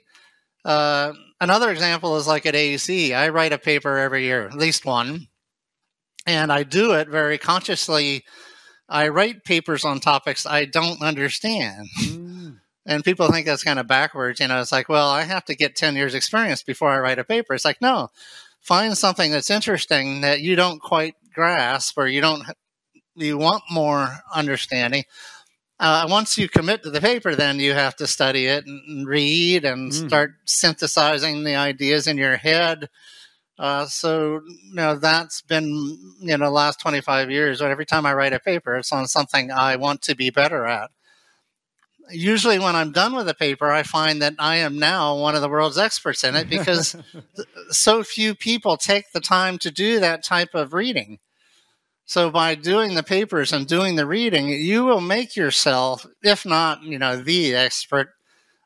Another 1.45 1.71
example 1.71 2.17
is 2.17 2.27
like 2.27 2.47
at 2.47 2.55
AACE, 2.55 3.15
I 3.15 3.29
write 3.29 3.53
a 3.53 3.59
paper 3.59 3.99
every 3.99 4.25
year, 4.25 4.47
at 4.47 4.55
least 4.55 4.87
one, 4.87 5.29
and 6.27 6.51
I 6.51 6.63
do 6.63 6.95
it 6.95 7.07
very 7.07 7.37
consciously. 7.37 8.25
I 8.89 9.09
write 9.09 9.45
papers 9.45 9.85
on 9.85 10.01
topics 10.01 10.47
I 10.47 10.65
don't 10.65 11.03
understand. 11.03 11.87
Mm. 12.03 12.61
And 12.87 13.05
people 13.05 13.31
think 13.31 13.45
that's 13.45 13.63
kind 13.63 13.79
of 13.79 13.87
backwards. 13.87 14.41
You 14.41 14.49
know, 14.49 14.59
it's 14.59 14.73
like, 14.73 14.89
well, 14.89 15.11
I 15.11 15.25
have 15.25 15.45
to 15.45 15.55
get 15.55 15.77
10 15.77 15.97
years 15.97 16.15
experience 16.15 16.63
before 16.63 16.89
I 16.89 16.99
write 16.99 17.19
a 17.19 17.25
paper. 17.25 17.53
It's 17.53 17.67
like, 17.67 17.83
no, 17.83 18.09
find 18.63 18.97
something 18.97 19.31
that's 19.31 19.51
interesting 19.51 20.23
that 20.23 20.41
you 20.41 20.57
don't 20.57 20.81
quite 20.81 21.15
grasp 21.35 21.99
or 21.99 22.07
you 22.07 22.23
don't, 22.23 22.43
you 23.17 23.37
want 23.37 23.65
more 23.71 24.09
understanding 24.35 25.05
uh, 25.81 26.07
once 26.09 26.39
you 26.39 26.49
commit 26.49 26.83
to 26.83 26.91
the 26.91 27.01
paper, 27.01 27.35
then 27.35 27.59
you 27.59 27.73
have 27.73 27.97
to 27.97 28.07
study 28.07 28.47
it 28.47 28.65
and 28.67 29.07
read 29.07 29.65
and 29.65 29.91
mm. 29.91 30.07
start 30.07 30.33
synthesizing 30.45 31.45
the 31.45 31.57
ideas 31.57 32.07
in 32.07 32.17
your 32.17 32.37
head. 32.37 32.89
Uh, 33.59 33.87
so, 33.87 34.41
you 34.47 34.75
know, 34.75 34.97
that's 34.97 35.43
been, 35.43 35.99
you 36.21 36.37
know, 36.37 36.51
last 36.51 36.81
25 36.81 37.31
years. 37.31 37.61
Every 37.61 37.87
time 37.87 38.07
I 38.07 38.15
write 38.15 38.33
a 38.33 38.41
paper, 38.41 38.77
it's 38.77 38.93
on 38.93 39.07
something 39.07 39.51
I 39.51 39.77
want 39.77 40.03
to 40.03 40.17
be 40.17 40.31
better 40.31 40.67
at. 40.67 40.91
Usually, 42.11 42.59
when 42.59 42.77
I'm 42.77 42.93
done 42.93 43.15
with 43.15 43.29
a 43.29 43.35
paper, 43.35 43.71
I 43.71 43.83
find 43.83 44.21
that 44.21 44.35
I 44.39 44.57
am 44.57 44.79
now 44.79 45.17
one 45.17 45.35
of 45.35 45.41
the 45.41 45.49
world's 45.49 45.79
experts 45.79 46.23
in 46.23 46.37
it 46.37 46.51
because 46.51 46.97
so 47.71 48.05
few 48.05 48.35
people 48.35 48.77
take 48.77 49.13
the 49.13 49.21
time 49.21 49.59
to 49.59 49.71
do 49.71 50.01
that 50.01 50.23
type 50.23 50.55
of 50.55 50.75
reading. 50.75 51.19
So 52.07 52.31
by 52.31 52.55
doing 52.55 52.95
the 52.95 53.03
papers 53.03 53.53
and 53.53 53.67
doing 53.67 53.97
the 53.97 54.07
reading, 54.07 54.49
you 54.49 54.85
will 54.85 55.01
make 55.01 55.37
yourself, 55.37 56.07
if 56.23 56.45
not, 56.45 56.83
you 56.83 56.99
know, 56.99 57.17
the 57.17 57.55
expert, 57.55 58.11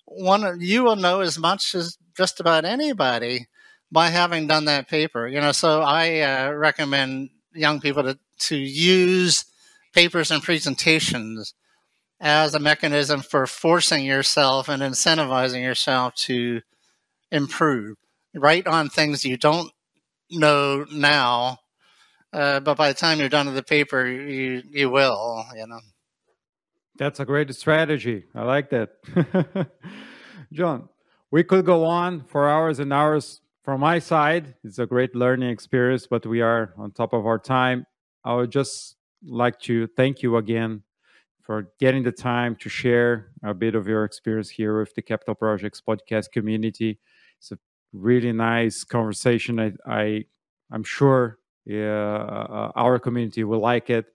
one 0.07 0.61
you 0.61 0.83
will 0.83 0.97
know 0.97 1.21
as 1.21 1.39
much 1.39 1.75
as 1.75 1.99
just 2.17 2.41
about 2.41 2.65
anybody 2.65 3.47
by 3.93 4.09
having 4.09 4.47
done 4.47 4.65
that 4.65 4.89
paper. 4.89 5.29
You 5.29 5.41
know, 5.41 5.53
so 5.53 5.83
I 5.83 6.21
uh, 6.21 6.51
recommend 6.53 7.31
young 7.55 7.81
people 7.81 8.03
to 8.03 8.19
to 8.41 8.57
use 8.57 9.45
papers 9.93 10.31
and 10.31 10.43
presentations 10.43 11.55
as 12.21 12.55
a 12.55 12.59
mechanism 12.61 13.21
for 13.23 13.47
forcing 13.47 14.05
yourself 14.05 14.69
and 14.69 14.83
incentivizing 14.83 15.63
yourself 15.63 16.15
to 16.15 16.61
improve. 17.31 17.97
Write 18.35 18.67
on 18.67 18.89
things 18.89 19.25
you 19.25 19.37
don't 19.37 19.73
know 20.31 20.85
now, 20.93 21.59
uh, 22.33 22.61
but 22.61 22.77
by 22.77 22.89
the 22.89 22.95
time 22.95 23.19
you're 23.19 23.29
done 23.29 23.47
with 23.47 23.55
the 23.55 23.63
paper, 23.63 24.07
you 24.07 24.63
you 24.71 24.91
will. 24.91 25.45
You 25.57 25.67
know. 25.67 25.81
That's 26.97 27.21
a 27.21 27.25
great 27.25 27.55
strategy. 27.55 28.25
I 28.35 28.43
like 28.43 28.71
that, 28.71 28.91
John. 30.53 30.89
We 31.31 31.45
could 31.45 31.65
go 31.65 31.85
on 31.85 32.25
for 32.25 32.49
hours 32.49 32.79
and 32.79 32.93
hours. 32.93 33.41
From 33.63 33.81
my 33.81 33.99
side, 33.99 34.55
it's 34.65 34.79
a 34.79 34.87
great 34.87 35.15
learning 35.15 35.51
experience, 35.51 36.07
but 36.07 36.25
we 36.25 36.41
are 36.41 36.73
on 36.79 36.91
top 36.91 37.13
of 37.13 37.27
our 37.27 37.39
time. 37.39 37.87
I 38.25 38.35
would 38.35 38.51
just 38.51 38.97
like 39.23 39.61
to 39.61 39.87
thank 39.89 40.23
you 40.23 40.39
again 40.39 40.83
for 41.43 41.71
getting 41.79 42.03
the 42.03 42.13
time 42.13 42.57
to 42.57 42.69
share 42.69 43.29
a 43.43 43.55
bit 43.55 43.75
of 43.75 43.87
your 43.87 44.05
experience 44.05 44.51
here 44.51 44.79
with 44.81 44.95
the 44.95 45.03
Capital 45.03 45.35
Projects 45.35 45.83
podcast 45.87 46.31
community. 46.33 46.99
It's 47.39 47.53
a 47.53 47.59
really 47.93 48.33
nice 48.33 48.85
conversation. 48.85 49.61
I, 49.61 49.73
I 49.87 50.25
I'm 50.71 50.85
sure 50.85 51.39
our 51.77 52.99
community 52.99 53.45
will 53.45 53.61
like 53.61 53.91
it. 53.91 54.07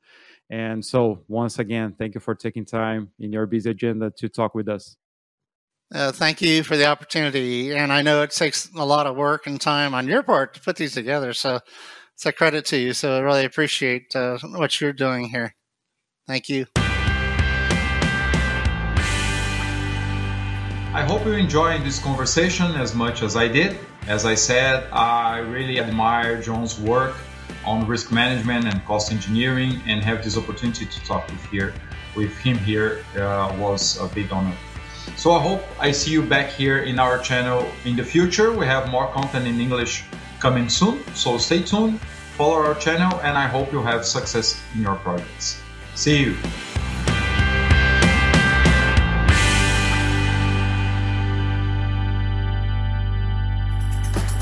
And 0.50 0.84
so, 0.86 1.24
once 1.28 1.60
again, 1.60 1.96
thank 1.98 2.16
you 2.16 2.20
for 2.20 2.36
taking 2.36 2.66
time 2.66 3.10
in 3.20 3.32
your 3.32 3.46
busy 3.46 3.70
agenda 3.70 4.12
to 4.18 4.30
talk 4.30 4.54
with 4.54 4.70
us. 4.70 4.96
Uh, 5.94 6.12
thank 6.12 6.42
you 6.42 6.64
for 6.64 6.76
the 6.76 6.86
opportunity. 6.86 7.74
And 7.74 7.94
I 7.94 8.02
know 8.02 8.24
it 8.24 8.32
takes 8.32 8.70
a 8.76 8.86
lot 8.86 9.06
of 9.06 9.16
work 9.16 9.46
and 9.48 9.62
time 9.62 9.94
on 9.94 10.08
your 10.08 10.24
part 10.24 10.56
to 10.56 10.60
put 10.60 10.76
these 10.76 10.94
together. 10.94 11.34
So 11.34 11.60
it's 12.16 12.26
a 12.26 12.32
credit 12.32 12.66
to 12.66 12.78
you. 12.78 12.94
So 12.94 13.16
I 13.16 13.20
really 13.20 13.46
appreciate 13.46 14.16
uh, 14.16 14.38
what 14.44 14.82
you're 14.82 14.94
doing 14.94 15.26
here. 15.26 15.56
Thank 16.28 16.50
you. 16.50 16.66
I 20.96 21.02
hope 21.08 21.26
you 21.26 21.34
enjoyed 21.34 21.84
this 21.84 22.00
conversation 22.00 22.72
as 22.76 22.94
much 22.94 23.24
as 23.24 23.36
I 23.36 23.48
did. 23.48 23.78
As 24.08 24.26
I 24.26 24.36
said, 24.36 24.88
I 24.92 25.40
really 25.40 25.80
admire 25.80 26.42
John's 26.42 26.80
work 26.80 27.16
on 27.66 27.88
risk 27.88 28.12
management 28.12 28.66
and 28.66 28.84
cost 28.86 29.12
engineering, 29.12 29.82
and 29.88 30.04
have 30.04 30.24
this 30.24 30.38
opportunity 30.38 30.86
to 30.86 31.06
talk 31.06 31.28
with 31.28 31.46
here 31.46 31.74
with 32.16 32.38
him 32.38 32.58
here 32.60 33.04
uh, 33.18 33.56
was 33.60 34.00
a 34.00 34.08
big 34.08 34.32
honor. 34.32 34.56
So 35.16 35.32
I 35.34 35.42
hope 35.42 35.64
I 35.80 35.92
see 35.92 36.12
you 36.12 36.22
back 36.22 36.50
here 36.50 36.80
in 36.80 37.00
our 37.00 37.20
channel 37.20 37.66
in 37.86 37.96
the 37.96 38.04
future. 38.04 38.52
We 38.52 38.66
have 38.66 38.90
more 38.90 39.08
content 39.08 39.48
in 39.48 39.60
English 39.60 40.06
coming 40.40 40.70
soon, 40.70 41.04
so 41.14 41.38
stay 41.38 41.62
tuned, 41.62 42.00
follow 42.38 42.56
our 42.56 42.76
channel, 42.76 43.20
and 43.22 43.38
I 43.38 43.48
hope 43.48 43.72
you 43.72 43.82
have 43.82 44.06
success 44.06 44.62
in 44.76 44.82
your 44.82 44.96
projects. 44.96 45.62
See 45.96 46.24
you! 46.24 46.38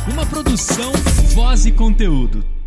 Uma 0.08 0.26
produção, 0.26 0.92
voz 1.34 1.66
e 1.66 1.72
conteúdo. 1.72 2.61